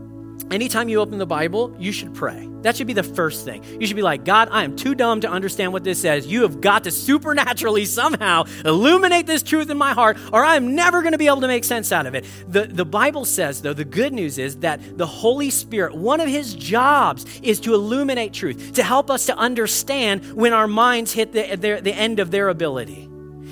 Anytime 0.51 0.89
you 0.89 1.01
open 1.01 1.19
the 1.19 1.27
Bible, 1.27 1.77
you 1.79 1.93
should 1.93 2.15
pray. 2.15 2.49
That 2.63 2.75
should 2.75 2.87
be 2.87 2.95
the 2.95 3.03
first 3.03 3.45
thing. 3.45 3.63
You 3.81 3.87
should 3.87 3.97
be 3.97 4.03
like, 4.03 4.25
God, 4.25 4.49
I 4.51 4.65
am 4.65 4.77
too 4.77 4.95
dumb 4.95 5.21
to 5.21 5.31
understand 5.31 5.73
what 5.73 5.85
this 5.85 6.01
says. 6.01 6.27
You 6.27 6.43
have 6.43 6.61
got 6.61 6.85
to 6.85 6.91
supernaturally 6.91 7.85
somehow 7.85 8.45
illuminate 8.65 9.27
this 9.27 9.43
truth 9.43 9.69
in 9.71 9.77
my 9.77 9.93
heart, 9.93 10.17
or 10.33 10.45
I'm 10.45 10.75
never 10.75 11.03
going 11.03 11.13
to 11.13 11.19
be 11.19 11.27
able 11.27 11.43
to 11.43 11.49
make 11.49 11.65
sense 11.65 11.93
out 11.93 12.07
of 12.07 12.15
it. 12.15 12.25
The, 12.49 12.65
the 12.65 12.85
Bible 12.85 13.25
says, 13.27 13.63
though, 13.63 13.75
the 13.75 13.85
good 13.85 14.13
news 14.13 14.39
is 14.39 14.57
that 14.57 14.99
the 14.99 15.07
Holy 15.07 15.51
Spirit, 15.51 15.95
one 15.95 16.21
of 16.21 16.29
his 16.29 16.55
jobs 16.55 17.27
is 17.43 17.61
to 17.61 17.75
illuminate 17.75 18.33
truth, 18.33 18.73
to 18.75 18.83
help 18.83 19.11
us 19.11 19.27
to 19.27 19.37
understand 19.37 20.33
when 20.33 20.53
our 20.53 20.67
minds 20.67 21.13
hit 21.13 21.33
the, 21.33 21.57
the, 21.57 21.81
the 21.83 21.95
end 21.95 22.21
of 22.21 22.31
their 22.31 22.49
ability. 22.49 23.09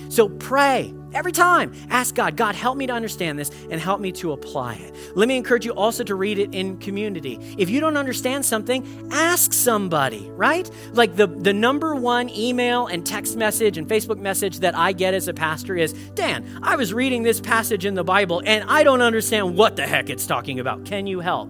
So 0.09 0.31
pray. 0.31 0.95
Every 1.17 1.33
time, 1.33 1.73
ask 1.89 2.15
God, 2.15 2.37
God, 2.37 2.55
help 2.55 2.77
me 2.77 2.87
to 2.89 2.93
understand 2.93 3.39
this 3.39 3.51
and 3.71 3.81
help 3.81 4.03
me 4.03 4.13
to 4.13 4.33
apply 4.33 4.75
it. 4.75 4.95
Let 5.15 5.29
me 5.29 5.39
encourage 5.39 5.65
you 5.65 5.73
also 5.73 6.05
to 6.05 6.15
read 6.15 6.39
it 6.39 6.55
in 6.55 6.77
community. 6.77 7.39
If 7.57 7.71
you 7.71 7.81
don't 7.81 7.97
understand 7.97 8.45
something, 8.45 9.09
ask 9.11 9.55
somebody, 9.55 10.29
right? 10.33 10.71
Like 10.93 11.17
the, 11.17 11.27
the 11.27 11.55
number 11.55 11.95
one 11.95 12.29
email 12.29 12.89
and 12.89 13.07
text 13.07 13.35
message 13.35 13.79
and 13.79 13.89
Facebook 13.89 14.19
message 14.19 14.59
that 14.59 14.77
I 14.77 14.93
get 14.93 15.15
as 15.15 15.27
a 15.27 15.33
pastor 15.33 15.75
is 15.75 15.95
Dan, 16.15 16.61
I 16.63 16.77
was 16.77 16.93
reading 16.93 17.23
this 17.23 17.41
passage 17.41 17.87
in 17.87 17.95
the 17.95 18.05
Bible 18.05 18.43
and 18.45 18.69
I 18.69 18.83
don't 18.83 19.01
understand 19.01 19.57
what 19.57 19.77
the 19.77 19.87
heck 19.87 20.11
it's 20.11 20.27
talking 20.27 20.61
about. 20.61 20.85
Can 20.85 21.07
you 21.07 21.21
help? 21.21 21.49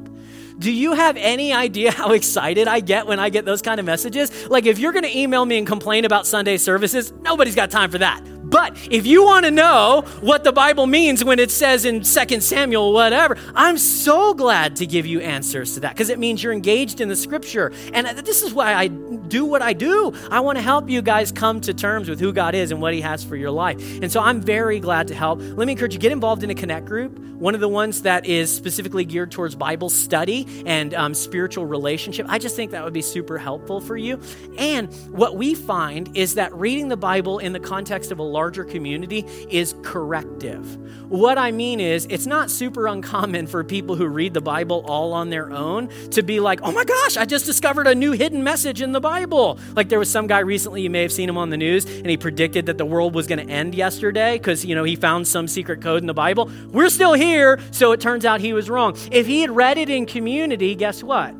Do 0.61 0.71
you 0.71 0.93
have 0.93 1.17
any 1.17 1.53
idea 1.53 1.91
how 1.91 2.13
excited 2.21 2.69
I 2.69 2.79
get 2.79 3.09
when 3.09 3.19
I 3.19 3.31
get 3.31 3.45
those 3.45 3.63
kind 3.63 3.81
of 3.81 3.85
messages? 3.85 4.47
Like, 4.47 4.65
if 4.65 4.79
you're 4.79 4.93
going 4.93 5.05
to 5.05 5.19
email 5.19 5.45
me 5.45 5.59
and 5.59 5.67
complain 5.67 6.05
about 6.05 6.25
Sunday 6.25 6.57
services, 6.57 7.13
nobody's 7.21 7.57
got 7.57 7.73
time 7.73 7.91
for 7.91 7.99
that. 7.99 8.36
But 8.57 8.75
if 8.91 9.07
you 9.07 9.23
want 9.23 9.45
to 9.45 9.51
know 9.51 10.03
what 10.23 10.43
the 10.43 10.51
Bible 10.51 10.87
means 10.87 11.23
when 11.23 11.39
it 11.39 11.51
says 11.51 11.85
in 11.85 12.01
2 12.01 12.41
Samuel, 12.41 12.95
whatever, 12.95 13.37
I'm 13.55 13.77
so 13.77 14.33
glad 14.33 14.77
to 14.77 14.87
give 14.87 15.05
you 15.05 15.21
answers 15.21 15.75
to 15.75 15.81
that 15.81 15.93
because 15.93 16.09
it 16.09 16.19
means 16.19 16.43
you're 16.43 16.55
engaged 16.55 17.03
in 17.03 17.11
the 17.11 17.17
scripture. 17.17 17.71
And 17.93 18.07
this 18.21 18.43
is 18.43 18.55
why 18.55 18.73
I 18.73 18.87
do 18.89 19.45
what 19.45 19.61
I 19.61 19.75
do. 19.75 20.15
I 20.31 20.41
want 20.41 20.57
to 20.57 20.63
help 20.63 20.89
you 20.89 21.03
guys 21.03 21.33
come 21.33 21.61
to 21.61 21.75
terms 21.75 22.09
with 22.09 22.19
who 22.19 22.33
God 22.33 22.55
is 22.55 22.71
and 22.71 22.81
what 22.81 22.95
He 22.95 23.03
has 23.03 23.23
for 23.23 23.37
your 23.37 23.51
life. 23.51 23.79
And 24.01 24.11
so 24.11 24.21
I'm 24.21 24.41
very 24.41 24.81
glad 24.81 25.09
to 25.09 25.15
help. 25.15 25.39
Let 25.39 25.67
me 25.67 25.73
encourage 25.73 25.93
you 25.93 26.01
get 26.01 26.13
involved 26.13 26.43
in 26.43 26.49
a 26.49 26.55
connect 26.55 26.87
group, 26.87 27.19
one 27.19 27.55
of 27.55 27.61
the 27.61 27.69
ones 27.69 28.03
that 28.03 28.25
is 28.25 28.51
specifically 28.55 29.05
geared 29.05 29.33
towards 29.33 29.55
Bible 29.55 29.91
study 29.91 30.47
and 30.65 30.95
um, 30.95 31.13
spiritual 31.13 31.67
relationship. 31.67 32.25
I 32.31 32.39
just 32.39 32.57
think 32.57 32.71
that 32.71 32.85
would 32.85 32.95
be 32.95 33.03
super 33.03 33.37
helpful 33.37 33.83
for 33.83 33.99
you. 33.99 34.19
And 34.57 34.91
what 35.11 35.37
we 35.37 35.55
find 35.55 36.17
is 36.17 36.37
that 36.37 36.55
reading 36.55 36.89
the 36.89 36.97
Bible 36.97 37.39
in 37.39 37.53
the 37.53 37.61
context 37.61 38.11
of 38.11 38.19
a 38.19 38.23
large 38.23 38.46
larger 38.47 38.65
community 38.65 39.25
is 39.51 39.75
corrective. 39.83 40.65
What 41.11 41.37
I 41.37 41.51
mean 41.51 41.81
is, 41.81 42.07
it's 42.09 42.27
not 42.27 42.49
super 42.49 42.87
uncommon 42.87 43.49
for 43.49 43.65
people 43.65 43.97
who 43.97 44.07
read 44.07 44.35
the 44.35 44.41
Bible 44.41 44.85
all 44.87 45.13
on 45.13 45.31
their 45.31 45.51
own 45.51 45.89
to 46.11 46.23
be 46.23 46.39
like, 46.39 46.61
oh 46.63 46.71
my 46.71 46.85
gosh, 46.85 47.17
I 47.17 47.25
just 47.25 47.45
discovered 47.45 47.89
a 47.89 47.95
new 47.95 48.13
hidden 48.13 48.45
message 48.45 48.83
in 48.83 48.93
the 48.93 49.01
Bible. 49.01 49.59
Like 49.75 49.89
there 49.89 49.99
was 49.99 50.09
some 50.09 50.29
guy 50.29 50.39
recently, 50.39 50.81
you 50.83 50.91
may 50.91 51.03
have 51.03 51.11
seen 51.11 51.29
him 51.29 51.37
on 51.37 51.51
the 51.51 51.57
news, 51.57 51.87
and 51.87 52.07
he 52.07 52.17
predicted 52.17 52.67
that 52.67 52.79
the 52.79 52.87
world 52.87 53.17
was 53.17 53.27
going 53.27 53.45
to 53.45 53.53
end 53.53 53.75
yesterday 53.75 54.39
because, 54.39 54.65
you 54.65 54.77
know, 54.77 54.85
he 54.85 54.95
found 54.95 55.27
some 55.27 55.49
secret 55.49 55.81
code 55.83 56.05
in 56.05 56.07
the 56.07 56.15
Bible. 56.15 56.49
We're 56.71 56.89
still 56.89 57.15
here, 57.15 57.59
so 57.73 57.91
it 57.91 58.01
turns 58.01 58.25
out 58.25 58.41
he 58.41 58.53
was 58.53 58.71
wrong. 58.71 58.97
If 59.11 59.27
he 59.27 59.41
had 59.41 59.51
read 59.51 59.77
it 59.77 59.91
in 59.91 60.07
community, 60.07 60.77
guess 60.77 61.03
what? 61.03 61.35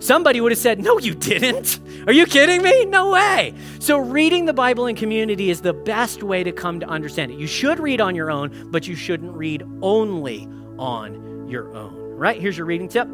Somebody 0.00 0.40
would 0.40 0.50
have 0.50 0.58
said, 0.58 0.80
No, 0.80 0.98
you 0.98 1.14
didn't. 1.14 1.78
Are 2.06 2.12
you 2.12 2.26
kidding 2.26 2.62
me? 2.62 2.86
No 2.86 3.10
way. 3.10 3.54
So, 3.78 3.98
reading 3.98 4.46
the 4.46 4.54
Bible 4.54 4.86
in 4.86 4.96
community 4.96 5.50
is 5.50 5.60
the 5.60 5.74
best 5.74 6.22
way 6.22 6.42
to 6.42 6.52
come 6.52 6.80
to 6.80 6.86
understand 6.86 7.30
it. 7.30 7.38
You 7.38 7.46
should 7.46 7.78
read 7.78 8.00
on 8.00 8.14
your 8.14 8.30
own, 8.30 8.70
but 8.70 8.88
you 8.88 8.96
shouldn't 8.96 9.36
read 9.36 9.62
only 9.82 10.48
on 10.78 11.48
your 11.48 11.76
own. 11.76 12.16
Right? 12.16 12.40
Here's 12.40 12.56
your 12.56 12.66
reading 12.66 12.88
tip 12.88 13.08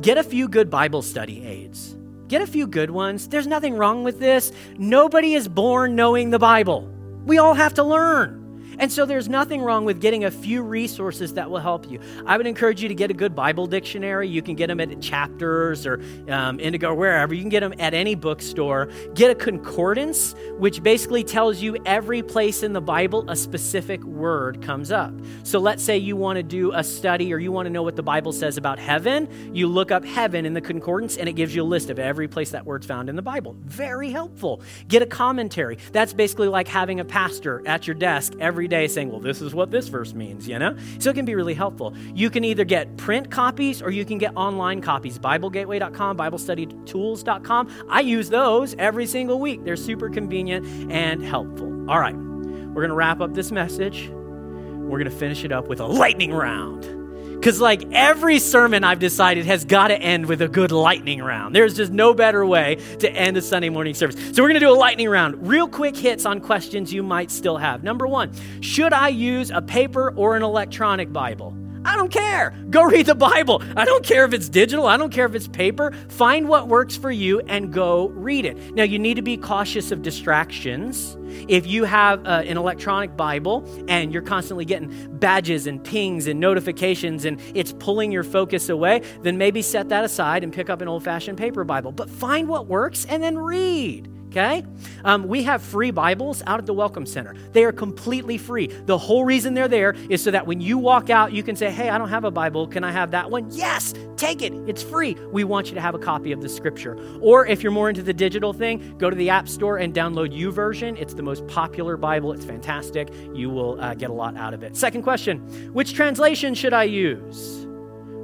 get 0.00 0.18
a 0.18 0.22
few 0.22 0.48
good 0.48 0.70
Bible 0.70 1.02
study 1.02 1.44
aids. 1.44 1.96
Get 2.28 2.40
a 2.40 2.46
few 2.46 2.66
good 2.66 2.90
ones. 2.90 3.28
There's 3.28 3.46
nothing 3.46 3.76
wrong 3.76 4.02
with 4.02 4.18
this. 4.18 4.50
Nobody 4.78 5.34
is 5.34 5.46
born 5.46 5.94
knowing 5.94 6.30
the 6.30 6.38
Bible. 6.38 6.88
We 7.26 7.38
all 7.38 7.54
have 7.54 7.74
to 7.74 7.84
learn. 7.84 8.43
And 8.78 8.92
so 8.92 9.06
there's 9.06 9.28
nothing 9.28 9.62
wrong 9.62 9.84
with 9.84 10.00
getting 10.00 10.24
a 10.24 10.30
few 10.30 10.62
resources 10.62 11.34
that 11.34 11.50
will 11.50 11.58
help 11.58 11.90
you. 11.90 12.00
I 12.26 12.36
would 12.36 12.46
encourage 12.46 12.82
you 12.82 12.88
to 12.88 12.94
get 12.94 13.10
a 13.10 13.14
good 13.14 13.34
Bible 13.34 13.66
dictionary. 13.66 14.28
You 14.28 14.42
can 14.42 14.54
get 14.54 14.68
them 14.68 14.80
at 14.80 15.00
Chapters 15.00 15.86
or 15.86 16.00
um, 16.28 16.60
Indigo 16.60 16.90
or 16.90 16.94
wherever. 16.94 17.34
You 17.34 17.40
can 17.40 17.50
get 17.50 17.60
them 17.60 17.74
at 17.78 17.94
any 17.94 18.14
bookstore. 18.14 18.88
Get 19.14 19.30
a 19.30 19.34
concordance, 19.34 20.34
which 20.58 20.82
basically 20.82 21.24
tells 21.24 21.60
you 21.60 21.76
every 21.86 22.22
place 22.22 22.62
in 22.62 22.72
the 22.72 22.80
Bible 22.80 23.28
a 23.28 23.36
specific 23.36 24.02
word 24.04 24.62
comes 24.62 24.90
up. 24.90 25.12
So 25.42 25.58
let's 25.58 25.82
say 25.82 25.98
you 25.98 26.16
want 26.16 26.36
to 26.36 26.42
do 26.42 26.72
a 26.72 26.84
study 26.84 27.32
or 27.32 27.38
you 27.38 27.52
want 27.52 27.66
to 27.66 27.70
know 27.70 27.82
what 27.82 27.96
the 27.96 28.02
Bible 28.02 28.32
says 28.32 28.56
about 28.56 28.78
heaven. 28.78 29.54
You 29.54 29.68
look 29.68 29.90
up 29.90 30.04
heaven 30.04 30.46
in 30.46 30.54
the 30.54 30.60
concordance 30.60 31.16
and 31.16 31.28
it 31.28 31.34
gives 31.34 31.54
you 31.54 31.62
a 31.62 31.64
list 31.64 31.90
of 31.90 31.98
every 31.98 32.28
place 32.28 32.50
that 32.50 32.64
word's 32.64 32.86
found 32.86 33.08
in 33.08 33.16
the 33.16 33.22
Bible. 33.22 33.56
Very 33.64 34.10
helpful. 34.10 34.62
Get 34.88 35.02
a 35.02 35.06
commentary. 35.06 35.78
That's 35.92 36.12
basically 36.12 36.48
like 36.48 36.68
having 36.68 37.00
a 37.00 37.04
pastor 37.04 37.62
at 37.66 37.86
your 37.86 37.94
desk 37.94 38.34
every 38.40 38.63
every 38.64 38.68
day 38.68 38.88
saying, 38.88 39.10
well, 39.10 39.20
this 39.20 39.42
is 39.42 39.54
what 39.54 39.70
this 39.70 39.88
verse 39.88 40.14
means, 40.14 40.48
you 40.48 40.58
know? 40.58 40.74
So 40.98 41.10
it 41.10 41.14
can 41.14 41.26
be 41.26 41.34
really 41.34 41.52
helpful. 41.52 41.94
You 42.14 42.30
can 42.30 42.44
either 42.44 42.64
get 42.64 42.96
print 42.96 43.30
copies 43.30 43.82
or 43.82 43.90
you 43.90 44.06
can 44.06 44.16
get 44.16 44.34
online 44.36 44.80
copies. 44.80 45.18
BibleGateway.com, 45.18 46.16
BibleStudyTools.com. 46.16 47.86
I 47.90 48.00
use 48.00 48.30
those 48.30 48.74
every 48.78 49.06
single 49.06 49.38
week. 49.38 49.64
They're 49.64 49.76
super 49.76 50.08
convenient 50.08 50.66
and 50.90 51.22
helpful. 51.22 51.68
All 51.90 52.00
right, 52.00 52.16
we're 52.16 52.80
going 52.80 52.88
to 52.88 52.94
wrap 52.94 53.20
up 53.20 53.34
this 53.34 53.52
message. 53.52 54.08
We're 54.08 54.98
going 54.98 55.10
to 55.10 55.16
finish 55.16 55.44
it 55.44 55.52
up 55.52 55.68
with 55.68 55.80
a 55.80 55.86
lightning 55.86 56.32
round. 56.32 57.03
Because, 57.44 57.60
like, 57.60 57.82
every 57.92 58.38
sermon 58.38 58.84
I've 58.84 59.00
decided 59.00 59.44
has 59.44 59.66
got 59.66 59.88
to 59.88 60.00
end 60.00 60.24
with 60.24 60.40
a 60.40 60.48
good 60.48 60.72
lightning 60.72 61.20
round. 61.20 61.54
There's 61.54 61.74
just 61.74 61.92
no 61.92 62.14
better 62.14 62.46
way 62.46 62.76
to 63.00 63.12
end 63.12 63.36
a 63.36 63.42
Sunday 63.42 63.68
morning 63.68 63.92
service. 63.92 64.16
So, 64.34 64.42
we're 64.42 64.48
going 64.48 64.60
to 64.60 64.60
do 64.60 64.70
a 64.70 64.72
lightning 64.72 65.10
round. 65.10 65.46
Real 65.46 65.68
quick 65.68 65.94
hits 65.94 66.24
on 66.24 66.40
questions 66.40 66.90
you 66.90 67.02
might 67.02 67.30
still 67.30 67.58
have. 67.58 67.84
Number 67.84 68.06
one 68.06 68.32
Should 68.62 68.94
I 68.94 69.08
use 69.08 69.50
a 69.50 69.60
paper 69.60 70.14
or 70.16 70.36
an 70.36 70.42
electronic 70.42 71.12
Bible? 71.12 71.54
I 71.84 71.96
don't 71.96 72.10
care. 72.10 72.54
Go 72.70 72.84
read 72.84 73.06
the 73.06 73.14
Bible. 73.14 73.62
I 73.76 73.84
don't 73.84 74.04
care 74.04 74.24
if 74.24 74.32
it's 74.32 74.48
digital. 74.48 74.86
I 74.86 74.96
don't 74.96 75.10
care 75.10 75.26
if 75.26 75.34
it's 75.34 75.48
paper. 75.48 75.92
Find 76.08 76.48
what 76.48 76.68
works 76.68 76.96
for 76.96 77.10
you 77.10 77.40
and 77.40 77.72
go 77.72 78.08
read 78.08 78.44
it. 78.44 78.74
Now, 78.74 78.84
you 78.84 78.98
need 78.98 79.14
to 79.14 79.22
be 79.22 79.36
cautious 79.36 79.92
of 79.92 80.02
distractions. 80.02 81.16
If 81.48 81.66
you 81.66 81.84
have 81.84 82.24
uh, 82.26 82.42
an 82.46 82.56
electronic 82.56 83.16
Bible 83.16 83.64
and 83.88 84.12
you're 84.12 84.22
constantly 84.22 84.64
getting 84.64 85.18
badges 85.18 85.66
and 85.66 85.82
pings 85.82 86.26
and 86.26 86.38
notifications 86.38 87.24
and 87.24 87.40
it's 87.54 87.72
pulling 87.72 88.12
your 88.12 88.24
focus 88.24 88.68
away, 88.68 89.02
then 89.22 89.36
maybe 89.36 89.62
set 89.62 89.88
that 89.88 90.04
aside 90.04 90.44
and 90.44 90.52
pick 90.52 90.70
up 90.70 90.80
an 90.80 90.88
old 90.88 91.02
fashioned 91.02 91.38
paper 91.38 91.64
Bible. 91.64 91.92
But 91.92 92.08
find 92.08 92.48
what 92.48 92.66
works 92.66 93.04
and 93.06 93.22
then 93.22 93.36
read 93.36 94.13
okay? 94.36 94.64
Um, 95.04 95.28
we 95.28 95.44
have 95.44 95.62
free 95.62 95.92
Bibles 95.92 96.42
out 96.46 96.58
at 96.58 96.66
the 96.66 96.74
Welcome 96.74 97.06
Center. 97.06 97.36
They 97.52 97.64
are 97.64 97.70
completely 97.70 98.36
free. 98.36 98.66
The 98.66 98.98
whole 98.98 99.24
reason 99.24 99.54
they're 99.54 99.68
there 99.68 99.94
is 100.10 100.22
so 100.22 100.32
that 100.32 100.44
when 100.44 100.60
you 100.60 100.76
walk 100.76 101.08
out, 101.08 101.32
you 101.32 101.44
can 101.44 101.54
say, 101.54 101.70
hey, 101.70 101.88
I 101.88 101.98
don't 101.98 102.08
have 102.08 102.24
a 102.24 102.32
Bible. 102.32 102.66
Can 102.66 102.82
I 102.82 102.90
have 102.90 103.12
that 103.12 103.30
one? 103.30 103.48
Yes, 103.52 103.94
take 104.16 104.42
it. 104.42 104.52
It's 104.66 104.82
free. 104.82 105.16
We 105.30 105.44
want 105.44 105.68
you 105.68 105.74
to 105.74 105.80
have 105.80 105.94
a 105.94 106.00
copy 106.00 106.32
of 106.32 106.42
the 106.42 106.48
scripture. 106.48 106.98
Or 107.20 107.46
if 107.46 107.62
you're 107.62 107.72
more 107.72 107.88
into 107.88 108.02
the 108.02 108.12
digital 108.12 108.52
thing, 108.52 108.96
go 108.98 109.08
to 109.08 109.16
the 109.16 109.30
App 109.30 109.48
Store 109.48 109.78
and 109.78 109.94
download 109.94 110.36
YouVersion. 110.36 111.00
It's 111.00 111.14
the 111.14 111.22
most 111.22 111.46
popular 111.46 111.96
Bible. 111.96 112.32
It's 112.32 112.44
fantastic. 112.44 113.10
You 113.34 113.50
will 113.50 113.80
uh, 113.80 113.94
get 113.94 114.10
a 114.10 114.14
lot 114.14 114.36
out 114.36 114.52
of 114.52 114.64
it. 114.64 114.76
Second 114.76 115.02
question 115.02 115.38
Which 115.72 115.94
translation 115.94 116.54
should 116.54 116.72
I 116.72 116.84
use? 116.84 117.63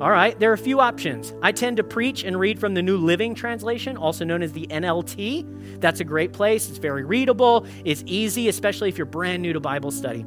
All 0.01 0.11
right, 0.11 0.39
there 0.41 0.51
are 0.51 0.55
a 0.55 0.59
few 0.59 0.81
options. 0.81 1.35
I 1.43 1.53
tend 1.53 1.77
to 1.77 1.85
preach 1.85 2.25
and 2.25 2.41
read 2.41 2.59
from 2.59 2.73
the 2.73 2.81
New 2.81 2.97
Living 2.97 3.35
Translation, 3.35 3.99
also 3.99 4.25
known 4.25 4.43
as 4.43 4.51
the 4.51 4.67
NLT. 4.69 5.79
That's 5.79 6.01
a 6.01 6.05
great 6.05 6.33
place. 6.33 6.71
It's 6.71 6.79
very 6.79 7.05
readable, 7.05 7.67
it's 7.85 8.03
easy, 8.07 8.49
especially 8.49 8.89
if 8.89 8.97
you're 8.97 9.05
brand 9.05 9.43
new 9.43 9.53
to 9.53 9.61
Bible 9.61 9.91
study. 9.91 10.25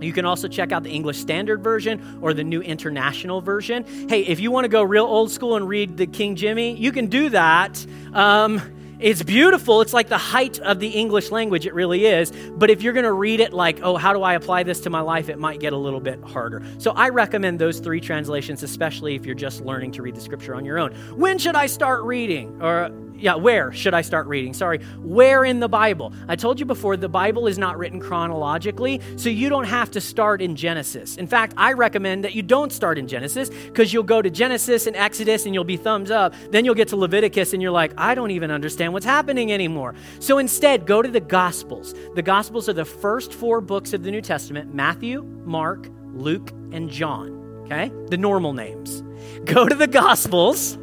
You 0.00 0.12
can 0.12 0.24
also 0.24 0.46
check 0.46 0.70
out 0.70 0.84
the 0.84 0.90
English 0.90 1.18
Standard 1.18 1.64
Version 1.64 2.20
or 2.22 2.32
the 2.32 2.44
New 2.44 2.60
International 2.60 3.40
Version. 3.40 3.84
Hey, 4.08 4.20
if 4.20 4.38
you 4.38 4.52
want 4.52 4.66
to 4.66 4.68
go 4.68 4.84
real 4.84 5.06
old 5.06 5.32
school 5.32 5.56
and 5.56 5.66
read 5.68 5.96
the 5.96 6.06
King 6.06 6.36
Jimmy, 6.36 6.76
you 6.76 6.92
can 6.92 7.06
do 7.08 7.30
that. 7.30 7.84
Um, 8.12 8.62
it's 9.00 9.22
beautiful. 9.22 9.80
It's 9.80 9.92
like 9.92 10.08
the 10.08 10.18
height 10.18 10.58
of 10.60 10.80
the 10.80 10.88
English 10.88 11.30
language. 11.30 11.66
It 11.66 11.74
really 11.74 12.06
is. 12.06 12.32
But 12.52 12.70
if 12.70 12.82
you're 12.82 12.92
going 12.92 13.04
to 13.04 13.12
read 13.12 13.40
it 13.40 13.52
like, 13.52 13.80
oh, 13.82 13.96
how 13.96 14.12
do 14.12 14.22
I 14.22 14.34
apply 14.34 14.64
this 14.64 14.80
to 14.80 14.90
my 14.90 15.00
life? 15.00 15.28
It 15.28 15.38
might 15.38 15.60
get 15.60 15.72
a 15.72 15.76
little 15.76 16.00
bit 16.00 16.22
harder. 16.22 16.62
So 16.78 16.90
I 16.92 17.08
recommend 17.10 17.58
those 17.58 17.78
three 17.78 18.00
translations, 18.00 18.62
especially 18.62 19.14
if 19.14 19.24
you're 19.24 19.34
just 19.34 19.60
learning 19.60 19.92
to 19.92 20.02
read 20.02 20.16
the 20.16 20.20
scripture 20.20 20.54
on 20.54 20.64
your 20.64 20.78
own. 20.78 20.92
When 21.16 21.38
should 21.38 21.54
I 21.54 21.66
start 21.66 22.02
reading? 22.02 22.60
Or 22.60 22.90
yeah, 23.18 23.34
where 23.34 23.72
should 23.72 23.94
I 23.94 24.02
start 24.02 24.26
reading? 24.26 24.54
Sorry, 24.54 24.78
where 24.98 25.44
in 25.44 25.60
the 25.60 25.68
Bible? 25.68 26.12
I 26.28 26.36
told 26.36 26.60
you 26.60 26.66
before, 26.66 26.96
the 26.96 27.08
Bible 27.08 27.46
is 27.46 27.58
not 27.58 27.76
written 27.76 28.00
chronologically, 28.00 29.00
so 29.16 29.28
you 29.28 29.48
don't 29.48 29.64
have 29.64 29.90
to 29.92 30.00
start 30.00 30.40
in 30.40 30.54
Genesis. 30.54 31.16
In 31.16 31.26
fact, 31.26 31.54
I 31.56 31.72
recommend 31.72 32.24
that 32.24 32.34
you 32.34 32.42
don't 32.42 32.72
start 32.72 32.96
in 32.96 33.08
Genesis 33.08 33.50
because 33.50 33.92
you'll 33.92 34.04
go 34.04 34.22
to 34.22 34.30
Genesis 34.30 34.86
and 34.86 34.96
Exodus 34.96 35.46
and 35.46 35.54
you'll 35.54 35.64
be 35.64 35.76
thumbs 35.76 36.10
up. 36.10 36.34
Then 36.50 36.64
you'll 36.64 36.74
get 36.74 36.88
to 36.88 36.96
Leviticus 36.96 37.52
and 37.52 37.60
you're 37.60 37.72
like, 37.72 37.92
I 37.98 38.14
don't 38.14 38.30
even 38.30 38.50
understand 38.50 38.92
what's 38.92 39.06
happening 39.06 39.52
anymore. 39.52 39.94
So 40.20 40.38
instead, 40.38 40.86
go 40.86 41.02
to 41.02 41.08
the 41.08 41.20
Gospels. 41.20 41.94
The 42.14 42.22
Gospels 42.22 42.68
are 42.68 42.74
the 42.74 42.84
first 42.84 43.34
four 43.34 43.60
books 43.60 43.92
of 43.92 44.04
the 44.04 44.10
New 44.10 44.22
Testament 44.22 44.74
Matthew, 44.74 45.22
Mark, 45.44 45.88
Luke, 46.12 46.50
and 46.72 46.88
John. 46.88 47.64
Okay? 47.64 47.90
The 48.06 48.16
normal 48.16 48.52
names. 48.52 49.02
Go 49.44 49.66
to 49.66 49.74
the 49.74 49.86
Gospels. 49.86 50.78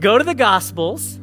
Go 0.00 0.18
to 0.18 0.24
the 0.24 0.34
Gospels 0.34 1.20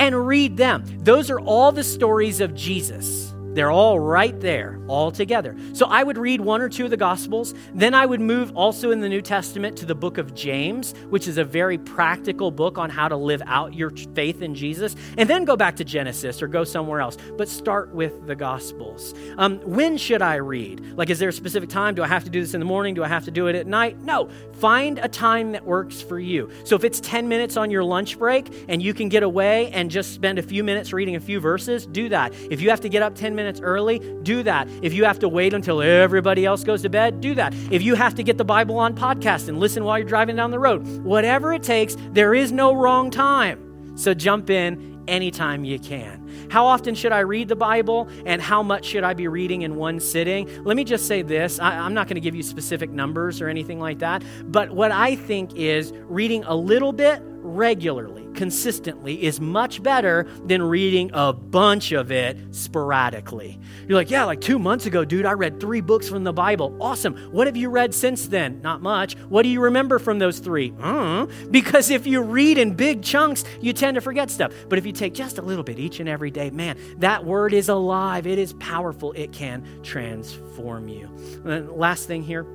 and 0.00 0.26
read 0.26 0.56
them. 0.56 0.82
Those 1.04 1.30
are 1.30 1.38
all 1.40 1.70
the 1.70 1.84
stories 1.84 2.40
of 2.40 2.54
Jesus. 2.54 3.29
They're 3.52 3.70
all 3.70 3.98
right 3.98 4.38
there, 4.40 4.80
all 4.86 5.10
together. 5.10 5.56
So 5.72 5.86
I 5.86 6.04
would 6.04 6.16
read 6.16 6.40
one 6.40 6.60
or 6.60 6.68
two 6.68 6.84
of 6.84 6.90
the 6.90 6.96
Gospels. 6.96 7.52
Then 7.74 7.94
I 7.94 8.06
would 8.06 8.20
move 8.20 8.56
also 8.56 8.92
in 8.92 9.00
the 9.00 9.08
New 9.08 9.20
Testament 9.20 9.76
to 9.78 9.86
the 9.86 9.94
book 9.94 10.18
of 10.18 10.34
James, 10.34 10.94
which 11.08 11.26
is 11.26 11.36
a 11.36 11.44
very 11.44 11.76
practical 11.76 12.50
book 12.50 12.78
on 12.78 12.90
how 12.90 13.08
to 13.08 13.16
live 13.16 13.42
out 13.46 13.74
your 13.74 13.90
faith 14.14 14.40
in 14.40 14.54
Jesus. 14.54 14.94
And 15.18 15.28
then 15.28 15.44
go 15.44 15.56
back 15.56 15.76
to 15.76 15.84
Genesis 15.84 16.40
or 16.42 16.46
go 16.46 16.62
somewhere 16.62 17.00
else. 17.00 17.16
But 17.36 17.48
start 17.48 17.92
with 17.92 18.26
the 18.26 18.36
Gospels. 18.36 19.14
Um, 19.36 19.58
when 19.60 19.96
should 19.96 20.22
I 20.22 20.36
read? 20.36 20.96
Like, 20.96 21.10
is 21.10 21.18
there 21.18 21.30
a 21.30 21.32
specific 21.32 21.70
time? 21.70 21.96
Do 21.96 22.04
I 22.04 22.06
have 22.06 22.22
to 22.24 22.30
do 22.30 22.40
this 22.40 22.54
in 22.54 22.60
the 22.60 22.66
morning? 22.66 22.94
Do 22.94 23.02
I 23.02 23.08
have 23.08 23.24
to 23.24 23.32
do 23.32 23.48
it 23.48 23.56
at 23.56 23.66
night? 23.66 24.00
No. 24.00 24.28
Find 24.52 24.98
a 25.00 25.08
time 25.08 25.52
that 25.52 25.64
works 25.64 26.00
for 26.00 26.20
you. 26.20 26.50
So 26.64 26.76
if 26.76 26.84
it's 26.84 27.00
10 27.00 27.26
minutes 27.26 27.56
on 27.56 27.70
your 27.70 27.82
lunch 27.82 28.16
break 28.16 28.46
and 28.68 28.80
you 28.80 28.94
can 28.94 29.08
get 29.08 29.24
away 29.24 29.70
and 29.72 29.90
just 29.90 30.12
spend 30.12 30.38
a 30.38 30.42
few 30.42 30.62
minutes 30.62 30.92
reading 30.92 31.16
a 31.16 31.20
few 31.20 31.40
verses, 31.40 31.86
do 31.86 32.08
that. 32.10 32.32
If 32.50 32.60
you 32.60 32.70
have 32.70 32.80
to 32.82 32.88
get 32.88 33.02
up 33.02 33.14
10 33.14 33.34
minutes, 33.34 33.49
minutes 33.50 33.60
early, 33.64 33.98
do 34.22 34.44
that. 34.44 34.68
If 34.80 34.94
you 34.94 35.04
have 35.04 35.18
to 35.18 35.28
wait 35.28 35.52
until 35.54 35.82
everybody 35.82 36.46
else 36.46 36.62
goes 36.62 36.82
to 36.82 36.88
bed, 36.88 37.20
do 37.20 37.34
that. 37.34 37.52
If 37.70 37.82
you 37.82 37.96
have 37.96 38.14
to 38.14 38.22
get 38.22 38.38
the 38.38 38.44
Bible 38.44 38.78
on 38.78 38.94
podcast 38.94 39.48
and 39.48 39.58
listen 39.58 39.82
while 39.82 39.98
you're 39.98 40.08
driving 40.08 40.36
down 40.36 40.52
the 40.52 40.58
road, 40.58 40.86
whatever 41.02 41.52
it 41.52 41.64
takes, 41.64 41.96
there 42.12 42.32
is 42.32 42.52
no 42.52 42.72
wrong 42.72 43.10
time. 43.10 43.96
So 43.96 44.14
jump 44.14 44.50
in 44.50 45.02
anytime 45.08 45.64
you 45.64 45.80
can. 45.80 46.48
How 46.50 46.64
often 46.64 46.94
should 46.94 47.10
I 47.10 47.20
read 47.20 47.48
the 47.48 47.56
Bible 47.56 48.08
and 48.24 48.40
how 48.40 48.62
much 48.62 48.84
should 48.84 49.02
I 49.02 49.14
be 49.14 49.26
reading 49.26 49.62
in 49.62 49.74
one 49.74 49.98
sitting? 49.98 50.48
Let 50.64 50.76
me 50.76 50.84
just 50.84 51.08
say 51.08 51.22
this 51.22 51.58
I, 51.58 51.74
am 51.74 51.92
not 51.92 52.06
going 52.06 52.14
to 52.14 52.20
give 52.20 52.36
you 52.36 52.44
specific 52.44 52.90
numbers 52.90 53.40
or 53.40 53.48
anything 53.48 53.80
like 53.80 53.98
that, 53.98 54.22
but 54.44 54.70
what 54.70 54.92
I 54.92 55.16
think 55.16 55.56
is 55.56 55.92
reading 56.04 56.44
a 56.44 56.54
little 56.54 56.92
bit 56.92 57.20
regularly, 57.42 58.26
consistently, 58.34 59.22
is 59.22 59.40
much 59.40 59.82
better 59.82 60.26
than 60.44 60.62
reading 60.62 61.10
a 61.12 61.32
bunch 61.32 61.92
of 61.92 62.10
it 62.10 62.38
sporadically. 62.54 63.58
You're 63.86 63.96
like, 63.96 64.10
yeah, 64.10 64.24
like 64.24 64.40
two 64.40 64.58
months 64.58 64.86
ago, 64.86 65.04
dude, 65.04 65.26
I 65.26 65.32
read 65.32 65.60
three 65.60 65.80
books 65.80 66.08
from 66.08 66.24
the 66.24 66.32
Bible. 66.32 66.76
Awesome. 66.80 67.16
What 67.32 67.46
have 67.46 67.56
you 67.56 67.70
read 67.70 67.94
since 67.94 68.28
then? 68.28 68.60
Not 68.62 68.82
much. 68.82 69.16
What 69.28 69.42
do 69.42 69.48
you 69.48 69.60
remember 69.60 69.98
from 69.98 70.18
those 70.18 70.38
three? 70.38 70.72
Uh, 70.80 71.26
because 71.50 71.90
if 71.90 72.06
you 72.06 72.22
read 72.22 72.58
in 72.58 72.74
big 72.74 73.02
chunks, 73.02 73.44
you 73.60 73.72
tend 73.72 73.96
to 73.96 74.00
forget 74.00 74.30
stuff. 74.30 74.52
But 74.68 74.78
if 74.78 74.86
you 74.86 74.92
take 74.92 75.14
just 75.14 75.38
a 75.38 75.42
little 75.42 75.64
bit 75.64 75.78
each 75.78 76.00
and 76.00 76.08
every 76.08 76.30
day, 76.30 76.50
man, 76.50 76.78
that 76.98 77.24
word 77.24 77.52
is 77.52 77.68
alive. 77.68 78.26
It 78.26 78.38
is 78.38 78.52
powerful. 78.54 79.12
It 79.12 79.32
can 79.32 79.64
transform 79.82 80.88
you. 80.88 81.08
Last 81.44 82.06
thing 82.06 82.22
here 82.22 82.46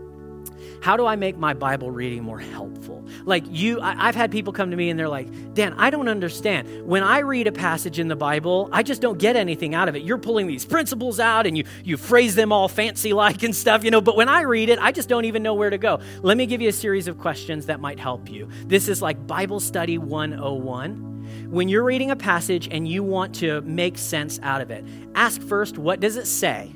how 0.81 0.97
do 0.97 1.05
I 1.05 1.15
make 1.15 1.37
my 1.37 1.53
Bible 1.53 1.89
reading 1.91 2.23
more 2.23 2.39
helpful? 2.39 3.04
Like 3.25 3.43
you, 3.49 3.81
I, 3.81 4.05
have 4.05 4.15
had 4.15 4.31
people 4.31 4.53
come 4.53 4.71
to 4.71 4.77
me 4.77 4.89
and 4.89 4.99
they're 4.99 5.09
like, 5.09 5.27
Dan, 5.53 5.73
I 5.73 5.89
don't 5.89 6.07
understand. 6.07 6.85
When 6.85 7.03
I 7.03 7.19
read 7.19 7.47
a 7.47 7.51
passage 7.51 7.99
in 7.99 8.07
the 8.07 8.15
Bible, 8.15 8.69
I 8.71 8.83
just 8.83 9.01
don't 9.01 9.17
get 9.17 9.35
anything 9.35 9.73
out 9.73 9.89
of 9.89 9.95
it. 9.95 10.03
You're 10.03 10.19
pulling 10.19 10.47
these 10.47 10.65
principles 10.65 11.19
out 11.19 11.47
and 11.47 11.57
you, 11.57 11.65
you 11.83 11.97
phrase 11.97 12.35
them 12.35 12.51
all 12.51 12.67
fancy 12.67 13.13
like 13.13 13.43
and 13.43 13.55
stuff, 13.55 13.83
you 13.83 13.91
know, 13.91 14.01
but 14.01 14.15
when 14.15 14.29
I 14.29 14.41
read 14.41 14.69
it, 14.69 14.79
I 14.79 14.91
just 14.91 15.09
don't 15.09 15.25
even 15.25 15.41
know 15.43 15.55
where 15.55 15.69
to 15.69 15.77
go. 15.77 15.99
Let 16.21 16.37
me 16.37 16.45
give 16.45 16.61
you 16.61 16.69
a 16.69 16.73
series 16.73 17.07
of 17.07 17.17
questions 17.17 17.65
that 17.65 17.79
might 17.79 17.99
help 17.99 18.29
you. 18.29 18.47
This 18.67 18.87
is 18.87 19.01
like 19.01 19.25
Bible 19.25 19.59
Study 19.59 19.97
101 19.97 21.13
when 21.49 21.69
you're 21.69 21.83
reading 21.83 22.11
a 22.11 22.15
passage 22.15 22.67
and 22.71 22.87
you 22.87 23.03
want 23.03 23.35
to 23.35 23.61
make 23.61 23.97
sense 23.97 24.39
out 24.41 24.61
of 24.61 24.71
it, 24.71 24.85
ask 25.15 25.41
first, 25.41 25.77
what 25.77 25.99
does 25.99 26.17
it 26.17 26.27
say? 26.27 26.71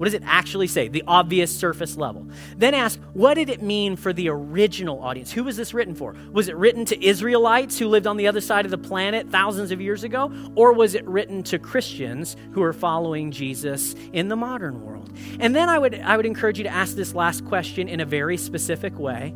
What 0.00 0.06
does 0.06 0.14
it 0.14 0.22
actually 0.24 0.66
say? 0.66 0.88
The 0.88 1.04
obvious 1.06 1.54
surface 1.54 1.94
level. 1.98 2.26
Then 2.56 2.72
ask, 2.72 2.98
what 3.12 3.34
did 3.34 3.50
it 3.50 3.60
mean 3.60 3.96
for 3.96 4.14
the 4.14 4.30
original 4.30 4.98
audience? 5.02 5.30
Who 5.30 5.44
was 5.44 5.58
this 5.58 5.74
written 5.74 5.94
for? 5.94 6.16
Was 6.32 6.48
it 6.48 6.56
written 6.56 6.86
to 6.86 7.04
Israelites 7.04 7.78
who 7.78 7.86
lived 7.86 8.06
on 8.06 8.16
the 8.16 8.26
other 8.26 8.40
side 8.40 8.64
of 8.64 8.70
the 8.70 8.78
planet 8.78 9.28
thousands 9.28 9.72
of 9.72 9.78
years 9.78 10.02
ago? 10.02 10.32
Or 10.54 10.72
was 10.72 10.94
it 10.94 11.06
written 11.06 11.42
to 11.42 11.58
Christians 11.58 12.34
who 12.52 12.62
are 12.62 12.72
following 12.72 13.30
Jesus 13.30 13.94
in 14.14 14.28
the 14.28 14.36
modern 14.36 14.82
world? 14.82 15.12
And 15.38 15.54
then 15.54 15.68
I 15.68 15.78
would, 15.78 15.94
I 16.00 16.16
would 16.16 16.24
encourage 16.24 16.56
you 16.56 16.64
to 16.64 16.70
ask 16.70 16.96
this 16.96 17.14
last 17.14 17.44
question 17.44 17.86
in 17.86 18.00
a 18.00 18.06
very 18.06 18.38
specific 18.38 18.98
way. 18.98 19.34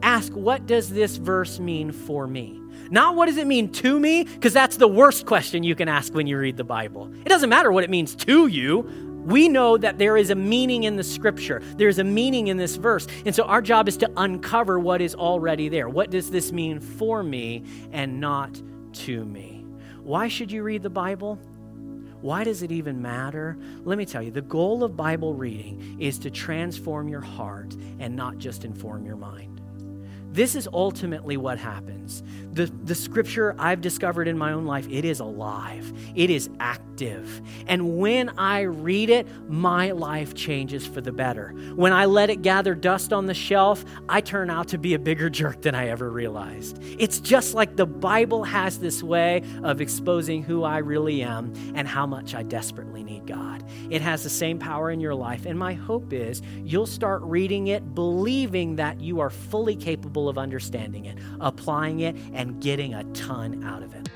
Ask, 0.00 0.32
what 0.32 0.64
does 0.64 0.88
this 0.88 1.16
verse 1.18 1.58
mean 1.58 1.92
for 1.92 2.26
me? 2.26 2.58
Not 2.90 3.16
what 3.16 3.26
does 3.26 3.36
it 3.36 3.46
mean 3.46 3.70
to 3.72 4.00
me, 4.00 4.24
because 4.24 4.52
that's 4.52 4.76
the 4.76 4.88
worst 4.88 5.26
question 5.26 5.62
you 5.62 5.74
can 5.74 5.88
ask 5.88 6.14
when 6.14 6.26
you 6.26 6.38
read 6.38 6.56
the 6.56 6.64
Bible. 6.64 7.12
It 7.24 7.28
doesn't 7.28 7.50
matter 7.50 7.70
what 7.70 7.84
it 7.84 7.90
means 7.90 8.14
to 8.16 8.46
you 8.46 9.05
we 9.26 9.48
know 9.48 9.76
that 9.76 9.98
there 9.98 10.16
is 10.16 10.30
a 10.30 10.34
meaning 10.34 10.84
in 10.84 10.96
the 10.96 11.04
scripture. 11.04 11.60
There's 11.76 11.98
a 11.98 12.04
meaning 12.04 12.46
in 12.46 12.56
this 12.56 12.76
verse. 12.76 13.08
And 13.26 13.34
so 13.34 13.42
our 13.44 13.60
job 13.60 13.88
is 13.88 13.96
to 13.98 14.10
uncover 14.16 14.78
what 14.78 15.00
is 15.00 15.14
already 15.16 15.68
there. 15.68 15.88
What 15.88 16.10
does 16.10 16.30
this 16.30 16.52
mean 16.52 16.78
for 16.78 17.24
me 17.24 17.64
and 17.90 18.20
not 18.20 18.62
to 18.92 19.24
me? 19.24 19.66
Why 20.02 20.28
should 20.28 20.52
you 20.52 20.62
read 20.62 20.84
the 20.84 20.90
Bible? 20.90 21.40
Why 22.20 22.44
does 22.44 22.62
it 22.62 22.70
even 22.70 23.02
matter? 23.02 23.58
Let 23.84 23.98
me 23.98 24.06
tell 24.06 24.22
you, 24.22 24.30
the 24.30 24.42
goal 24.42 24.84
of 24.84 24.96
Bible 24.96 25.34
reading 25.34 25.96
is 25.98 26.18
to 26.20 26.30
transform 26.30 27.08
your 27.08 27.20
heart 27.20 27.74
and 27.98 28.14
not 28.14 28.38
just 28.38 28.64
inform 28.64 29.04
your 29.04 29.16
mind. 29.16 29.55
This 30.36 30.54
is 30.54 30.68
ultimately 30.70 31.38
what 31.38 31.56
happens. 31.56 32.22
The, 32.52 32.66
the 32.84 32.94
scripture 32.94 33.54
I've 33.58 33.80
discovered 33.80 34.28
in 34.28 34.36
my 34.36 34.52
own 34.52 34.66
life, 34.66 34.86
it 34.90 35.06
is 35.06 35.20
alive, 35.20 35.90
it 36.14 36.28
is 36.28 36.50
active. 36.60 37.40
And 37.66 37.98
when 37.98 38.30
I 38.38 38.62
read 38.62 39.10
it, 39.10 39.26
my 39.48 39.92
life 39.92 40.34
changes 40.34 40.86
for 40.86 41.00
the 41.00 41.12
better. 41.12 41.50
When 41.74 41.92
I 41.92 42.04
let 42.04 42.30
it 42.30 42.40
gather 42.40 42.74
dust 42.74 43.12
on 43.12 43.26
the 43.26 43.34
shelf, 43.34 43.84
I 44.08 44.20
turn 44.20 44.48
out 44.48 44.68
to 44.68 44.78
be 44.78 44.94
a 44.94 44.98
bigger 44.98 45.28
jerk 45.28 45.62
than 45.62 45.74
I 45.74 45.88
ever 45.88 46.10
realized. 46.10 46.82
It's 46.98 47.18
just 47.20 47.54
like 47.54 47.76
the 47.76 47.86
Bible 47.86 48.44
has 48.44 48.78
this 48.78 49.02
way 49.02 49.42
of 49.62 49.80
exposing 49.80 50.42
who 50.42 50.64
I 50.64 50.78
really 50.78 51.22
am 51.22 51.52
and 51.74 51.88
how 51.88 52.06
much 52.06 52.34
I 52.34 52.42
desperately 52.42 53.02
need 53.02 53.26
God. 53.26 53.64
It 53.90 54.00
has 54.02 54.22
the 54.22 54.30
same 54.30 54.58
power 54.58 54.90
in 54.90 55.00
your 55.00 55.14
life. 55.14 55.46
And 55.46 55.58
my 55.58 55.74
hope 55.74 56.12
is 56.12 56.42
you'll 56.62 56.86
start 56.86 57.22
reading 57.22 57.68
it 57.68 57.94
believing 57.94 58.76
that 58.76 59.00
you 59.00 59.20
are 59.20 59.30
fully 59.30 59.76
capable 59.76 60.25
of 60.28 60.38
understanding 60.38 61.04
it, 61.06 61.18
applying 61.40 62.00
it, 62.00 62.16
and 62.32 62.60
getting 62.60 62.94
a 62.94 63.04
ton 63.12 63.64
out 63.64 63.82
of 63.82 63.94
it. 63.94 64.08